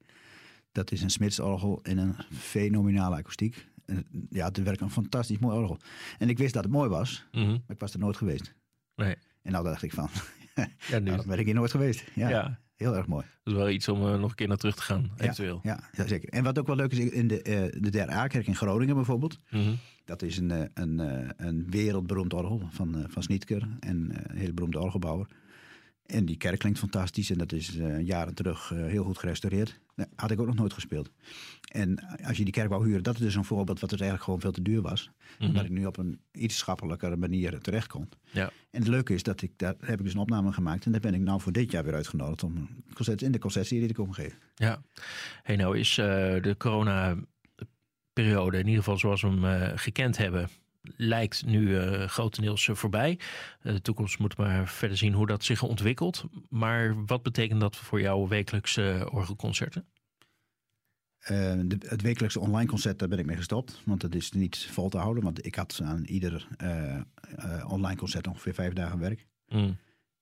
Dat 0.73 0.91
is 0.93 1.03
een 1.03 1.11
smidsorgel 1.11 1.81
in 1.83 1.99
een 1.99 2.15
fenomenale 2.33 3.17
akoestiek. 3.17 3.69
En, 3.89 4.07
ja, 4.31 4.47
het 4.47 4.63
werkt 4.63 4.81
een 4.81 4.91
fantastisch 4.91 5.39
mooi 5.39 5.57
orgel. 5.59 5.79
En 6.19 6.29
ik 6.29 6.39
wist 6.39 6.55
dat 6.55 6.63
het 6.65 6.73
mooi 6.73 6.89
was, 6.89 7.27
Mhm. 7.33 7.47
maar 7.51 7.61
ik 7.69 7.81
was 7.81 7.93
er 7.93 7.99
nooit 7.99 8.17
geweest. 8.17 8.55
Nee. 8.97 9.17
En 9.43 9.53
nou 9.53 9.65
dacht 9.65 9.83
ik 9.83 9.93
van, 9.93 10.09
Ja, 10.89 10.99
nu. 10.99 11.05
nou, 11.05 11.17
dan 11.17 11.27
ben 11.27 11.39
ik 11.39 11.45
hier 11.45 11.55
nooit 11.55 11.71
geweest. 11.71 12.05
Ja, 12.15 12.29
ja. 12.29 12.59
heel 12.77 12.97
erg 12.97 13.07
mooi. 13.07 13.25
Dat 13.45 13.53
is 13.55 13.59
wel 13.61 13.69
iets 13.71 13.89
om 13.89 14.03
eh, 14.07 14.19
nog 14.21 14.31
een 14.31 14.37
keer 14.37 14.49
naar 14.49 14.57
terug 14.57 14.75
te 14.75 14.83
gaan, 14.83 15.11
eventueel. 15.17 15.61
Ja, 15.63 15.81
ja, 15.93 16.07
zeker. 16.07 16.29
En 16.29 16.45
wat 16.45 16.59
ook 16.59 16.67
wel 16.67 16.77
leuk 16.77 16.93
is, 16.93 16.99
in 16.99 17.29
de, 17.29 17.43
eh 17.43 17.81
de 17.83 17.91
Der 17.91 18.11
A-kerk 18.11 18.47
in 18.47 18.57
Groningen 18.57 18.95
bijvoorbeeld. 18.95 19.39
Mhm. 19.51 19.75
Dat 20.05 20.23
is 20.23 20.37
een, 20.39 20.51
eh, 20.51 20.63
een, 20.75 20.99
een 21.47 21.67
wereldberoemd 21.71 22.35
orgel 22.35 22.69
van, 22.71 23.05
van 23.09 23.23
Snietker. 23.23 23.69
En 23.81 24.11
een 24.31 24.37
hele 24.37 24.53
beroemde 24.53 24.79
orgelbouwer. 24.81 25.27
En 26.09 26.25
die 26.25 26.37
kerk 26.37 26.59
klinkt 26.59 26.79
fantastisch. 26.79 27.31
En 27.31 27.39
dat 27.39 27.53
is 27.53 27.77
eh, 27.77 28.01
jaren 28.01 28.35
terug 28.35 28.73
eh, 28.73 28.85
heel 28.85 29.05
goed 29.05 29.19
gerestaureerd. 29.19 29.81
Nou, 29.95 30.09
had 30.17 30.31
ik 30.31 30.41
ook 30.41 30.47
nog 30.47 30.55
nooit 30.55 30.73
gespeeld. 30.73 31.11
En 31.73 32.19
als 32.25 32.37
je 32.37 32.45
die 32.45 32.53
kerk 32.53 32.69
wou 32.69 32.87
huren, 32.87 33.03
dat 33.03 33.15
is 33.15 33.21
dus 33.21 33.35
een 33.35 33.45
voorbeeld 33.45 33.81
wat 33.81 33.91
dus 33.91 34.01
eigenlijk 34.01 34.25
gewoon 34.25 34.41
veel 34.41 34.53
te 34.53 34.63
duur 34.63 34.83
was. 34.83 35.11
Waar 35.39 35.65
ik 35.65 35.71
nu 35.71 35.87
op 35.87 35.97
een 35.97 36.21
iets 36.33 36.57
schappelijkere 36.57 37.17
manier 37.17 37.59
terecht 37.59 37.87
kon. 37.87 38.09
Ja. 38.31 38.51
En 38.71 38.81
het 38.81 38.89
leuke 38.89 39.15
is 39.15 39.23
dat 39.23 39.43
ik 39.43 39.53
daar 39.57 39.75
heb 39.81 39.99
ik 39.99 40.05
dus 40.05 40.15
een 40.15 40.21
opname 40.21 40.53
gemaakt. 40.53 40.85
En 40.85 40.93
daar 40.93 41.01
ben 41.01 41.15
ik 41.15 41.21
nou 41.21 41.41
voor 41.41 41.53
dit 41.53 41.71
jaar 41.71 41.85
weer 41.85 41.95
uitgenodigd 41.95 42.43
om 42.43 42.57
een 42.57 42.85
concert, 42.95 43.23
in 43.23 43.33
de 43.33 43.39
concertserie 43.39 43.87
te 43.87 43.95
komen 43.95 44.15
geven. 44.15 44.39
Ja. 44.55 44.83
Hey, 45.43 45.57
nou 45.57 45.79
is 45.79 45.99
eh, 45.99 46.07
de 46.43 46.55
corona-periode, 46.59 48.59
in 48.59 48.67
ieder 48.67 48.83
geval 48.83 48.99
zoals 48.99 49.23
we 49.23 49.29
hem 49.29 49.77
gekend 49.77 50.17
hebben, 50.17 50.49
lijkt 50.97 51.47
nu 51.47 51.79
eh, 51.79 52.09
grotendeels 52.09 52.69
eh, 52.69 52.75
voorbij. 52.75 53.19
Eh, 53.61 53.73
de 53.73 53.83
toekomst 53.83 54.19
moet 54.19 54.37
maar 54.37 54.69
verder 54.69 54.97
zien 54.97 55.13
hoe 55.13 55.27
dat 55.27 55.45
zich 55.45 55.63
ontwikkelt. 55.63 56.25
Maar 56.49 57.05
wat 57.07 57.23
betekent 57.23 57.61
dat 57.61 57.77
voor 57.77 58.01
jouw 58.01 58.29
wekelijkse 58.29 59.09
orgelconcerten? 59.11 59.87
De, 61.27 61.77
het 61.87 62.03
wekelijkse 62.03 62.41
online 62.41 62.69
concert, 62.69 62.99
daar 62.99 63.09
ben 63.09 63.19
ik 63.19 63.27
mee 63.27 63.37
gestopt. 63.37 63.83
Want 63.85 64.01
dat 64.01 64.15
is 64.15 64.33
niet 64.33 64.57
vol 64.71 64.89
te 64.89 64.99
houden. 64.99 65.25
Want 65.25 65.47
ik 65.47 65.55
had 65.55 65.81
aan 65.85 66.05
ieder 66.05 66.49
online 67.67 67.97
concert 67.97 68.27
ongeveer 68.27 68.55
vijf 68.55 68.73
dagen 68.73 68.99
werk. 68.99 69.27
Mm. 69.49 69.77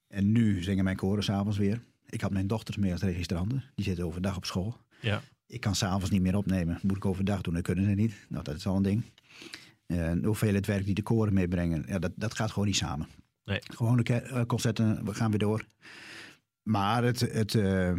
En 0.09 0.33
nu 0.33 0.63
zingen 0.63 0.85
mijn 0.85 0.97
koren 0.97 1.25
s'avonds 1.25 1.59
weer. 1.59 1.83
Ik 2.07 2.21
had 2.21 2.31
mijn 2.31 2.47
dochters 2.47 2.77
mee 2.77 2.93
als 2.93 3.03
registranten. 3.03 3.65
Die 3.75 3.85
zitten 3.85 4.05
overdag 4.05 4.37
op 4.37 4.45
school. 4.45 4.77
Ja. 5.01 5.23
Ik 5.47 5.61
kan 5.61 5.75
s'avonds 5.75 6.11
niet 6.11 6.23
meer 6.23 6.37
opnemen. 6.37 6.79
Moet 6.83 6.97
ik 6.97 7.05
overdag 7.05 7.41
doen, 7.41 7.55
dat 7.55 7.63
kunnen 7.63 7.85
ze 7.85 7.91
niet. 7.91 8.27
Nou, 8.29 8.45
dat 8.45 8.57
is 8.57 8.67
al 8.67 8.77
een 8.77 8.83
ding. 8.83 9.03
En 9.87 10.25
hoeveel 10.25 10.55
het 10.55 10.67
werk 10.67 10.85
die 10.85 10.95
de 10.95 11.03
koren 11.03 11.35
meebrengen, 11.35 11.85
ja, 11.87 11.99
dat, 11.99 12.13
dat 12.17 12.35
gaat 12.35 12.51
gewoon 12.51 12.67
niet 12.67 12.77
samen. 12.77 13.07
Nee. 13.45 13.61
Gewone 13.63 14.03
eh, 14.03 14.43
concerten, 14.47 15.05
we 15.05 15.15
gaan 15.15 15.31
weer 15.31 15.39
door. 15.39 15.65
Maar 16.63 17.05
het, 17.05 17.21
het, 17.21 17.55
eh, 17.55 17.93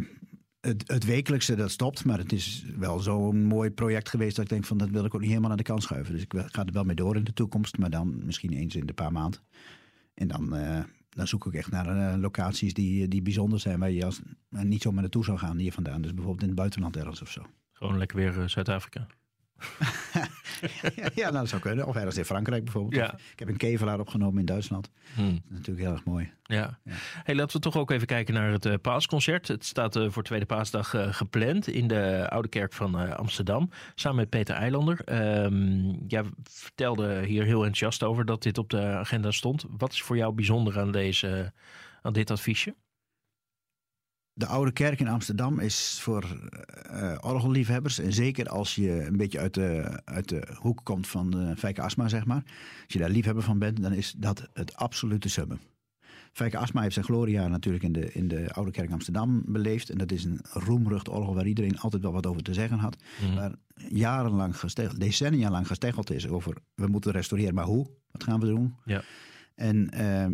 het, 0.60 0.84
het 0.86 1.04
wekelijkse, 1.04 1.54
dat 1.54 1.70
stopt. 1.70 2.04
Maar 2.04 2.18
het 2.18 2.32
is 2.32 2.64
wel 2.78 2.98
zo'n 2.98 3.44
mooi 3.44 3.70
project 3.70 4.08
geweest 4.08 4.36
dat 4.36 4.44
ik 4.44 4.50
denk 4.50 4.64
van 4.64 4.78
dat 4.78 4.90
wil 4.90 5.04
ik 5.04 5.14
ook 5.14 5.20
niet 5.20 5.30
helemaal 5.30 5.50
aan 5.50 5.56
de 5.56 5.62
kant 5.62 5.82
schuiven. 5.82 6.12
Dus 6.12 6.22
ik 6.22 6.34
ga 6.36 6.64
er 6.64 6.72
wel 6.72 6.84
mee 6.84 6.96
door 6.96 7.16
in 7.16 7.24
de 7.24 7.32
toekomst. 7.32 7.78
Maar 7.78 7.90
dan 7.90 8.24
misschien 8.24 8.52
eens 8.52 8.76
in 8.76 8.86
de 8.86 8.92
paar 8.92 9.12
maanden. 9.12 9.40
En 10.14 10.28
dan, 10.28 10.56
eh, 10.56 10.80
dan 11.18 11.28
zoek 11.28 11.46
ik 11.46 11.54
echt 11.54 11.70
naar 11.70 11.86
eh, 11.86 12.20
locaties 12.20 12.74
die, 12.74 13.08
die 13.08 13.22
bijzonder 13.22 13.60
zijn. 13.60 13.78
Waar 13.78 13.90
je 13.90 14.04
als, 14.04 14.20
eh, 14.50 14.62
niet 14.62 14.82
zomaar 14.82 15.00
naartoe 15.00 15.24
zou 15.24 15.38
gaan 15.38 15.58
hier 15.58 15.72
vandaan. 15.72 16.02
Dus 16.02 16.14
bijvoorbeeld 16.14 16.42
in 16.42 16.48
het 16.48 16.58
buitenland 16.58 16.96
ergens 16.96 17.22
of 17.22 17.30
zo. 17.30 17.42
Gewoon 17.72 17.98
lekker 17.98 18.16
weer 18.16 18.40
eh, 18.40 18.48
Zuid-Afrika. 18.48 19.06
ja, 21.14 21.30
nou, 21.30 21.32
dat 21.32 21.48
zou 21.48 21.62
kunnen. 21.62 21.86
Of 21.86 21.96
ergens 21.96 22.16
in 22.16 22.24
Frankrijk 22.24 22.64
bijvoorbeeld. 22.64 22.94
Ja. 22.94 23.14
Ik 23.32 23.38
heb 23.38 23.48
een 23.48 23.56
kevelaar 23.56 24.00
opgenomen 24.00 24.38
in 24.38 24.44
Duitsland. 24.44 24.90
Hm. 25.14 25.22
Dat 25.22 25.32
is 25.32 25.40
natuurlijk 25.50 25.86
heel 25.86 25.92
erg 25.92 26.04
mooi. 26.04 26.30
Ja. 26.42 26.78
Ja. 26.84 26.92
Hey, 27.24 27.34
laten 27.34 27.56
we 27.56 27.62
toch 27.62 27.76
ook 27.76 27.90
even 27.90 28.06
kijken 28.06 28.34
naar 28.34 28.50
het 28.52 28.66
eh, 28.66 28.74
paasconcert. 28.82 29.48
Het 29.48 29.64
staat 29.64 29.96
eh, 29.96 30.06
voor 30.10 30.22
Tweede 30.22 30.46
Paasdag 30.46 30.94
eh, 30.94 31.12
gepland 31.12 31.68
in 31.68 31.88
de 31.88 32.26
Oude 32.30 32.48
Kerk 32.48 32.72
van 32.72 33.16
Amsterdam. 33.16 33.70
Samen 33.94 34.18
met 34.18 34.28
Peter 34.28 34.54
Eilander. 34.54 35.00
Ehm 35.04 35.88
jij 36.06 36.24
vertelde 36.42 37.24
hier 37.24 37.44
heel 37.44 37.64
enthousiast 37.64 38.02
over 38.02 38.24
dat 38.24 38.42
dit 38.42 38.58
op 38.58 38.70
de 38.70 38.80
agenda 38.80 39.30
stond. 39.30 39.64
Wat 39.78 39.92
is 39.92 40.02
voor 40.02 40.16
jou 40.16 40.32
bijzonder 40.32 40.78
aan, 40.78 40.92
deze, 40.92 41.52
aan 42.02 42.12
dit 42.12 42.30
adviesje? 42.30 42.74
De 44.38 44.46
Oude 44.46 44.72
Kerk 44.72 45.00
in 45.00 45.08
Amsterdam 45.08 45.58
is 45.58 45.98
voor 46.00 46.24
eh 46.90 47.18
orgelliefhebbers. 47.20 47.98
En 47.98 48.12
zeker 48.12 48.48
als 48.48 48.74
je 48.74 49.06
een 49.06 49.16
beetje 49.16 49.38
uit 49.38 49.54
de, 49.54 50.00
uit 50.04 50.28
de 50.28 50.48
hoek 50.60 50.80
komt 50.82 51.06
van 51.06 51.30
de 51.30 51.54
Fijke 51.56 51.82
Asma, 51.82 52.08
zeg 52.08 52.24
maar. 52.24 52.42
Als 52.84 52.92
je 52.92 52.98
daar 52.98 53.10
liefhebber 53.10 53.42
van 53.42 53.58
bent, 53.58 53.82
dan 53.82 53.92
is 53.92 54.14
dat 54.16 54.48
het 54.52 54.76
absolute 54.76 55.28
summum. 55.28 55.58
Fijke 56.32 56.58
Asma 56.58 56.82
heeft 56.82 56.94
zijn 56.94 57.04
gloria 57.04 57.48
natuurlijk 57.48 57.84
in 57.84 57.92
de, 57.92 58.12
in 58.12 58.28
de 58.28 58.52
Oude 58.52 58.70
Kerk 58.70 58.92
Amsterdam 58.92 59.42
beleefd. 59.46 59.90
En 59.90 59.98
dat 59.98 60.12
is 60.12 60.24
een 60.24 60.40
roemrucht 60.52 61.08
orgel 61.08 61.34
waar 61.34 61.46
iedereen 61.46 61.78
altijd 61.78 62.02
wel 62.02 62.12
wat 62.12 62.26
over 62.26 62.42
te 62.42 62.54
zeggen 62.54 62.78
had. 62.78 62.96
Mhm. 63.22 63.34
Waar 63.34 63.54
jarenlang 63.88 64.58
gesteggeld, 64.58 65.00
decennia 65.00 65.50
lang 65.50 65.66
gesteggeld 65.66 66.10
is 66.10 66.28
over 66.28 66.56
we 66.74 66.86
moeten 66.86 67.12
restaureren, 67.12 67.54
maar 67.54 67.64
hoe? 67.64 67.86
Wat 68.10 68.24
gaan 68.24 68.40
we 68.40 68.46
doen? 68.46 68.74
Ja. 68.84 69.02
En 69.54 69.90
ehm, 69.90 70.32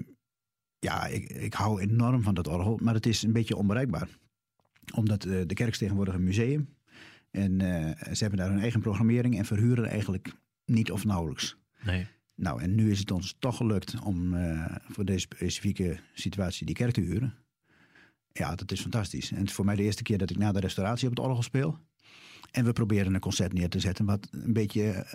ja, 0.84 1.06
ik, 1.06 1.30
ik 1.32 1.54
hou 1.54 1.80
enorm 1.80 2.22
van 2.22 2.34
dat 2.34 2.48
orgel, 2.48 2.78
maar 2.82 2.94
het 2.94 3.06
is 3.06 3.22
een 3.22 3.32
beetje 3.32 3.56
onbereikbaar. 3.56 4.08
Omdat 4.94 5.24
eh, 5.24 5.40
de 5.46 5.54
kerk 5.54 5.70
is 5.70 5.78
tegenwoordig 5.78 6.14
een 6.14 6.24
museum. 6.24 6.68
En 7.30 7.60
eh, 7.60 8.12
ze 8.12 8.22
hebben 8.22 8.38
daar 8.38 8.50
hun 8.50 8.60
eigen 8.60 8.80
programmering 8.80 9.38
en 9.38 9.44
verhuren 9.44 9.88
eigenlijk 9.88 10.34
niet 10.64 10.90
of 10.90 11.04
nauwelijks. 11.04 11.56
Nee. 11.82 12.06
Nou, 12.34 12.62
en 12.62 12.74
nu 12.74 12.90
is 12.90 12.98
het 12.98 13.10
ons 13.10 13.36
toch 13.38 13.56
gelukt 13.56 14.00
om 14.00 14.34
eh, 14.34 14.76
voor 14.88 15.04
deze 15.04 15.18
specifieke 15.18 15.98
situatie 16.14 16.66
die 16.66 16.74
kerk 16.74 16.92
te 16.92 17.00
huren. 17.00 17.34
Ja, 18.32 18.54
dat 18.54 18.72
is 18.72 18.80
fantastisch. 18.80 19.30
En 19.30 19.38
het 19.38 19.48
is 19.48 19.54
voor 19.54 19.64
mij 19.64 19.76
de 19.76 19.82
eerste 19.82 20.02
keer 20.02 20.18
dat 20.18 20.30
ik 20.30 20.36
na 20.36 20.52
de 20.52 20.60
restauratie 20.60 21.08
op 21.08 21.16
het 21.16 21.24
orgel 21.24 21.42
speel. 21.42 21.78
En 22.50 22.64
we 22.64 22.72
proberen 22.72 23.14
een 23.14 23.20
concert 23.20 23.52
neer 23.52 23.68
te 23.68 23.80
zetten 23.80 24.04
wat 24.04 24.28
een 24.30 24.52
beetje 24.52 25.06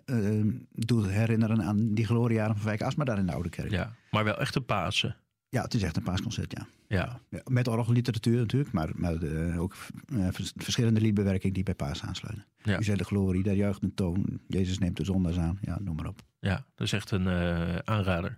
doet 0.71 1.07
herinneren 1.07 1.63
aan 1.63 1.93
die 1.93 2.05
gloriejaren 2.05 2.55
van 2.55 2.65
Wijk 2.65 2.81
Asma 2.81 3.03
daar 3.03 3.17
in 3.17 3.25
de 3.25 3.33
Oude 3.33 3.49
Kerk. 3.49 3.71
Ja, 3.71 3.95
maar 4.11 4.23
wel 4.23 4.39
echt 4.39 4.55
een 4.55 4.65
Pasen. 4.65 5.15
Ja, 5.49 5.61
het 5.61 5.73
is 5.73 5.83
echt 5.83 5.97
een 5.97 6.03
paasconcert, 6.03 6.51
ja. 6.51 6.67
Ja. 6.87 7.19
Ja, 7.29 7.41
Met 7.47 7.67
orgelliteratuur 7.67 8.37
natuurlijk, 8.39 8.71
maar, 8.71 8.89
maar 8.95 9.15
eh, 9.21 9.61
ook 9.61 9.75
eh, 10.13 10.27
vers- 10.31 10.53
verschillende 10.55 11.01
liedbewerkingen 11.01 11.53
die 11.53 11.63
bij 11.63 11.73
paas 11.75 12.01
aansluiten. 12.03 12.45
Ja. 12.63 12.79
U 12.79 12.83
zei 12.83 12.97
de 12.97 13.03
glorie, 13.03 13.43
daar 13.43 13.53
juicht 13.55 13.83
een 13.83 13.93
toon. 13.93 14.39
Jezus 14.47 14.77
neemt 14.77 14.97
de 14.97 15.03
zondags 15.03 15.37
aan. 15.37 15.59
Ja, 15.61 15.79
noem 15.79 15.95
maar 15.95 16.07
op. 16.07 16.21
ja, 16.39 16.65
dat 16.75 16.87
is 16.87 16.93
echt 16.93 17.11
een 17.11 17.27
eh, 17.27 17.75
aanrader. 17.75 18.37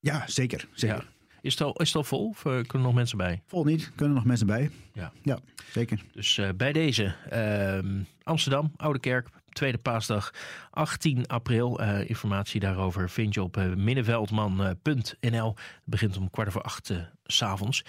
Ja, 0.00 0.22
zeker. 0.26 0.68
zeker. 0.72 0.96
Ja. 0.96 1.26
Is, 1.40 1.52
het 1.52 1.62
al, 1.62 1.72
is 1.72 1.86
het 1.88 1.96
al 1.96 2.04
vol 2.04 2.28
of 2.28 2.42
kunnen 2.42 2.64
er 2.72 2.78
nog 2.78 2.94
mensen 2.94 3.18
bij? 3.18 3.42
Vol 3.46 3.64
niet, 3.64 3.84
kunnen 3.94 4.08
er 4.08 4.14
nog 4.20 4.24
mensen 4.24 4.46
bij. 4.46 4.70
Ja. 4.92 5.12
Ja, 5.22 5.38
zeker. 5.72 6.04
Dus 6.12 6.40
bij 6.56 6.72
deze 6.72 7.14
ehm, 7.30 8.02
Amsterdam, 8.22 8.72
Oude 8.76 8.98
Kerk, 8.98 9.28
tweede 9.58 9.78
paasdag 9.78 10.30
18 10.70 11.26
april. 11.26 11.80
Eh, 11.80 12.08
informatie 12.08 12.60
daarover 12.60 13.10
vind 13.10 13.34
je 13.34 13.42
op 13.42 13.56
eh, 13.56 13.64
minneveldman.nl. 13.74 15.54
Het 15.54 15.80
begint 15.84 16.16
om 16.16 16.30
kwart 16.30 16.48
over 16.48 16.62
acht 16.62 16.90
eh, 16.90 16.96
s'avonds. 17.24 17.84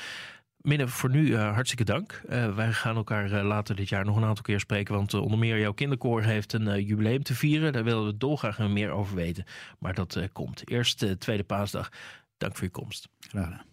Minne, 0.62 0.88
voor 0.88 1.10
nu 1.10 1.34
eh, 1.34 1.54
hartstikke 1.54 1.84
dank. 1.84 2.22
Eh, 2.28 2.56
wij 2.56 2.72
gaan 2.72 2.96
elkaar 2.96 3.32
eh, 3.32 3.44
later 3.44 3.76
dit 3.76 3.90
jaar 3.90 4.06
nog 4.06 4.16
een 4.16 4.24
aantal 4.24 4.44
keer 4.44 4.60
spreken. 4.60 4.96
Want 4.96 5.14
eh, 5.14 5.22
onder 5.22 5.40
meer 5.40 5.60
jouw 5.60 5.74
kinderkoor 5.74 6.24
heeft 6.24 6.54
een 6.54 6.68
eh, 6.68 6.88
jubileum 6.88 7.24
te 7.24 7.36
vieren. 7.36 7.74
Daar 7.74 7.84
willen 7.84 8.06
we 8.06 8.18
dolgraag 8.18 8.60
meer 8.60 8.92
over 8.92 9.16
weten. 9.16 9.46
Maar 9.80 9.94
dat 9.94 10.16
eh, 10.16 10.24
komt. 10.34 10.70
Eerst 10.70 11.04
eh, 11.04 11.12
tweede 11.12 11.44
paasdag. 11.44 11.90
Dank 12.38 12.56
voor 12.56 12.64
je 12.64 12.72
komst. 12.72 13.08
Graag 13.20 13.69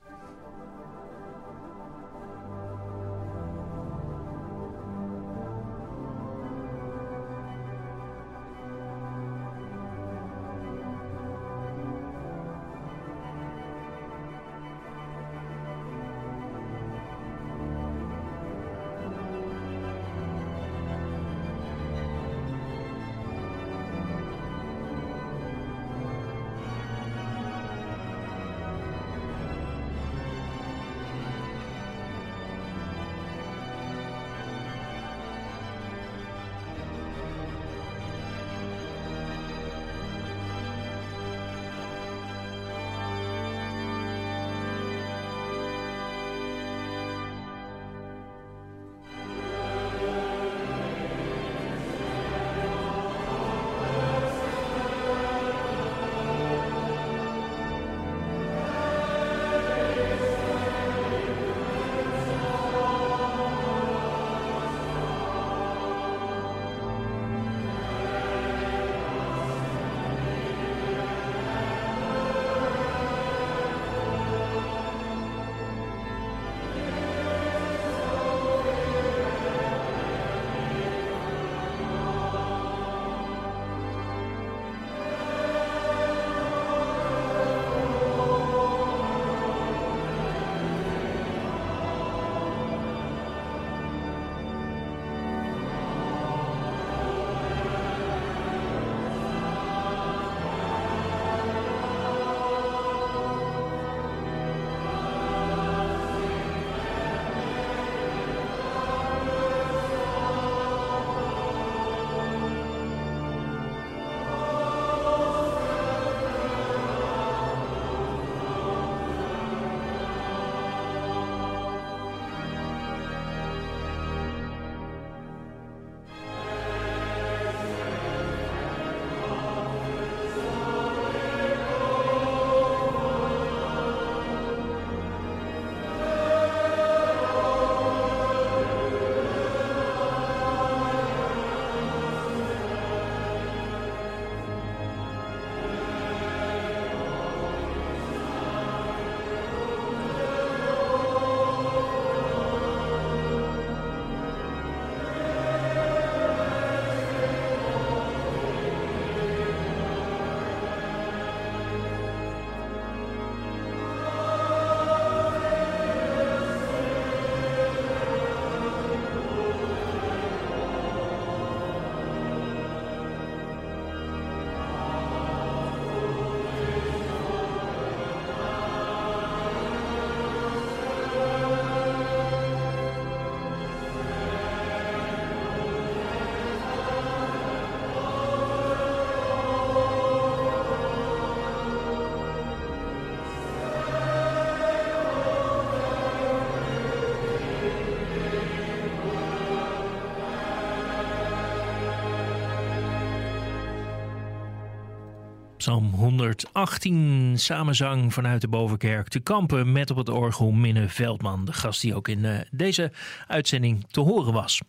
Psalm 205.67 205.93
118, 205.95 207.39
samenzang 207.39 208.15
vanuit 208.15 208.41
de 208.41 208.49
Bovenkerk. 208.49 209.09
Te 209.09 209.21
kampen 209.21 209.73
met 209.73 209.91
op 209.91 209.97
het 209.97 210.09
orgel 210.09 210.51
Minne 210.51 210.89
Veldman, 210.89 211.45
de 211.45 211.53
gast 211.53 211.81
die 211.81 211.95
ook 211.95 212.09
in 212.09 212.19
uh, 212.19 212.39
deze 212.51 212.93
uitzending 213.27 213.85
te 213.91 214.01
horen 214.01 214.33
was. 214.33 214.61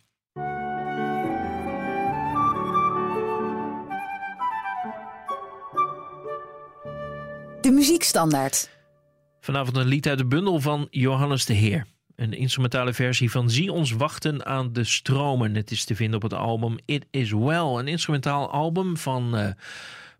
De 7.60 7.70
muziekstandaard. 7.70 8.70
Vanavond 9.40 9.76
een 9.76 9.86
lied 9.86 10.06
uit 10.06 10.18
de 10.18 10.26
bundel 10.26 10.60
van 10.60 10.86
Johannes 10.90 11.44
de 11.44 11.54
Heer. 11.54 11.86
Een 12.16 12.32
instrumentale 12.32 12.92
versie 12.92 13.30
van 13.30 13.50
Zie 13.50 13.72
ons 13.72 13.92
wachten 13.92 14.46
aan 14.46 14.72
de 14.72 14.84
stromen. 14.84 15.54
Het 15.54 15.70
is 15.70 15.84
te 15.84 15.94
vinden 15.94 16.16
op 16.16 16.22
het 16.22 16.34
album 16.34 16.78
It 16.84 17.06
Is 17.10 17.32
Well. 17.32 17.78
Een 17.78 17.88
instrumentaal 17.88 18.50
album 18.50 18.96
van 18.96 19.38
uh, 19.38 19.48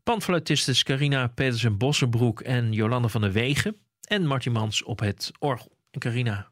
panfluitisten 0.09 0.85
Carina 0.85 1.27
Petersen-Bossenbroek 1.27 2.41
en 2.41 2.73
Jolande 2.73 3.09
van 3.09 3.21
der 3.21 3.33
Wegen. 3.33 3.77
En 4.01 4.27
Martin 4.27 4.53
Mans 4.53 4.83
op 4.83 5.01
het 5.01 5.33
orgel. 5.39 5.73
En 5.91 6.01
Carina, 6.01 6.49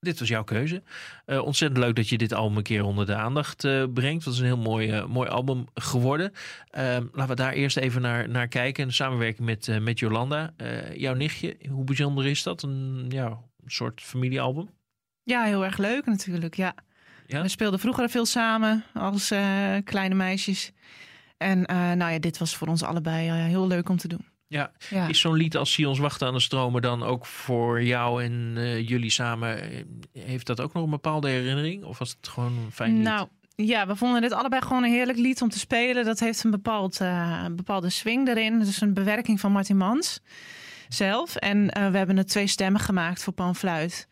dit 0.00 0.18
was 0.18 0.28
jouw 0.28 0.44
keuze. 0.44 0.82
Uh, 1.26 1.42
ontzettend 1.44 1.84
leuk 1.84 1.96
dat 1.96 2.08
je 2.08 2.18
dit 2.18 2.32
album 2.32 2.56
een 2.56 2.62
keer 2.62 2.84
onder 2.84 3.06
de 3.06 3.14
aandacht 3.14 3.64
uh, 3.64 3.84
brengt. 3.94 4.24
Dat 4.24 4.34
is 4.34 4.38
een 4.40 4.46
heel 4.46 4.58
mooi, 4.58 4.96
uh, 4.96 5.06
mooi 5.06 5.28
album 5.28 5.66
geworden. 5.74 6.32
laten 6.72 7.28
we 7.28 7.34
daar 7.34 7.52
eerst 7.52 7.76
even 7.76 8.02
naar, 8.02 8.28
naar 8.28 8.48
kijken. 8.48 8.86
De 8.86 8.92
samenwerking 8.92 9.46
met, 9.46 9.80
met 9.82 9.98
Jolanda. 9.98 10.52
jouw 10.94 11.14
nichtje, 11.14 11.56
hoe 11.70 11.84
bijzonder 11.84 12.26
is 12.26 12.42
dat? 12.42 12.62
Een, 12.62 13.06
ja, 13.08 13.38
soort 13.66 14.00
familiealbum? 14.00 14.70
Ja, 15.22 15.44
heel 15.44 15.64
erg 15.64 15.78
leuk 15.78 16.06
natuurlijk. 16.06 16.56
Ja. 16.56 16.74
ja? 17.26 17.42
We 17.42 17.48
speelden 17.48 17.80
vroeger 17.80 18.08
veel 18.08 18.26
samen 18.26 18.84
als 18.94 19.28
kleine 19.84 20.14
meisjes. 20.14 20.72
En 21.40 21.60
nou 21.98 22.12
ja, 22.12 22.18
dit 22.18 22.38
was 22.38 22.56
voor 22.56 22.68
ons 22.68 22.82
allebei 22.82 23.30
heel 23.30 23.66
leuk 23.66 23.88
om 23.88 23.96
te 23.96 24.08
doen. 24.08 24.24
Ja. 24.50 24.70
ja. 24.88 25.08
Is 25.08 25.20
zo'n 25.20 25.36
lied 25.36 25.56
als 25.56 25.72
Sion 25.72 26.00
wachten 26.00 26.26
aan 26.26 26.34
de 26.34 26.40
stromen 26.40 26.82
dan 26.82 27.02
ook 27.02 27.26
voor 27.26 27.82
jou 27.82 28.24
en 28.24 28.54
uh, 28.56 28.88
jullie 28.88 29.10
samen? 29.10 29.58
Heeft 30.12 30.46
dat 30.46 30.60
ook 30.60 30.72
nog 30.72 30.84
een 30.84 30.90
bepaalde 30.90 31.28
herinnering? 31.28 31.84
Of 31.84 31.98
was 31.98 32.10
het 32.10 32.28
gewoon 32.28 32.58
een 32.64 32.72
fijn 32.72 32.94
lied? 32.94 33.02
Nou, 33.02 33.28
ja, 33.54 33.86
we 33.86 33.96
vonden 33.96 34.20
dit 34.20 34.32
allebei 34.32 34.62
gewoon 34.62 34.84
een 34.84 34.90
heerlijk 34.90 35.18
lied 35.18 35.42
om 35.42 35.48
te 35.48 35.58
spelen. 35.58 36.04
Dat 36.04 36.20
heeft 36.20 36.44
een, 36.44 36.50
bepaald, 36.50 37.00
uh, 37.00 37.40
een 37.44 37.56
bepaalde 37.56 37.90
swing 37.90 38.28
erin. 38.28 38.58
Dus 38.58 38.80
een 38.80 38.94
bewerking 38.94 39.40
van 39.40 39.52
Martin 39.52 39.76
Mans 39.76 40.20
zelf. 40.88 41.36
En 41.36 41.58
uh, 41.58 41.90
we 41.90 41.98
hebben 41.98 42.16
het 42.16 42.28
twee 42.28 42.46
stemmen 42.46 42.80
gemaakt 42.80 43.22
voor 43.22 43.32
panfluit. 43.32 44.08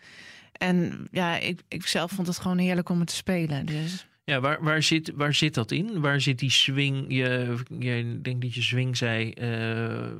En 0.52 1.08
ja, 1.10 1.36
ik, 1.36 1.60
ik 1.68 1.86
zelf 1.86 2.10
vond 2.10 2.26
het 2.26 2.38
gewoon 2.38 2.58
heerlijk 2.58 2.88
om 2.88 2.98
het 2.98 3.08
te 3.08 3.14
spelen. 3.14 3.66
Dus... 3.66 4.07
Ja, 4.28 4.40
waar, 4.40 4.62
waar, 4.62 4.82
zit, 4.82 5.12
waar 5.14 5.34
zit 5.34 5.54
dat 5.54 5.70
in? 5.70 6.00
Waar 6.00 6.20
zit 6.20 6.38
die 6.38 6.50
swing? 6.50 7.04
Je, 7.08 7.56
je 7.78 8.18
denkt 8.22 8.40
dat 8.40 8.54
je 8.54 8.62
swing 8.62 8.96
zei, 8.96 9.32
uh, 9.40 10.12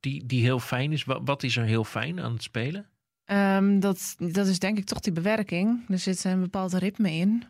die, 0.00 0.26
die 0.26 0.42
heel 0.42 0.60
fijn 0.60 0.92
is. 0.92 1.04
Wat, 1.04 1.20
wat, 1.24 1.42
is 1.42 1.56
er 1.56 1.64
heel 1.64 1.84
fijn 1.84 2.20
aan 2.20 2.32
het 2.32 2.42
spelen? 2.42 2.86
Um, 3.26 3.80
dat, 3.80 4.16
dat 4.18 4.46
is 4.46 4.58
denk 4.58 4.78
ik 4.78 4.84
toch 4.84 5.00
die 5.00 5.12
bewerking. 5.12 5.84
Er 5.88 5.98
zit 5.98 6.24
een 6.24 6.40
bepaald 6.40 6.72
ritme 6.72 7.12
in. 7.12 7.44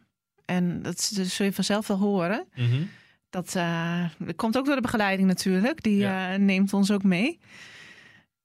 En 0.44 0.82
dat, 0.82 1.12
dat 1.16 1.26
zul 1.26 1.46
je 1.46 1.52
vanzelf 1.52 1.86
wel 1.86 1.98
horen. 1.98 2.46
Mm 2.54 2.70
-hmm. 2.70 2.88
Dat 3.30 3.54
uh, 3.56 4.04
komt 4.36 4.56
ook 4.56 4.66
door 4.66 4.74
de 4.74 4.80
begeleiding 4.80 5.28
natuurlijk. 5.28 5.82
Die 5.82 5.96
ja. 5.96 6.32
uh, 6.32 6.38
neemt 6.38 6.72
ons 6.72 6.90
ook 6.90 7.02
mee 7.02 7.38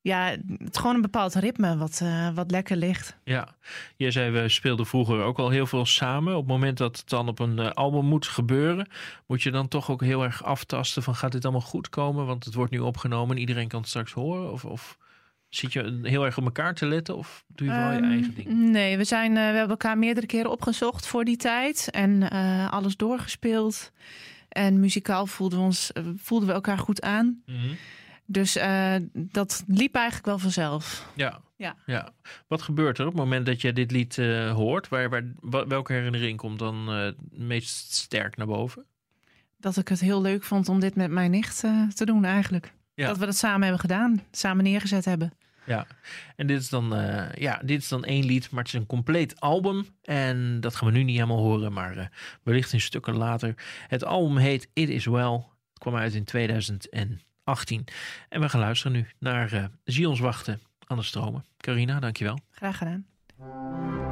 ja, 0.01 0.25
het 0.25 0.69
is 0.71 0.77
gewoon 0.77 0.95
een 0.95 1.01
bepaald 1.01 1.35
ritme 1.35 1.77
wat, 1.77 1.99
uh, 2.03 2.29
wat 2.33 2.51
lekker 2.51 2.77
ligt. 2.77 3.17
Ja, 3.23 3.47
je 3.95 4.11
zei 4.11 4.31
we 4.31 4.49
speelden 4.49 4.85
vroeger 4.85 5.21
ook 5.21 5.39
al 5.39 5.49
heel 5.49 5.65
veel 5.65 5.85
samen. 5.85 6.33
Op 6.33 6.39
het 6.39 6.51
moment 6.51 6.77
dat 6.77 6.97
het 6.97 7.09
dan 7.09 7.27
op 7.27 7.39
een 7.39 7.59
uh, 7.59 7.69
album 7.69 8.05
moet 8.05 8.27
gebeuren, 8.27 8.87
moet 9.27 9.41
je 9.41 9.51
dan 9.51 9.67
toch 9.67 9.91
ook 9.91 10.01
heel 10.01 10.23
erg 10.23 10.43
aftasten 10.43 11.03
van 11.03 11.15
gaat 11.15 11.31
dit 11.31 11.43
allemaal 11.43 11.61
goed 11.61 11.89
komen? 11.89 12.25
Want 12.25 12.45
het 12.45 12.53
wordt 12.53 12.71
nu 12.71 12.79
opgenomen 12.79 13.35
en 13.35 13.41
iedereen 13.41 13.67
kan 13.67 13.79
het 13.79 13.89
straks 13.89 14.11
horen. 14.11 14.51
Of, 14.51 14.65
of 14.65 14.97
zit 15.49 15.73
je 15.73 15.99
heel 16.01 16.25
erg 16.25 16.37
op 16.37 16.43
elkaar 16.45 16.75
te 16.75 16.85
letten 16.85 17.17
of 17.17 17.43
doe 17.47 17.67
je 17.67 17.73
wel 17.73 17.91
um, 17.91 18.03
je 18.03 18.09
eigen 18.09 18.35
ding? 18.35 18.47
Nee, 18.47 18.97
we, 18.97 19.03
zijn, 19.03 19.31
uh, 19.31 19.37
we 19.37 19.41
hebben 19.41 19.69
elkaar 19.69 19.97
meerdere 19.97 20.25
keren 20.27 20.51
opgezocht 20.51 21.07
voor 21.07 21.25
die 21.25 21.37
tijd 21.37 21.89
en 21.91 22.29
alles 22.69 22.97
doorgespeeld. 22.97 23.91
En 24.49 24.79
muzikaal 24.79 25.25
voelden 25.25 25.59
we, 25.59 25.65
ons, 25.65 25.91
voelden 26.15 26.47
we 26.47 26.53
elkaar 26.53 26.77
goed 26.77 27.01
aan. 27.01 27.41
Mm 27.45 27.55
-hmm. 27.55 27.77
Dus 28.31 28.57
uh, 28.57 28.95
dat 29.13 29.63
liep 29.67 29.95
eigenlijk 29.95 30.25
wel 30.25 30.39
vanzelf. 30.39 31.09
Ja. 31.15 31.41
ja. 31.55 31.75
ja. 31.85 32.13
Wat 32.47 32.61
gebeurt 32.61 32.97
er 32.97 33.05
op 33.05 33.11
het 33.11 33.21
moment 33.21 33.45
dat 33.45 33.61
je 33.61 33.73
dit 33.73 33.91
lied 33.91 34.17
uh, 34.17 34.51
hoort? 34.51 34.89
Waar, 34.89 35.09
waar, 35.39 35.67
welke 35.67 35.93
herinnering 35.93 36.37
komt 36.37 36.59
dan 36.59 36.89
uh, 36.89 37.03
het 37.03 37.17
meest 37.31 37.93
sterk 37.93 38.37
naar 38.37 38.47
boven? 38.47 38.85
Dat 39.57 39.77
ik 39.77 39.87
het 39.87 39.99
heel 39.99 40.21
leuk 40.21 40.43
vond 40.43 40.69
om 40.69 40.79
dit 40.79 40.95
met 40.95 41.11
mijn 41.11 41.31
nicht 41.31 41.59
te 41.95 42.05
doen 42.05 42.25
eigenlijk. 42.25 42.73
Ja. 42.93 43.07
Dat 43.07 43.17
we 43.17 43.25
dat 43.25 43.35
samen 43.35 43.61
hebben 43.61 43.79
gedaan, 43.79 44.23
samen 44.31 44.63
neergezet 44.63 45.05
hebben. 45.05 45.33
Ja, 45.65 45.87
en 46.35 46.47
dit 46.47 46.61
is, 46.61 46.69
dan, 46.69 46.89
ja, 47.35 47.61
dit 47.63 47.81
is 47.81 47.87
dan 47.87 48.03
één 48.03 48.25
lied, 48.25 48.51
maar 48.51 48.63
het 48.63 48.73
is 48.73 48.79
een 48.79 48.85
compleet 48.85 49.39
album. 49.39 49.85
En 50.01 50.59
dat 50.59 50.75
gaan 50.75 50.87
we 50.87 50.97
nu 50.97 51.03
niet 51.03 51.15
helemaal 51.15 51.37
horen, 51.37 51.73
maar 51.73 52.11
wellicht 52.43 52.73
in 52.73 52.81
stukken 52.81 53.15
later. 53.15 53.53
Het 53.87 54.03
album 54.03 54.37
heet 54.37 54.69
It 54.73 54.89
Is 54.89 55.05
Well. 55.05 55.33
Het 55.33 55.79
kwam 55.79 55.95
uit 55.95 56.13
in 56.13 56.23
2000 56.23 56.89
en 56.89 57.21
18. 57.43 57.85
En 58.29 58.41
we 58.41 58.49
gaan 58.49 58.59
luisteren 58.59 58.91
nu 58.91 59.07
naar 59.19 59.53
uh, 59.53 59.65
Zie 59.83 60.09
ons 60.09 60.19
wachten 60.19 60.61
aan 60.87 60.97
de 60.97 61.03
stromen. 61.03 61.45
Carina, 61.57 61.99
dankjewel. 61.99 62.39
Graag 62.51 62.77
gedaan. 62.77 64.10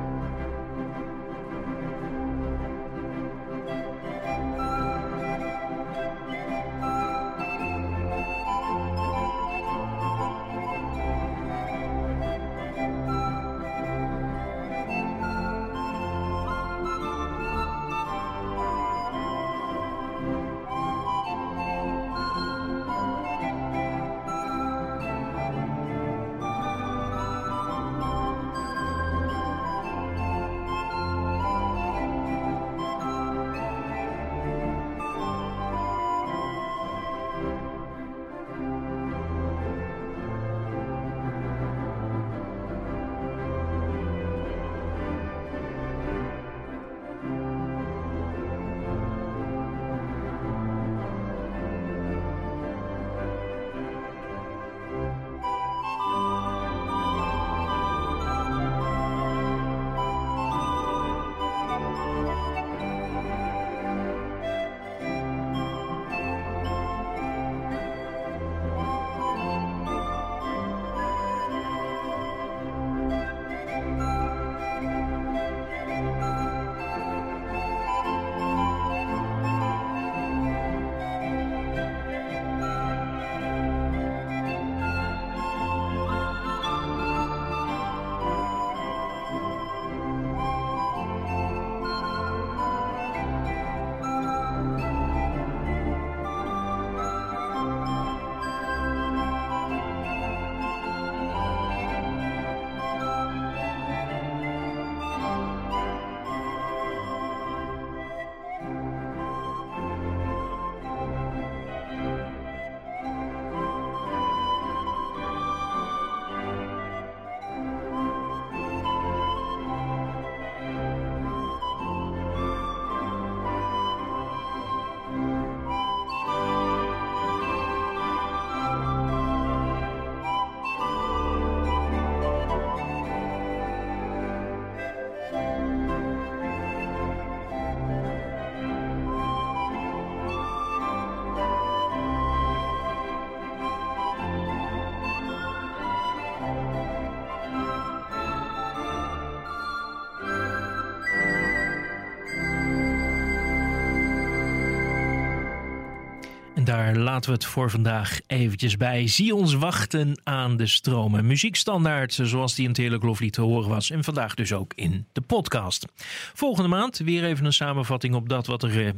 Laten 157.20 157.38
we 157.38 157.46
het 157.46 157.54
voor 157.54 157.70
vandaag 157.70 158.20
eventjes 158.28 158.78
bij. 158.78 159.08
Zie 159.08 159.36
ons 159.36 159.54
wachten 159.54 160.22
aan 160.24 160.58
de 160.58 160.68
stromen. 160.68 161.28
Muziekstandaard 161.28 162.14
zoals 162.14 162.56
die 162.56 162.68
in 162.68 162.74
Telekloflied 162.74 163.34
te 163.34 163.42
horen 163.42 163.70
was. 163.70 163.90
En 163.90 164.04
vandaag 164.04 164.36
dus 164.36 164.54
ook 164.54 164.74
in 164.76 165.08
de 165.12 165.22
podcast. 165.22 165.86
Volgende 166.34 166.70
maand 166.70 166.98
weer 166.98 167.24
even 167.24 167.46
een 167.46 167.54
samenvatting 167.54 168.16
op 168.16 168.30
dat 168.30 168.48
wat 168.48 168.64
er... 168.64 168.86
Eh, 168.86 168.94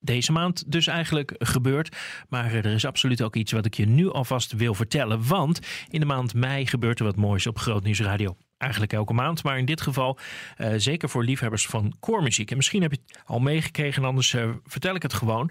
deze 0.00 0.32
maand 0.32 0.72
dus 0.72 0.86
eigenlijk 0.86 1.34
gebeurt. 1.38 1.96
Maar 2.28 2.52
er 2.52 2.66
is 2.66 2.84
absoluut 2.84 3.22
ook 3.22 3.36
iets 3.36 3.52
wat 3.52 3.66
ik 3.66 3.74
je 3.74 3.86
nu 3.86 4.10
alvast 4.10 4.52
wil 4.52 4.74
vertellen. 4.74 5.26
Want 5.26 5.60
in 5.88 6.00
de 6.00 6.06
maand 6.06 6.34
mei 6.34 6.66
gebeurt 6.66 6.98
er 6.98 7.04
wat 7.04 7.16
moois 7.16 7.46
op 7.46 7.58
Groot 7.58 7.86
Radio 7.86 8.36
eigenlijk 8.62 8.92
elke 8.92 9.12
maand. 9.12 9.42
Maar 9.42 9.58
in 9.58 9.64
dit 9.64 9.80
geval 9.80 10.18
uh, 10.58 10.72
zeker 10.76 11.08
voor 11.08 11.24
liefhebbers 11.24 11.66
van 11.66 11.94
koormuziek. 12.00 12.50
En 12.50 12.56
misschien 12.56 12.82
heb 12.82 12.92
je 12.92 12.98
het 13.06 13.20
al 13.24 13.38
meegekregen, 13.38 14.04
anders 14.04 14.32
uh, 14.32 14.50
vertel 14.66 14.94
ik 14.94 15.02
het 15.02 15.12
gewoon. 15.12 15.50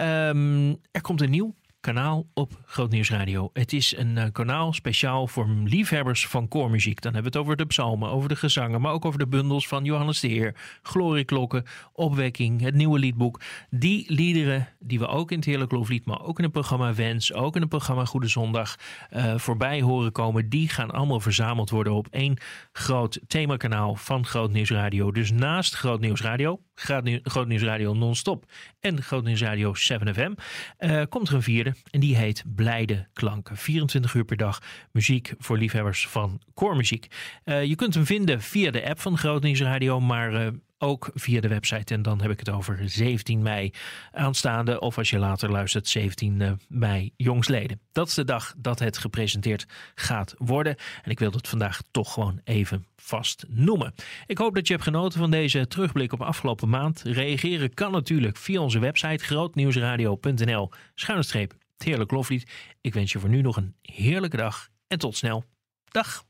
Um, 0.00 0.78
er 0.90 1.00
komt 1.00 1.20
een 1.20 1.30
nieuw 1.30 1.54
kanaal 1.82 2.26
op 2.34 2.52
Groot 2.64 2.94
Radio. 2.94 3.50
Het 3.52 3.72
is 3.72 3.96
een 3.96 4.16
uh, 4.16 4.24
kanaal 4.32 4.72
speciaal 4.72 5.26
voor 5.26 5.48
liefhebbers 5.64 6.26
van 6.26 6.48
koormuziek. 6.48 7.00
Dan 7.00 7.14
hebben 7.14 7.32
we 7.32 7.38
het 7.38 7.46
over 7.46 7.56
de 7.56 7.66
psalmen, 7.66 8.10
over 8.10 8.28
de 8.28 8.36
gezangen, 8.36 8.80
maar 8.80 8.92
ook 8.92 9.04
over 9.04 9.18
de 9.18 9.26
bundels 9.26 9.68
van 9.68 9.84
Johannes 9.84 10.20
de 10.20 10.28
Heer, 10.28 10.54
Glorieklokken, 10.82 11.64
Opwekking, 11.92 12.60
het 12.60 12.74
nieuwe 12.74 12.98
liedboek. 12.98 13.40
Die 13.70 14.04
liederen 14.12 14.68
die 14.78 14.98
we 14.98 15.06
ook 15.06 15.30
in 15.30 15.36
het 15.36 15.46
Heerlijk 15.46 15.72
Loflied, 15.72 16.04
maar 16.04 16.22
ook 16.22 16.38
in 16.38 16.44
het 16.44 16.52
programma 16.52 16.94
Wens, 16.94 17.32
ook 17.32 17.54
in 17.54 17.60
het 17.60 17.70
programma 17.70 18.04
Goede 18.04 18.28
Zondag 18.28 18.76
uh, 19.10 19.38
voorbij 19.38 19.80
horen 19.80 20.12
komen, 20.12 20.48
die 20.48 20.68
gaan 20.68 20.90
allemaal 20.90 21.20
verzameld 21.20 21.70
worden 21.70 21.92
op 21.92 22.06
één 22.10 22.38
groot 22.72 23.20
themakanaal 23.26 23.94
van 23.94 24.26
Groot 24.26 24.68
Radio. 24.68 25.12
Dus 25.12 25.30
naast 25.30 25.74
Groot 25.74 26.00
Nieuws 26.00 26.20
Radio, 26.20 26.60
Groot 26.74 27.46
Nieuws 27.46 27.62
Radio 27.62 27.94
non-stop 27.94 28.44
en 28.80 29.02
Groot 29.02 29.24
Nieuws 29.24 29.40
Radio 29.40 29.74
7FM, 29.74 30.32
uh, 30.78 31.02
komt 31.08 31.28
er 31.28 31.34
een 31.34 31.42
vierde 31.42 31.74
en 31.90 32.00
die 32.00 32.16
heet 32.16 32.44
Blijde 32.54 33.08
Klanken. 33.12 33.56
24 33.56 34.14
uur 34.14 34.24
per 34.24 34.36
dag 34.36 34.62
muziek 34.92 35.34
voor 35.38 35.58
liefhebbers 35.58 36.08
van 36.08 36.40
koormuziek. 36.54 37.06
Uh, 37.44 37.64
je 37.64 37.74
kunt 37.74 37.94
hem 37.94 38.06
vinden 38.06 38.40
via 38.40 38.70
de 38.70 38.88
app 38.88 39.00
van 39.00 39.18
Groot 39.18 39.44
Radio, 39.44 40.00
maar 40.00 40.32
uh, 40.32 40.48
ook 40.82 41.10
via 41.14 41.40
de 41.40 41.48
website. 41.48 41.94
En 41.94 42.02
dan 42.02 42.20
heb 42.20 42.30
ik 42.30 42.38
het 42.38 42.50
over 42.50 42.78
17 42.84 43.42
mei 43.42 43.72
aanstaande. 44.12 44.80
Of 44.80 44.98
als 44.98 45.10
je 45.10 45.18
later 45.18 45.50
luistert, 45.50 45.88
17 45.88 46.40
eh, 46.40 46.52
mei 46.68 47.12
jongsleden. 47.16 47.80
Dat 47.92 48.08
is 48.08 48.14
de 48.14 48.24
dag 48.24 48.54
dat 48.56 48.78
het 48.78 48.98
gepresenteerd 48.98 49.66
gaat 49.94 50.34
worden. 50.38 50.76
En 51.02 51.10
ik 51.10 51.18
wil 51.18 51.30
het 51.30 51.48
vandaag 51.48 51.82
toch 51.90 52.12
gewoon 52.12 52.40
even 52.44 52.86
vast 52.96 53.44
noemen. 53.48 53.94
Ik 54.26 54.38
hoop 54.38 54.54
dat 54.54 54.66
je 54.66 54.72
hebt 54.72 54.84
genoten 54.84 55.18
van 55.18 55.30
deze 55.30 55.66
terugblik 55.66 56.12
op 56.12 56.22
afgelopen 56.22 56.68
maand. 56.68 57.02
Reageren 57.04 57.74
kan 57.74 57.92
natuurlijk 57.92 58.36
via 58.36 58.60
onze 58.60 58.78
website 58.78 59.24
grootnieuwsradio.nl 59.24 60.70
schuine 60.94 61.48
heerlijk 61.76 62.10
loflied. 62.10 62.50
Ik 62.80 62.94
wens 62.94 63.12
je 63.12 63.18
voor 63.18 63.28
nu 63.28 63.40
nog 63.40 63.56
een 63.56 63.74
heerlijke 63.82 64.36
dag 64.36 64.68
en 64.86 64.98
tot 64.98 65.16
snel. 65.16 65.44
Dag. 65.84 66.24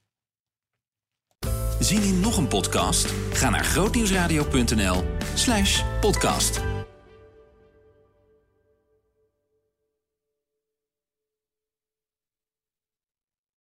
Zien 1.82 2.02
in 2.02 2.20
nog 2.20 2.36
een 2.36 2.48
podcast? 2.48 3.12
Ga 3.32 3.50
naar 3.50 3.64
grootnieuwsradio.nl 3.64 5.04
slash 5.34 5.82
podcast. 6.00 6.71